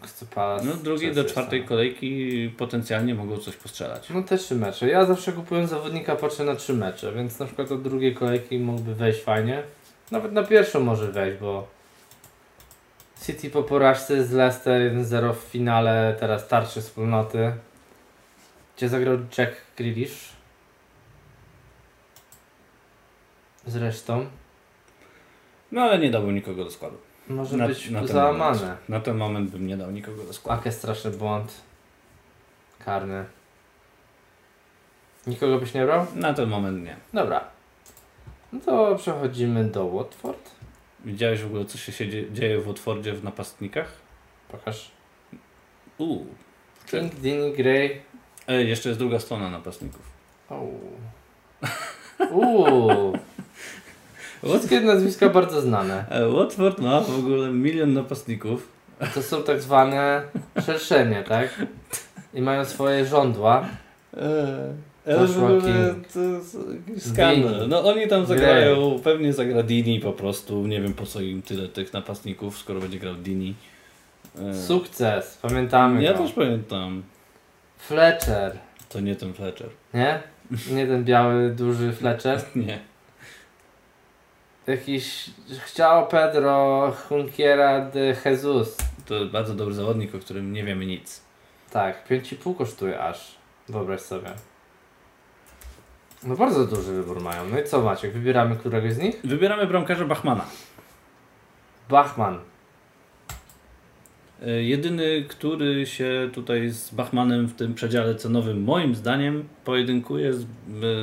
Crystal 0.01 0.28
Palace. 0.28 0.64
No 0.64 0.74
drugiej 0.74 1.14
do 1.14 1.24
czwartej 1.24 1.64
kolejki 1.64 2.51
potencjalnie 2.59 3.14
mogą 3.14 3.39
coś 3.39 3.57
postrzelać. 3.57 4.11
No 4.11 4.22
te 4.22 4.39
trzy 4.39 4.55
mecze. 4.55 4.89
Ja 4.89 5.05
zawsze 5.05 5.33
kupując 5.33 5.70
zawodnika 5.70 6.16
patrzę 6.16 6.45
na 6.45 6.57
trzy 6.57 6.74
mecze, 6.74 7.12
więc 7.12 7.39
na 7.39 7.47
przykład 7.47 7.72
od 7.72 7.83
drugiej 7.83 8.14
kolejki 8.14 8.59
mógłby 8.59 8.95
wejść 8.95 9.22
fajnie. 9.22 9.62
Nawet 10.11 10.33
na 10.33 10.43
pierwszą 10.43 10.81
może 10.81 11.12
wejść, 11.12 11.39
bo 11.41 11.68
City 13.26 13.51
po 13.51 13.62
porażce 13.62 14.24
z 14.24 14.33
Leicester 14.33 14.93
1-0 14.93 15.35
w 15.35 15.39
finale, 15.39 16.16
teraz 16.20 16.49
tarczy 16.49 16.81
wspólnoty. 16.81 17.53
Gdzie 18.76 18.89
zagrał 18.89 19.18
Jack 19.39 19.53
Grealish. 19.76 20.33
Zresztą. 23.66 24.26
No 25.72 25.83
ale 25.83 25.99
nie 25.99 26.11
dałbym 26.11 26.35
nikogo 26.35 26.64
do 26.64 26.70
składu. 26.70 26.97
Może 27.31 27.57
Na- 27.57 27.68
być 27.68 27.91
na 27.91 28.07
załamane. 28.07 28.61
moment. 28.61 28.89
Na 28.89 29.01
ten 29.01 29.16
moment 29.16 29.51
bym 29.51 29.66
nie 29.66 29.76
dał 29.76 29.91
nikogo 29.91 30.22
do 30.24 30.33
składu. 30.33 30.59
Jakie 30.61 30.72
straszny 30.72 31.11
błąd. 31.11 31.53
Karny. 32.85 33.24
Nikogo 35.26 35.59
byś 35.59 35.74
nie 35.74 35.85
brał? 35.85 36.07
Na 36.14 36.35
ten 36.35 36.49
moment 36.49 36.85
nie. 36.85 36.97
Dobra. 37.14 37.45
No 38.53 38.61
to 38.61 38.97
przechodzimy 38.97 39.64
do 39.64 39.89
Watford. 39.89 40.51
Widziałeś 41.05 41.43
w 41.43 41.47
ogóle, 41.47 41.64
co 41.64 41.78
się 41.78 42.09
dzie- 42.09 42.33
dzieje 42.33 42.59
w 42.61 42.66
Watfordzie 42.66 43.12
w 43.12 43.24
napastnikach? 43.24 43.93
Pokaż. 44.49 44.91
Uuu, 45.99 46.26
King, 46.91 47.14
Dini, 47.14 47.53
Gray. 47.53 48.01
E, 48.49 48.62
jeszcze 48.64 48.89
jest 48.89 48.99
druga 48.99 49.18
strona 49.18 49.51
napastników. 49.51 50.03
Uuu. 52.31 53.12
Wszystkie 54.45 54.80
nazwiska 54.80 55.28
bardzo 55.28 55.61
znane. 55.61 56.05
E, 56.11 56.28
Watford 56.28 56.78
ma 56.78 57.01
w 57.01 57.18
ogóle 57.18 57.51
milion 57.53 57.93
napastników. 57.95 58.68
To 59.14 59.22
są 59.22 59.43
tak 59.43 59.61
zwane 59.62 60.22
szerszenie, 60.66 61.24
tak? 61.28 61.66
I 62.34 62.43
mają 62.43 62.64
swoje 62.64 63.07
żądła. 63.07 63.66
Ale 65.07 65.26
w 65.26 65.28
Joshua 65.28 65.45
ogóle 65.51 65.61
King. 65.95 66.09
to 66.09 66.20
jest 66.20 66.59
jakiś 66.88 67.03
skandal. 67.03 67.68
No 67.68 67.84
oni 67.84 68.09
tam 68.09 68.26
zagrają, 68.26 69.01
pewnie 69.05 69.32
zagra 69.32 69.62
Dini 69.62 70.01
po 70.01 70.12
prostu. 70.12 70.66
Nie 70.66 70.80
wiem 70.80 70.95
po 70.95 71.07
co 71.07 71.20
im 71.20 71.43
tyle 71.43 71.68
tych 71.68 71.93
napastników, 71.93 72.59
skoro 72.59 72.80
będzie 72.80 72.99
grał 72.99 73.14
Dini. 73.14 73.55
E, 74.38 74.55
Sukces, 74.55 75.38
pamiętamy 75.43 76.03
Ja 76.03 76.12
go. 76.12 76.18
też 76.18 76.32
pamiętam. 76.32 77.03
Fletcher, 77.78 78.53
To 78.88 79.01
nie 79.01 79.16
ten 79.16 79.32
Fletcher. 79.32 79.68
nie? 79.95 80.20
Nie 80.72 80.86
ten 80.86 81.05
biały, 81.05 81.51
duży 81.51 81.93
Fletcher. 81.93 82.41
Nie. 82.57 82.78
Jakiś 84.71 85.31
chciał 85.64 86.07
Pedro 86.07 86.93
Junquiera 87.11 87.81
de 87.81 88.16
Jesus. 88.25 88.77
To 89.07 89.14
jest 89.14 89.31
bardzo 89.31 89.55
dobry 89.55 89.75
zawodnik, 89.75 90.14
o 90.14 90.18
którym 90.18 90.53
nie 90.53 90.64
wiemy 90.64 90.87
nic. 90.87 91.21
Tak, 91.71 92.09
5,5 92.09 92.57
kosztuje 92.57 93.01
aż. 93.01 93.35
Wyobraź 93.68 94.01
sobie. 94.01 94.31
No 96.23 96.37
bardzo 96.37 96.66
duży 96.66 96.93
wybór 96.93 97.21
mają. 97.21 97.49
No 97.49 97.61
i 97.61 97.64
co 97.64 97.83
Maciek, 97.83 98.12
wybieramy 98.12 98.57
któregoś 98.57 98.93
z 98.93 98.99
nich? 98.99 99.21
Wybieramy 99.25 99.66
bramkarza 99.66 100.05
Bachmana. 100.05 100.45
Bachman. 101.89 102.39
E, 104.43 104.62
Jedyny, 104.62 105.25
który 105.29 105.87
się 105.87 106.31
tutaj 106.33 106.68
z 106.68 106.91
Bachmanem 106.91 107.47
w 107.47 107.55
tym 107.55 107.75
przedziale 107.75 108.14
cenowym, 108.14 108.62
moim 108.62 108.95
zdaniem, 108.95 109.49
pojedynkuje 109.64 110.33
z, 110.33 110.47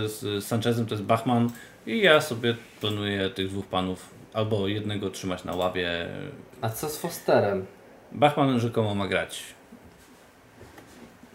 z 0.06 0.44
Sanchezem, 0.46 0.86
to 0.86 0.96
jest 0.96 1.06
Bachman. 1.06 1.50
I 1.88 2.02
ja 2.02 2.22
sobie 2.22 2.56
planuję 2.82 3.30
tych 3.30 3.50
dwóch 3.50 3.66
panów 3.66 4.10
albo 4.34 4.68
jednego 4.68 5.10
trzymać 5.10 5.44
na 5.44 5.56
ławie. 5.56 6.08
A 6.62 6.70
co 6.70 6.90
z 6.90 6.98
Fosterem? 6.98 7.66
Bachman 8.12 8.60
rzekomo 8.60 8.96
ma 8.96 9.08
grać. 9.08 9.44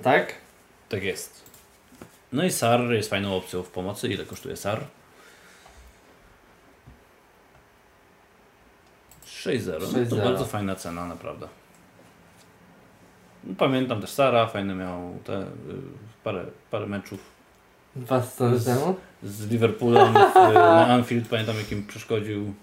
Tak? 0.03 0.35
Tak 0.89 1.03
jest. 1.03 1.43
No 2.33 2.45
i 2.45 2.51
Sar 2.51 2.81
jest 2.93 3.11
fajną 3.11 3.37
opcją 3.37 3.63
w 3.63 3.71
pomocy. 3.71 4.09
Ile 4.09 4.25
kosztuje 4.25 4.57
Sar? 4.57 4.85
6-0. 9.27 9.73
No 9.81 9.87
to 10.11 10.17
6-0. 10.17 10.25
bardzo 10.25 10.45
fajna 10.45 10.75
cena, 10.75 11.07
naprawdę. 11.07 11.49
No, 13.45 13.55
Pamiętam 13.59 14.01
też 14.01 14.11
Sara, 14.11 14.47
fajny 14.47 14.75
miał 14.75 15.19
te, 15.25 15.43
y, 15.43 15.47
parę, 16.25 16.45
parę 16.71 16.87
meczów 16.87 17.21
Dwa 17.97 18.21
Z- 18.21 18.65
temu? 18.65 18.97
Z 19.23 19.51
Liverpoolem 19.51 20.15
w, 20.15 20.35
na 20.55 20.87
Anfield. 20.95 21.29
Pamiętam 21.29 21.57
jakim 21.57 21.87
przeszkodził. 21.87 22.55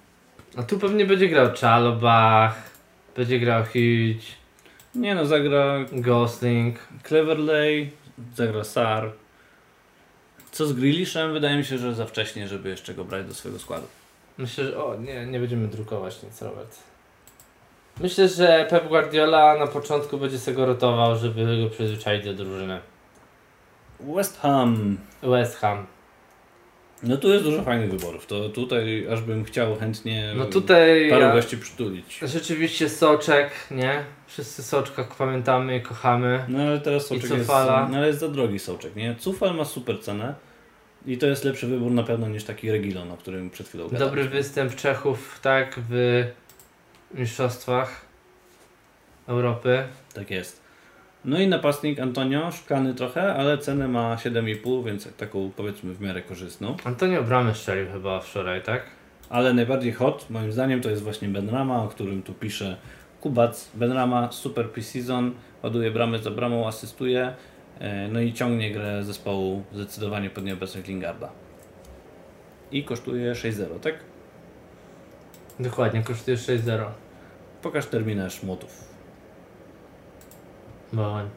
A 0.58 0.64
tu 0.64 0.80
pewnie 0.80 1.06
będzie 1.06 1.28
grał 1.30 1.50
Chalobach, 1.62 2.70
będzie 3.16 3.40
grał 3.40 3.64
Hughes, 3.64 4.26
Nie 4.96 5.16
no, 5.16 5.26
zagra 5.26 5.86
Gosling. 5.92 6.88
Cleverley, 7.04 7.92
zagra 8.36 8.64
Sar. 8.64 9.12
Co 10.52 10.66
z 10.66 10.74
Grealishem? 10.74 11.34
Wydaje 11.34 11.58
mi 11.58 11.66
się, 11.66 11.78
że 11.78 11.96
za 11.96 12.06
wcześnie, 12.06 12.48
żeby 12.48 12.70
jeszcze 12.70 12.94
go 12.94 13.06
brać 13.06 13.26
do 13.26 13.34
swojego 13.34 13.60
składu. 13.60 13.88
Myślę, 14.38 14.66
że 14.66 14.84
o 14.84 14.96
nie, 14.96 15.26
nie 15.26 15.40
będziemy 15.40 15.68
drukować 15.68 16.24
nic, 16.24 16.42
Robert. 16.42 16.78
Myślę, 18.00 18.28
że 18.28 18.68
Pep 18.70 18.88
Guardiola 18.88 19.58
na 19.58 19.68
początku 19.68 20.18
będzie 20.18 20.40
sobie 20.40 20.58
go 20.58 20.66
rotował, 20.66 21.16
żeby 21.16 21.64
go 21.64 21.70
przyzwyczaić 21.70 22.26
do 22.26 22.34
drużyny. 22.34 22.80
West 24.00 24.40
Ham. 24.42 24.98
West 25.24 25.58
Ham. 25.58 25.86
No 27.04 27.18
tu 27.18 27.34
jest 27.34 27.44
dużo 27.44 27.64
fajnych 27.64 27.92
wyborów. 27.92 28.26
To 28.26 28.50
tutaj 28.50 29.08
aż 29.12 29.22
bym 29.22 29.44
chciał 29.44 29.76
chętnie 29.76 30.34
No 30.36 30.46
tutaj 30.46 31.10
paru 31.10 31.22
ja, 31.22 31.34
gości 31.34 31.58
przytulić. 31.58 32.20
rzeczywiście 32.24 32.90
Soczek, 32.90 33.52
nie? 33.72 34.04
Wszyscy 34.28 34.64
Soczka 34.64 35.04
pamiętamy 35.18 35.78
i 35.78 35.82
kochamy. 35.82 36.46
No 36.48 36.60
ale 36.64 36.80
teraz 36.80 37.06
Soczek 37.06 37.32
jest, 37.32 37.50
no, 37.50 37.98
ale 37.98 38.08
jest 38.08 38.20
za 38.20 38.28
drogi 38.28 38.60
Soczek, 38.60 38.96
nie? 38.96 39.16
Cufal 39.16 39.56
ma 39.56 39.66
super 39.66 40.02
cenę 40.02 40.36
i 41.06 41.18
to 41.18 41.28
jest 41.28 41.44
lepszy 41.44 41.68
wybór 41.68 41.92
na 41.92 42.04
pewno 42.04 42.28
niż 42.28 42.44
taki 42.44 42.72
Regilon, 42.72 43.12
o 43.12 43.18
którym 43.18 43.50
przed 43.50 43.68
chwilą 43.68 43.88
gadałem. 43.88 44.08
Dobry 44.08 44.30
występ 44.30 44.76
Czechów, 44.76 45.40
tak, 45.42 45.80
w 45.90 46.24
mistrzostwach 47.14 48.02
Europy. 49.28 49.84
Tak 50.14 50.32
jest. 50.32 50.62
No 51.30 51.40
i 51.40 51.48
napastnik 51.48 52.00
Antonio, 52.00 52.52
szukany 52.52 52.94
trochę, 52.94 53.34
ale 53.34 53.58
cenę 53.58 53.88
ma 53.88 54.16
7,5, 54.16 54.86
więc 54.86 55.16
taką 55.16 55.52
powiedzmy 55.56 55.94
w 55.94 56.02
miarę 56.02 56.22
korzystną. 56.22 56.76
Antonio 56.84 57.24
Bramy 57.24 57.56
strzelił 57.56 57.92
chyba 57.92 58.20
wczoraj, 58.20 58.64
tak? 58.64 58.82
Ale 59.30 59.54
najbardziej 59.54 59.92
hot, 59.92 60.26
moim 60.30 60.52
zdaniem, 60.52 60.82
to 60.82 60.90
jest 60.90 61.04
właśnie 61.04 61.28
Benrama, 61.28 61.84
o 61.84 61.88
którym 61.88 62.24
tu 62.24 62.34
pisze 62.34 62.78
Kubac. 63.22 63.70
Benrama, 63.74 64.32
super 64.32 64.66
pre-season, 64.66 65.32
ładuje 65.64 65.92
bramy 65.92 66.20
za 66.20 66.32
bramą, 66.32 66.68
asystuje, 66.68 67.34
e, 67.80 68.08
no 68.08 68.22
i 68.22 68.34
ciągnie 68.34 68.72
grę 68.72 69.04
zespołu 69.04 69.64
zdecydowanie 69.74 70.30
pod 70.30 70.44
nieobecność 70.44 70.88
Lingarda. 70.88 71.30
I 72.72 72.84
kosztuje 72.84 73.36
6-0, 73.36 73.80
tak? 73.80 73.96
Dokładnie, 75.60 76.04
kosztuje 76.04 76.38
6-0. 76.38 76.86
Pokaż 77.62 77.86
terminarz 77.86 78.44
młotów. 78.44 78.89
Bowen. 80.94 81.30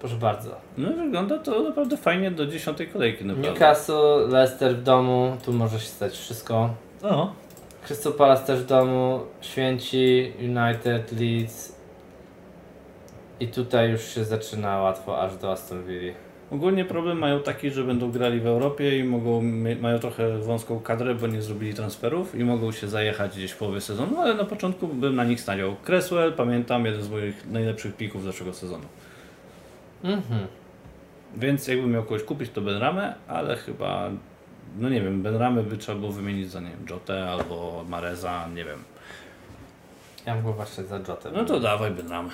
Proszę 0.00 0.16
bardzo. 0.16 0.50
No 0.78 0.92
wygląda 0.92 1.38
to 1.38 1.62
naprawdę 1.62 1.96
fajnie 1.96 2.30
do 2.30 2.46
10 2.46 2.78
kolejki. 2.92 3.24
Naprawdę. 3.24 3.50
Newcastle, 3.50 4.28
Leicester 4.28 4.76
w 4.76 4.82
domu, 4.82 5.36
tu 5.44 5.52
może 5.52 5.80
się 5.80 5.88
stać 5.88 6.12
wszystko. 6.12 6.70
O, 7.02 7.32
Crystal 7.86 8.12
Palace 8.12 8.46
też 8.46 8.60
w 8.60 8.66
domu, 8.66 9.20
Święci, 9.40 10.32
United, 10.38 11.12
Leeds. 11.12 11.76
I 13.40 13.48
tutaj 13.48 13.90
już 13.90 14.02
się 14.02 14.24
zaczyna 14.24 14.78
łatwo 14.78 15.20
aż 15.20 15.36
do 15.36 15.52
Aston 15.52 15.84
Villa. 15.84 16.14
Ogólnie 16.50 16.84
problem 16.84 17.18
mają 17.18 17.40
taki, 17.40 17.70
że 17.70 17.84
będą 17.84 18.10
grali 18.10 18.40
w 18.40 18.46
Europie 18.46 18.98
i 18.98 19.04
mogą, 19.04 19.42
mają 19.80 19.98
trochę 19.98 20.38
wąską 20.38 20.80
kadrę, 20.80 21.14
bo 21.14 21.26
nie 21.26 21.42
zrobili 21.42 21.74
transferów 21.74 22.34
i 22.34 22.44
mogą 22.44 22.72
się 22.72 22.88
zajechać 22.88 23.36
gdzieś 23.36 23.50
w 23.50 23.56
połowie 23.56 23.80
sezonu, 23.80 24.20
ale 24.20 24.34
na 24.34 24.44
początku 24.44 24.88
bym 24.88 25.16
na 25.16 25.24
nich 25.24 25.40
stawiał. 25.40 25.76
Cresswell, 25.86 26.32
pamiętam, 26.32 26.86
jeden 26.86 27.02
z 27.02 27.10
moich 27.10 27.46
najlepszych 27.46 27.96
pików 27.96 28.22
zeszłego 28.22 28.54
sezonu. 28.54 28.84
Mhm. 30.02 30.46
Więc 31.36 31.68
jakbym 31.68 31.92
miał 31.92 32.02
kogoś 32.02 32.22
kupić, 32.22 32.50
to 32.50 32.60
Benramę, 32.60 33.14
ale 33.28 33.56
chyba, 33.56 34.10
no 34.78 34.88
nie 34.88 35.00
wiem, 35.00 35.22
Benramę 35.22 35.62
by 35.62 35.76
trzeba 35.76 35.98
było 35.98 36.12
wymienić 36.12 36.50
za, 36.50 36.60
nie 36.60 36.70
wiem, 36.70 36.86
Jotę 36.90 37.30
albo 37.30 37.84
Mareza, 37.88 38.48
nie 38.54 38.64
wiem. 38.64 38.84
Ja 40.26 40.34
bym 40.34 40.44
go 40.44 40.52
właśnie 40.52 40.84
za 40.84 40.96
Jotę. 40.96 41.30
No 41.32 41.44
to 41.44 41.60
dawaj 41.60 41.90
Benramę. 41.90 42.30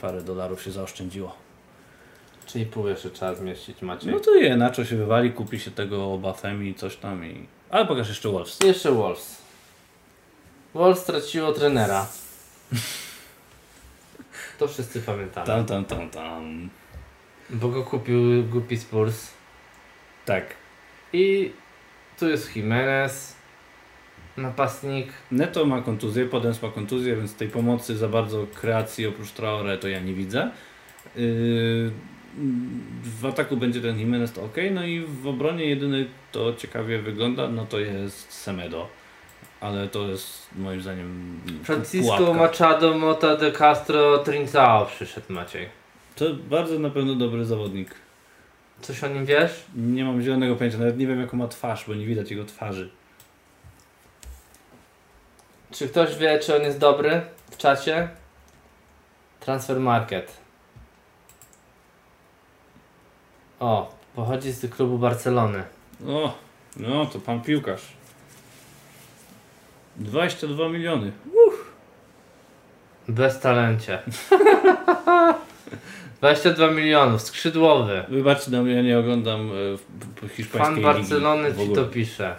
Parę 0.00 0.22
dolarów 0.22 0.62
się 0.62 0.70
zaoszczędziło. 0.70 1.47
Czyli 2.48 2.66
pół 2.66 2.88
jeszcze 2.88 3.10
trzeba 3.10 3.34
zmieścić, 3.34 3.82
Maciej. 3.82 4.12
No 4.12 4.20
to 4.20 4.34
je, 4.34 4.56
na 4.56 4.70
co 4.70 4.84
się 4.84 4.96
wywali, 4.96 5.32
kupi 5.32 5.58
się 5.58 5.70
tego 5.70 6.12
Obafem 6.12 6.66
i 6.66 6.74
coś 6.74 6.96
tam 6.96 7.24
i... 7.24 7.46
Ale 7.70 7.86
pokaż 7.86 8.08
jeszcze 8.08 8.28
Wolves. 8.28 8.58
Jeszcze 8.64 8.92
Wolves. 8.92 9.42
Wolves 10.74 11.02
straciło 11.02 11.52
trenera. 11.52 12.06
To 14.58 14.68
wszyscy 14.68 15.02
pamiętamy. 15.02 15.46
Tam, 15.46 15.66
tam, 15.66 15.84
tam, 15.84 16.10
tam. 16.10 16.70
Bo 17.50 17.68
go 17.68 17.84
kupił 17.84 18.44
głupi 18.44 18.76
Spurs. 18.76 19.30
Tak. 20.24 20.44
I 21.12 21.52
tu 22.18 22.28
jest 22.28 22.56
Jimenez. 22.56 23.36
Napastnik. 24.36 25.08
Neto 25.30 25.66
ma 25.66 25.82
kontuzję, 25.82 26.26
Podens 26.26 26.62
ma 26.62 26.70
kontuzję, 26.70 27.16
więc 27.16 27.34
tej 27.34 27.48
pomocy 27.48 27.96
za 27.96 28.08
bardzo 28.08 28.46
kreacji 28.54 29.06
oprócz 29.06 29.30
Traore 29.32 29.78
to 29.78 29.88
ja 29.88 30.00
nie 30.00 30.14
widzę. 30.14 30.50
Yy, 31.16 31.90
w 33.02 33.26
ataku 33.26 33.56
będzie 33.56 33.80
ten 33.80 33.98
Jimenez 33.98 34.32
to 34.32 34.44
ok, 34.44 34.56
no 34.70 34.84
i 34.84 35.00
w 35.00 35.26
obronie 35.26 35.64
jedyny 35.64 36.06
to 36.32 36.54
ciekawie 36.54 37.02
wygląda, 37.02 37.48
no 37.48 37.66
to 37.66 37.78
jest 37.78 38.32
Semedo. 38.32 38.88
Ale 39.60 39.88
to 39.88 40.08
jest 40.08 40.48
moim 40.56 40.80
zdaniem 40.80 41.40
Francisco 41.64 42.16
pułapka. 42.16 42.34
Machado 42.34 42.98
Mota 42.98 43.36
de 43.36 43.52
Castro 43.52 44.18
Trincao 44.18 44.86
przyszedł 44.86 45.32
Maciej. 45.32 45.68
To 46.16 46.24
bardzo 46.34 46.78
na 46.78 46.90
pewno 46.90 47.14
dobry 47.14 47.44
zawodnik. 47.44 47.94
Coś 48.80 49.04
o 49.04 49.08
nim 49.08 49.26
wiesz? 49.26 49.64
Nie 49.76 50.04
mam 50.04 50.22
zielonego 50.22 50.56
pojęcia, 50.56 50.78
nawet 50.78 50.98
nie 50.98 51.06
wiem 51.06 51.20
jaką 51.20 51.36
ma 51.36 51.48
twarz, 51.48 51.84
bo 51.88 51.94
nie 51.94 52.06
widać 52.06 52.30
jego 52.30 52.44
twarzy. 52.44 52.90
Czy 55.70 55.88
ktoś 55.88 56.16
wie, 56.16 56.38
czy 56.38 56.56
on 56.56 56.62
jest 56.62 56.78
dobry 56.78 57.20
w 57.50 57.56
czacie? 57.56 58.08
Transfer 59.40 59.80
Market. 59.80 60.47
O, 63.60 63.94
pochodzi 64.14 64.52
z 64.52 64.74
klubu 64.74 64.98
Barcelony. 64.98 65.62
O, 66.06 66.34
no 66.76 67.06
to 67.06 67.18
pan 67.18 67.40
piłkarz. 67.40 67.82
22 69.96 70.68
miliony. 70.68 71.12
Bez 73.08 73.40
talencie. 73.40 73.98
22 76.18 76.70
milionów, 76.70 77.22
skrzydłowy. 77.22 78.04
Wybaczcie, 78.08 78.50
no 78.50 78.66
ja 78.66 78.82
nie 78.82 78.98
oglądam 78.98 79.50
e, 80.24 80.28
hiszpańskiej 80.28 80.84
Fan 80.84 80.94
Barcelony 80.94 81.54
ci 81.54 81.72
to 81.72 81.84
pisze. 81.84 82.36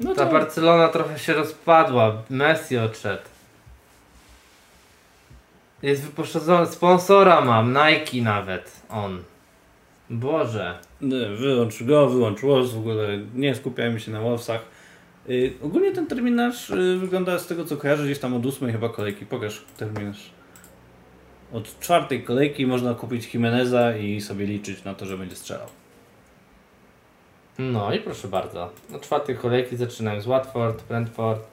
No 0.00 0.14
Ta 0.14 0.26
to 0.26 0.32
Barcelona 0.32 0.88
trochę 0.88 1.18
się 1.18 1.32
rozpadła. 1.32 2.22
Messi 2.30 2.78
odszedł. 2.78 3.22
Jest 5.82 6.02
wyposażony, 6.02 6.66
sponsora 6.66 7.40
mam, 7.40 7.72
Nike 7.72 8.22
nawet, 8.22 8.82
on. 8.90 9.22
Boże. 10.12 10.78
wyłącz 11.36 11.82
go, 11.82 12.08
wyłącz 12.08 12.40
Wolves, 12.40 12.72
w 12.72 12.78
ogóle 12.78 13.18
nie 13.34 13.54
skupiajmy 13.54 14.00
się 14.00 14.10
na 14.10 14.20
Wolvesach. 14.20 14.60
Y, 15.28 15.52
ogólnie 15.62 15.92
ten 15.92 16.06
terminarz 16.06 16.70
y, 16.70 16.98
wygląda 16.98 17.38
z 17.38 17.46
tego 17.46 17.64
co 17.64 17.76
kojarzę 17.76 18.04
gdzieś 18.04 18.18
tam 18.18 18.34
od 18.34 18.46
ósmej 18.46 18.72
chyba 18.72 18.88
kolejki. 18.88 19.26
Pokaż 19.26 19.64
terminarz. 19.76 20.30
Od 21.52 21.80
czwartej 21.80 22.22
kolejki 22.22 22.66
można 22.66 22.94
kupić 22.94 23.34
Jimeneza 23.34 23.96
i 23.96 24.20
sobie 24.20 24.46
liczyć 24.46 24.84
na 24.84 24.94
to, 24.94 25.06
że 25.06 25.18
będzie 25.18 25.36
strzelał. 25.36 25.66
No 27.58 27.94
i 27.94 27.98
proszę 27.98 28.28
bardzo. 28.28 28.70
No 28.90 28.98
czwartej 28.98 29.36
kolejki 29.36 29.76
zaczynają 29.76 30.20
z 30.20 30.26
Watford, 30.26 30.88
Brentford, 30.88 31.46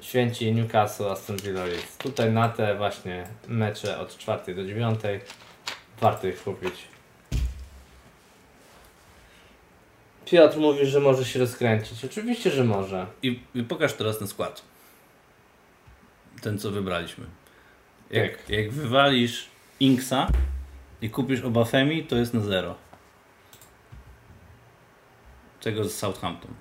Święci, 0.00 0.52
Newcastle, 0.52 1.10
Aston 1.10 1.36
Villa. 1.36 1.64
Tutaj 1.98 2.32
na 2.32 2.48
te 2.48 2.76
właśnie 2.76 3.24
mecze 3.48 3.98
od 3.98 4.18
czwartej 4.18 4.54
do 4.54 4.64
dziewiątej 4.64 5.20
warto 6.00 6.26
ich 6.26 6.42
kupić. 6.42 6.97
Piotr 10.30 10.58
mówi, 10.58 10.86
że 10.86 11.00
może 11.00 11.24
się 11.24 11.38
rozkręcić. 11.38 12.04
Oczywiście, 12.04 12.50
że 12.50 12.64
może. 12.64 13.06
I, 13.22 13.40
I 13.54 13.62
pokaż 13.62 13.92
teraz 13.92 14.18
ten 14.18 14.28
skład. 14.28 14.62
Ten, 16.40 16.58
co 16.58 16.70
wybraliśmy. 16.70 17.26
Jak, 18.10 18.36
Tak. 18.36 18.50
jak 18.50 18.70
wywalisz 18.72 19.48
Inksa 19.80 20.28
i 21.02 21.10
kupisz 21.10 21.40
Obafemi, 21.40 22.04
to 22.04 22.16
jest 22.16 22.34
na 22.34 22.40
zero. 22.40 22.74
Tego 25.60 25.84
z 25.84 25.94
Southampton. 25.94 26.54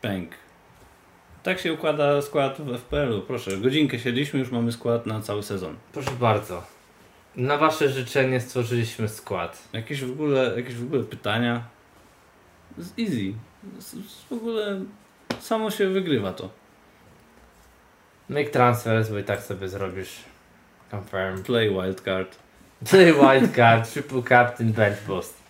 Pęk. 0.00 0.41
Tak 1.42 1.58
się 1.58 1.72
układa 1.72 2.22
skład 2.22 2.60
w 2.60 2.78
FPL-u. 2.78 3.20
Proszę, 3.20 3.56
godzinkę 3.56 3.98
siedliśmy, 3.98 4.40
już 4.40 4.50
mamy 4.50 4.72
skład 4.72 5.06
na 5.06 5.20
cały 5.20 5.42
sezon. 5.42 5.76
Proszę 5.92 6.10
bardzo. 6.10 6.62
Na 7.36 7.56
wasze 7.56 7.88
życzenie 7.88 8.40
stworzyliśmy 8.40 9.08
skład. 9.08 9.68
Jakieś 9.72 10.04
w 10.04 10.12
ogóle, 10.12 10.52
jakieś 10.56 10.74
w 10.74 10.82
ogóle 10.82 11.02
pytania? 11.02 11.62
Z 12.78 12.98
easy. 12.98 13.34
Z, 13.78 13.86
z 13.86 14.24
w 14.30 14.32
ogóle 14.32 14.80
samo 15.40 15.70
się 15.70 15.88
wygrywa 15.88 16.32
to. 16.32 16.50
Make 18.28 18.50
transfers, 18.50 19.10
bo 19.10 19.18
i 19.18 19.24
tak 19.24 19.42
sobie 19.42 19.68
zrobisz. 19.68 20.16
Confirm. 20.90 21.42
Play 21.42 21.70
wildcard. 21.70 22.38
Play 22.90 23.12
wildcard, 23.12 23.88
triple 23.92 24.22
captain, 24.22 24.72
bench 24.72 25.06
boost. 25.06 25.42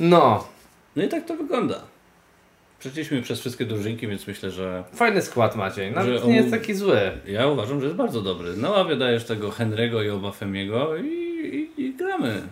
No, 0.00 0.44
No 0.96 1.02
i 1.02 1.08
tak 1.08 1.24
to 1.24 1.36
wygląda. 1.36 1.80
Przeszliśmy 2.78 3.22
przez 3.22 3.40
wszystkie 3.40 3.64
drużynki, 3.64 4.08
więc 4.08 4.26
myślę, 4.26 4.50
że 4.50 4.84
fajny 4.94 5.22
skład 5.22 5.56
Maciej. 5.56 5.92
Nawet 5.92 6.20
Że 6.20 6.28
nie 6.28 6.36
jest 6.36 6.50
taki 6.50 6.74
zły. 6.74 7.00
ja 7.26 7.46
uważam, 7.46 7.80
że 7.80 7.86
jest 7.86 7.96
bardzo 7.96 8.22
dobry. 8.22 8.56
Na 8.56 8.70
ławie 8.70 8.96
dajesz 8.96 9.24
tego 9.24 9.48
Henry'ego 9.48 10.04
i 10.04 10.10
Obafemiego 10.10 10.96
i, 10.96 11.06
i, 11.06 11.82
i 11.82 11.94
gramy. 11.94 12.42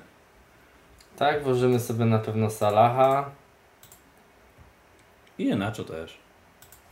Tak, 1.17 1.45
włożymy 1.45 1.81
sobie 1.81 2.05
na 2.05 2.19
pewno 2.19 2.51
Salaha. 2.51 3.31
I 5.39 5.51
Enacho 5.51 5.85
też. 5.85 6.19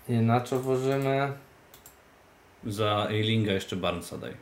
Inaczej 0.09 0.59
włożymy. 0.59 1.33
Za 2.67 3.07
Eilinga 3.11 3.53
jeszcze 3.53 3.77
Barnesa 3.77 4.19
daj. 4.19 4.33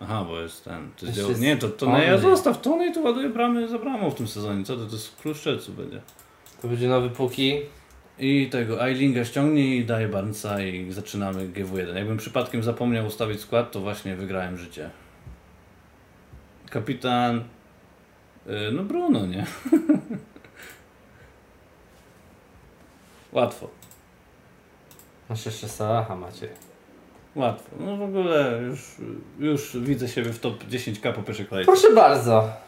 Aha, 0.00 0.24
bo 0.28 0.40
jest 0.40 0.64
ten. 0.64 0.90
Dział... 1.12 1.30
Nie, 1.38 1.56
to, 1.56 1.68
to 1.68 1.98
nie, 1.98 2.04
ja 2.04 2.18
zostaw 2.18 2.60
Tony 2.60 2.86
i 2.86 2.92
tu 2.92 3.02
ładuje 3.02 3.28
bramy 3.28 3.68
za 3.68 3.78
bramą 3.78 4.10
w 4.10 4.14
tym 4.14 4.28
sezonie. 4.28 4.64
Co 4.64 4.76
to, 4.76 4.86
to 4.86 4.92
jest 4.92 5.16
kluszczelcu 5.16 5.72
będzie. 5.72 6.00
To 6.64 6.68
będzie 6.68 6.88
nowy 6.88 7.10
Puki. 7.10 7.60
I 8.18 8.48
tego 8.50 8.86
Eilinga 8.86 9.24
ściągnij 9.24 9.78
i 9.78 9.84
daje 9.84 10.08
Barnesa 10.08 10.62
i 10.62 10.92
zaczynamy 10.92 11.48
GW1. 11.48 11.96
Jakbym 11.96 12.16
przypadkiem 12.16 12.62
zapomniał 12.62 13.06
ustawić 13.06 13.40
skład, 13.40 13.72
to 13.72 13.80
właśnie 13.80 14.16
wygrałem 14.16 14.56
życie. 14.56 14.90
Kapitan... 16.70 17.44
y, 18.46 18.72
No 18.72 18.82
Bruno, 18.82 19.26
nie? 19.26 19.46
Łatwo. 23.32 23.68
Masz 25.28 25.46
jeszcze 25.46 25.68
Salaha 25.68 26.16
Maciej. 26.16 26.48
Łatwo. 27.34 27.76
No 27.80 27.96
w 27.96 28.02
ogóle 28.02 28.60
już, 28.62 28.96
już 29.38 29.76
widzę 29.76 30.08
siebie 30.08 30.32
w 30.32 30.40
top 30.40 30.64
10k 30.64 31.12
po 31.12 31.22
pierwszej 31.22 31.46
kolejce. 31.46 31.72
Proszę 31.72 31.94
bardzo. 31.94 32.63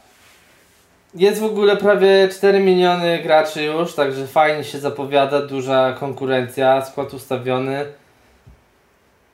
Jest 1.17 1.41
w 1.41 1.45
ogóle 1.45 1.77
prawie 1.77 2.29
4 2.33 2.61
miliony 2.61 3.19
graczy 3.23 3.64
już, 3.64 3.95
także 3.95 4.27
fajnie 4.27 4.64
się 4.64 4.79
zapowiada, 4.79 5.47
duża 5.47 5.93
konkurencja, 5.93 6.85
skład 6.85 7.14
ustawiony. 7.14 7.85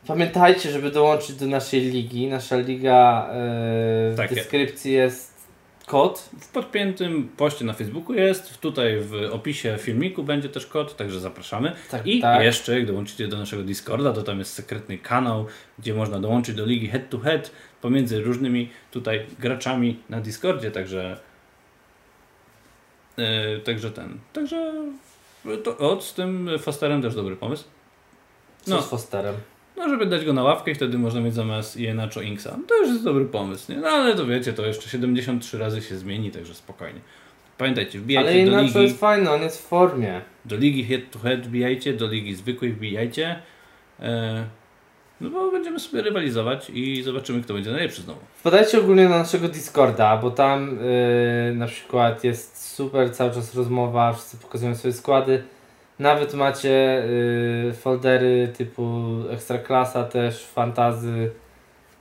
Pamiętajcie, 0.06 0.70
żeby 0.70 0.90
dołączyć 0.90 1.36
do 1.36 1.46
naszej 1.46 1.80
ligi. 1.80 2.26
Nasza 2.26 2.56
liga 2.56 3.26
yy, 3.28 4.12
w 4.12 4.14
Tak 4.16 4.30
jest. 4.30 4.42
deskrypcji 4.42 4.92
jest 4.92 5.32
kod. 5.86 6.30
W 6.40 6.48
podpiętym 6.48 7.28
poście 7.36 7.64
na 7.64 7.72
Facebooku 7.72 8.14
jest, 8.14 8.58
tutaj 8.58 9.00
w 9.00 9.14
opisie 9.32 9.76
filmiku 9.80 10.22
będzie 10.22 10.48
też 10.48 10.66
kod, 10.66 10.96
także 10.96 11.20
zapraszamy. 11.20 11.72
Tak, 11.90 12.06
I 12.06 12.20
tak. 12.20 12.42
jeszcze, 12.42 12.78
jak 12.78 12.86
dołączycie 12.86 13.28
do 13.28 13.38
naszego 13.38 13.62
Discorda, 13.62 14.12
to 14.12 14.22
tam 14.22 14.38
jest 14.38 14.52
sekretny 14.52 14.98
kanał, 14.98 15.46
gdzie 15.78 15.94
można 15.94 16.20
dołączyć 16.20 16.54
do 16.54 16.66
ligi 16.66 16.88
head 16.88 17.10
to 17.10 17.18
head 17.18 17.50
pomiędzy 17.80 18.20
różnymi 18.20 18.70
tutaj 18.90 19.26
graczami 19.38 19.98
na 20.10 20.20
Discordzie, 20.20 20.70
także 20.70 21.16
yy, 23.16 23.24
także 23.64 23.90
ten, 23.90 24.18
także 24.32 24.72
to, 25.64 25.78
od 25.78 26.04
z 26.04 26.14
tym 26.14 26.50
Fosterem 26.58 27.02
też 27.02 27.14
dobry 27.14 27.36
pomysł. 27.36 27.64
Co 28.62 28.70
No. 28.76 28.82
z 28.82 28.88
Fosterem? 28.88 29.34
No, 29.76 29.88
żeby 29.88 30.06
dać 30.06 30.24
go 30.24 30.32
na 30.32 30.42
ławkę 30.42 30.70
i 30.70 30.74
wtedy 30.74 30.98
można 30.98 31.20
mieć 31.20 31.34
zamiast 31.34 31.76
Ienacho 31.76 32.20
Inksa. 32.20 32.58
To 32.68 32.76
już 32.78 32.88
jest 32.88 33.04
dobry 33.04 33.24
pomysł, 33.24 33.72
nie? 33.72 33.78
No 33.78 33.88
ale 33.88 34.14
to 34.14 34.26
wiecie, 34.26 34.52
to 34.52 34.66
jeszcze 34.66 34.88
73 34.88 35.58
razy 35.58 35.82
się 35.82 35.96
zmieni, 35.96 36.30
także 36.30 36.54
spokojnie. 36.54 37.00
Pamiętajcie, 37.58 37.98
wbijajcie 37.98 38.30
Ale 38.30 38.50
do 38.50 38.60
ligi, 38.62 38.82
jest 38.82 38.98
fajny, 39.00 39.30
on 39.30 39.42
jest 39.42 39.58
w 39.64 39.68
formie. 39.68 40.20
do 40.44 40.56
ligi 40.56 40.84
head 40.84 41.00
to 41.10 41.18
head 41.18 41.46
wbijajcie, 41.46 41.92
do 41.92 42.06
ligi 42.08 42.34
zwykłej 42.34 42.72
wbijajcie. 42.72 43.42
E, 44.00 44.44
no 45.22 45.30
bo 45.30 45.50
będziemy 45.50 45.80
sobie 45.80 46.02
rywalizować 46.02 46.70
i 46.70 47.02
zobaczymy, 47.02 47.42
kto 47.42 47.54
będzie 47.54 47.70
najlepszy 47.70 48.02
znowu. 48.02 48.20
Wpadajcie 48.36 48.78
ogólnie 48.78 49.08
na 49.08 49.18
naszego 49.18 49.48
Discorda, 49.48 50.16
bo 50.16 50.30
tam 50.30 50.78
yy, 51.48 51.54
na 51.54 51.66
przykład 51.66 52.24
jest 52.24 52.74
super 52.74 53.14
cały 53.14 53.30
czas 53.30 53.54
rozmowa, 53.54 54.12
wszyscy 54.12 54.36
pokazują 54.36 54.74
swoje 54.74 54.94
składy. 54.94 55.42
Nawet 55.98 56.34
macie 56.34 57.04
yy, 57.66 57.72
foldery 57.72 58.52
typu 58.58 59.14
Ekstraklasa 59.30 60.04
też, 60.04 60.46
fantazy, 60.46 61.30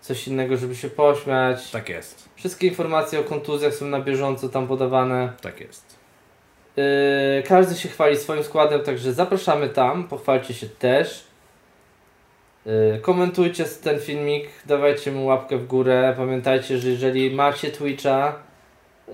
coś 0.02 0.28
innego, 0.28 0.58
żeby 0.58 0.76
się 0.76 0.90
pośmiać. 0.90 1.72
Tak 1.72 1.90
jest, 1.90 2.30
Wszystkie 2.36 2.68
informacje 2.68 3.20
o 3.20 3.24
kontuzjach 3.24 3.74
są 3.74 3.86
na 3.86 4.00
bieżąco 4.00 4.50
tam 4.50 4.68
podawane. 4.68 5.34
tak 5.42 5.60
jest. 5.62 6.00
Yy, 6.78 6.84
każdy 7.48 7.76
się 7.76 7.90
chwali 7.90 8.18
swoim 8.18 8.44
składem, 8.44 8.82
także 8.82 9.14
zapraszamy 9.14 9.70
tam, 9.70 10.08
pochwalcie 10.08 10.54
się 10.54 10.68
też. 10.68 11.31
Yy, 12.66 13.00
komentujcie 13.02 13.66
ten 13.66 14.00
filmik, 14.00 14.50
dawajcie 14.66 15.12
mu 15.12 15.26
łapkę 15.26 15.58
w 15.58 15.68
górę. 15.68 16.14
Pamiętajcie, 16.18 16.78
że 16.78 16.90
jeżeli 16.90 17.32
macie 17.32 17.72
Twitcha, 17.72 18.36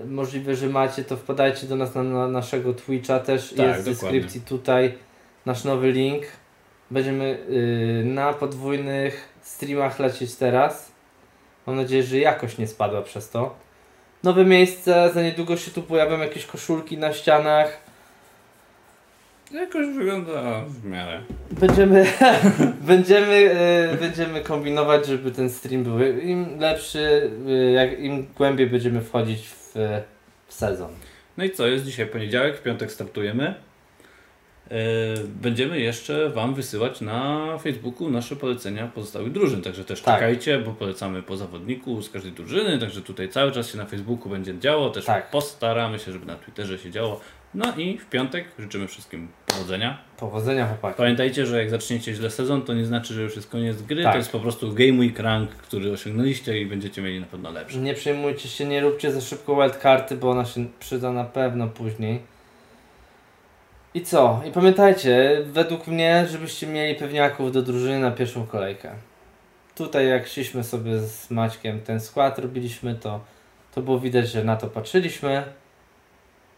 możliwe, 0.06 0.54
że 0.54 0.66
macie, 0.66 1.04
to 1.04 1.16
wpadajcie 1.16 1.66
do 1.66 1.76
nas 1.76 1.94
na, 1.94 2.02
na 2.02 2.28
naszego 2.28 2.74
Twitcha, 2.74 3.20
też 3.20 3.54
Tak, 3.56 3.66
jest 3.66 3.80
w 3.80 3.84
deskrypcji 3.84 4.40
tutaj 4.40 4.94
nasz 5.46 5.64
nowy 5.64 5.92
link. 5.92 6.22
Będziemy 6.90 7.38
yy, 7.48 8.04
na 8.04 8.32
podwójnych 8.32 9.28
streamach 9.42 9.98
lecieć 9.98 10.34
teraz. 10.34 10.92
Mam 11.66 11.76
nadzieję, 11.76 12.02
że 12.02 12.18
jakość 12.18 12.58
nie 12.58 12.66
spadła 12.66 13.02
przez 13.02 13.30
to. 13.30 13.54
Nowe 14.22 14.44
miejsce, 14.44 15.10
za 15.14 15.22
niedługo 15.22 15.56
się 15.56 15.70
tu 15.70 15.82
pojawią 15.82 16.18
jakieś 16.18 16.46
koszulki 16.46 16.98
na 16.98 17.12
ścianach. 17.12 17.87
Jakoś 19.52 19.86
wygląda 19.96 20.64
w 20.66 20.84
miarę. 20.84 21.20
Będziemy, 21.50 22.06
będziemy, 22.80 23.50
e, 23.50 23.96
będziemy 24.00 24.40
kombinować, 24.40 25.06
żeby 25.06 25.30
ten 25.30 25.50
stream 25.50 25.84
był 25.84 25.98
im 26.18 26.58
lepszy, 26.60 27.30
e, 27.48 27.50
jak 27.72 28.00
im 28.00 28.26
głębiej 28.36 28.66
będziemy 28.66 29.00
wchodzić 29.00 29.48
w, 29.48 29.72
w 30.46 30.54
sezon. 30.54 30.90
No 31.36 31.44
i 31.44 31.50
co, 31.50 31.66
jest 31.66 31.84
dzisiaj 31.84 32.06
poniedziałek, 32.06 32.56
w 32.56 32.62
piątek 32.62 32.92
startujemy. 32.92 33.54
e, 34.70 34.74
będziemy 35.42 35.80
jeszcze 35.80 36.30
Wam 36.30 36.54
wysyłać 36.54 37.00
na 37.00 37.46
Facebooku 37.58 38.10
nasze 38.10 38.36
polecenia 38.36 38.86
pozostałych 38.94 39.32
drużyn. 39.32 39.62
Także 39.62 39.84
też 39.84 40.02
Tak. 40.02 40.14
czekajcie, 40.14 40.58
bo 40.58 40.70
polecamy 40.72 41.22
po 41.22 41.36
zawodniku 41.36 42.02
z 42.02 42.10
każdej 42.10 42.32
drużyny. 42.32 42.78
Także 42.78 43.02
tutaj 43.02 43.28
cały 43.28 43.52
czas 43.52 43.70
się 43.72 43.78
na 43.78 43.86
Facebooku 43.86 44.28
będzie 44.30 44.58
działo. 44.58 44.90
Też 44.90 45.04
Tak. 45.04 45.30
postaramy 45.30 45.98
się, 45.98 46.12
żeby 46.12 46.26
na 46.26 46.36
Twitterze 46.36 46.78
się 46.78 46.90
działo. 46.90 47.20
No 47.54 47.76
i 47.76 47.98
w 47.98 48.06
piątek 48.06 48.44
życzymy 48.58 48.88
wszystkim 48.88 49.28
powodzenia. 49.46 49.98
Powodzenia 50.16 50.66
chłopaki. 50.66 50.96
Pamiętajcie, 50.96 51.46
że 51.46 51.58
jak 51.58 51.70
zaczniecie 51.70 52.14
źle 52.14 52.30
sezon, 52.30 52.62
to 52.62 52.74
nie 52.74 52.84
znaczy, 52.84 53.14
że 53.14 53.22
już 53.22 53.36
jest 53.36 53.50
koniec 53.50 53.82
gry. 53.82 54.02
Tak. 54.02 54.12
To 54.12 54.18
jest 54.18 54.32
po 54.32 54.40
prostu 54.40 54.74
game 54.74 54.98
week 54.98 55.18
rank, 55.18 55.50
który 55.50 55.92
osiągnęliście 55.92 56.60
i 56.60 56.66
będziecie 56.66 57.02
mieli 57.02 57.20
na 57.20 57.26
pewno 57.26 57.50
lepszy. 57.50 57.78
Nie 57.78 57.94
przejmujcie 57.94 58.48
się, 58.48 58.64
nie 58.64 58.80
róbcie 58.80 59.12
za 59.12 59.20
szybko 59.20 59.56
wildcarty, 59.56 60.16
bo 60.16 60.30
ona 60.30 60.44
się 60.44 60.66
przyda 60.80 61.12
na 61.12 61.24
pewno 61.24 61.68
później. 61.68 62.22
I 63.94 64.02
co? 64.02 64.42
I 64.48 64.52
pamiętajcie, 64.52 65.42
według 65.44 65.86
mnie, 65.86 66.26
żebyście 66.30 66.66
mieli 66.66 66.94
pewniaków 66.94 67.52
do 67.52 67.62
drużyny 67.62 67.98
na 68.00 68.10
pierwszą 68.10 68.46
kolejkę. 68.46 68.90
Tutaj 69.74 70.08
jak 70.08 70.26
szliśmy 70.26 70.64
sobie 70.64 70.98
z 70.98 71.30
Maćkiem 71.30 71.80
ten 71.80 72.00
skład 72.00 72.38
robiliśmy, 72.38 72.94
to, 72.94 73.20
to 73.74 73.82
było 73.82 74.00
widać, 74.00 74.28
że 74.28 74.44
na 74.44 74.56
to 74.56 74.66
patrzyliśmy 74.66 75.42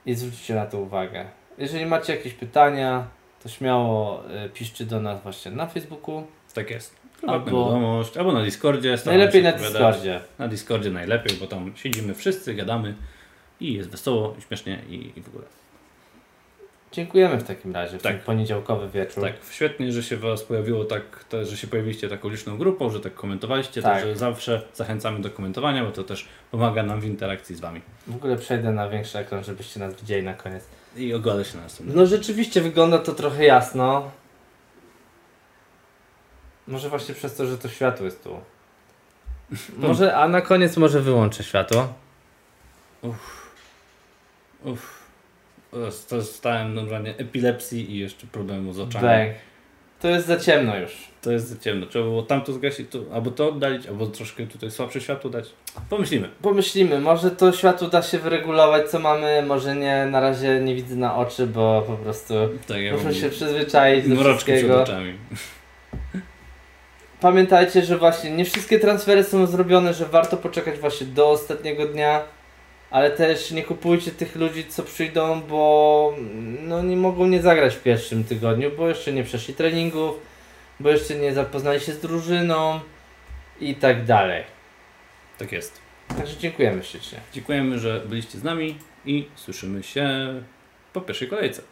i 0.06 0.14
zwróćcie 0.14 0.55
na 0.55 0.66
to 0.66 0.78
uwagę. 0.78 1.24
Jeżeli 1.59 1.86
macie 1.86 2.16
jakieś 2.16 2.35
pytania, 2.35 3.06
to 3.43 3.48
śmiało 3.48 4.22
y, 4.47 4.48
piszcie 4.51 4.85
do 4.85 5.01
nas 5.01 5.22
właśnie 5.22 5.51
na 5.51 5.66
Facebooku. 5.66 6.27
Tak 6.55 6.70
jest. 6.70 6.97
Prywatna 7.20 7.44
Albo- 7.52 7.64
wiadomość, 7.66 8.16
albo 8.16 8.32
na 8.32 8.43
Discordzie. 8.44 8.97
Najlepiej 9.06 9.43
na 9.43 9.48
odpowiadać. 9.48 9.72
Discordzie. 9.72 10.20
Na 10.39 10.48
Discordzie 10.48 10.90
najlepiej, 10.90 11.36
bo 11.36 11.47
tam 11.47 11.72
siedzimy 11.77 12.14
wszyscy, 12.14 12.55
gadamy 12.55 12.94
i 13.60 13.72
jest 13.74 13.90
wesoło, 13.90 14.35
i 14.39 14.43
śmiesznie 14.43 14.78
i, 14.89 15.12
i 15.18 15.22
w 15.22 15.28
ogóle. 15.28 15.44
Dziękujemy 16.93 17.37
w 17.37 17.43
takim 17.45 17.75
razie, 17.75 17.99
w 17.99 18.03
Tak. 18.03 18.12
ten 18.12 18.23
poniedziałkowy 18.23 18.89
wieczór. 18.89 19.25
Tak, 19.25 19.33
świetnie, 19.51 19.93
że 19.93 20.03
się 20.03 20.17
Was 20.17 20.43
pojawiło 20.43 20.85
tak, 20.85 21.03
to, 21.29 21.45
że 21.45 21.57
się 21.57 21.67
pojawiliście 21.67 22.09
taką 22.09 22.29
liczną 22.29 22.59
grupą, 22.59 22.91
że 22.91 23.01
tak 23.01 23.15
komentowaliście, 23.15 23.83
Tak. 23.83 23.95
także 23.95 24.17
zawsze 24.17 24.62
zachęcamy 24.75 25.21
do 25.21 25.31
komentowania, 25.31 25.85
bo 25.85 25.91
to 25.91 26.05
też 26.05 26.29
pomaga 26.51 26.83
nam 26.83 27.01
w 27.01 27.05
interakcji 27.05 27.57
z 27.57 27.61
Wami. 27.61 27.81
W 28.07 28.15
ogóle 28.15 28.37
przejdę 28.37 28.73
na 28.73 28.89
większy 28.89 29.19
ekran, 29.19 29.45
żebyście 29.45 29.81
nas 29.81 29.95
widzieli 29.95 30.23
na 30.23 30.35
koniec. 30.35 30.65
I 30.97 31.15
ogolę 31.15 31.45
się 31.45 31.57
na 31.57 31.62
następnym. 31.62 31.97
No 31.97 32.07
rzeczywiście 32.07 32.61
wygląda 32.61 32.99
to 32.99 33.12
trochę 33.12 33.45
jasno. 33.45 34.11
Może 36.69 36.89
właśnie 36.89 37.15
przez 37.15 37.37
to, 37.37 37.47
że 37.47 37.59
to 37.59 37.69
światło 37.69 38.05
jest 38.05 38.25
tu. 38.25 38.41
Może, 39.77 40.17
a 40.17 40.29
na 40.29 40.41
koniec 40.41 40.77
może 40.77 41.01
wyłączę 41.01 41.45
światło. 41.45 41.95
Uff. 44.62 44.99
Dostałem 46.11 46.75
normalnie 46.75 47.15
epilepsji 47.19 47.91
i 47.93 47.99
jeszcze 47.99 48.27
problemu 48.27 48.73
z 48.73 48.81
oczami. 48.81 49.05
Bang. 49.05 49.31
To 50.01 50.09
jest 50.09 50.27
za 50.27 50.37
ciemno 50.37 50.77
już. 50.77 50.93
To 51.23 51.33
jest 51.33 51.49
za 51.49 51.59
ciemno. 51.59 51.87
Trzeba 51.87 52.05
było 52.05 52.23
tamto 52.23 52.53
zgasić, 52.53 52.91
tu, 52.91 53.05
albo 53.13 53.31
to 53.31 53.49
oddalić, 53.49 53.87
albo 53.87 54.07
troszkę 54.07 54.47
tutaj 54.47 54.71
słabsze 54.71 55.01
światło 55.01 55.31
dać. 55.31 55.45
Pomyślimy. 55.91 56.29
Pomyślimy, 56.43 57.01
może 57.01 57.31
to 57.31 57.53
światło 57.53 57.89
da 57.89 58.03
się 58.03 58.19
wyregulować, 58.19 58.91
co 58.91 58.99
mamy, 58.99 59.43
może 59.47 59.77
nie. 59.77 60.07
Na 60.07 60.21
razie 60.21 60.61
nie 60.61 60.75
widzę 60.75 60.97
na 60.97 61.17
oczy, 61.17 61.47
bo 61.47 61.85
po 61.87 61.93
prostu 61.97 62.35
Tak, 62.69 62.79
ja 62.81 62.93
muszę 62.97 63.15
się 63.15 63.29
przyzwyczaić 63.31 64.09
do 64.09 64.25
wszystkiego. 64.25 64.83
oczami. 64.83 65.15
Pamiętajcie, 67.21 67.83
że 67.83 67.99
właśnie 67.99 68.31
nie 68.31 68.45
wszystkie 68.45 68.79
transfery 68.79 69.25
są 69.25 69.47
zrobione, 69.47 69.95
że 69.95 70.07
warto 70.07 70.37
poczekać 70.37 70.79
właśnie 70.79 71.07
do 71.07 71.31
ostatniego 71.31 71.87
dnia, 71.87 72.23
ale 72.91 73.11
też 73.11 73.51
nie 73.51 73.62
kupujcie 73.62 74.11
tych 74.11 74.37
ludzi, 74.37 74.65
co 74.69 74.83
przyjdą, 74.83 75.41
bo 75.41 76.15
no 76.62 76.83
nie 76.83 76.97
mogą 76.97 77.27
nie 77.27 77.43
zagrać 77.43 77.75
w 77.75 77.83
pierwszym 77.83 78.25
tygodniu, 78.25 78.71
bo 78.77 78.89
jeszcze 78.89 79.12
nie 79.12 79.25
przeszli 79.25 79.55
treningów, 79.55 80.17
bo 80.81 80.91
jeszcze 80.91 81.15
nie 81.15 81.35
zapoznali 81.35 81.81
się 81.81 81.93
z 81.93 82.01
drużyną 82.01 82.81
i 83.61 83.75
tak 83.75 84.05
dalej. 84.05 84.45
Tak 85.39 85.53
jest. 85.53 85.81
Także 86.17 86.37
dziękujemy 86.37 86.85
ślicznie. 86.85 87.19
Dziękujemy, 87.33 87.79
że 87.79 88.01
byliście 88.07 88.39
z 88.39 88.45
nami 88.45 88.79
i 89.05 89.29
słyszymy 89.35 89.83
się 89.83 90.09
po 90.93 91.01
pierwszej 91.01 91.29
kolejce. 91.29 91.62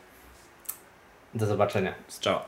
Do 1.35 1.47
zobaczenia. 1.47 1.95
Z 2.09 2.20
Ciao. 2.20 2.45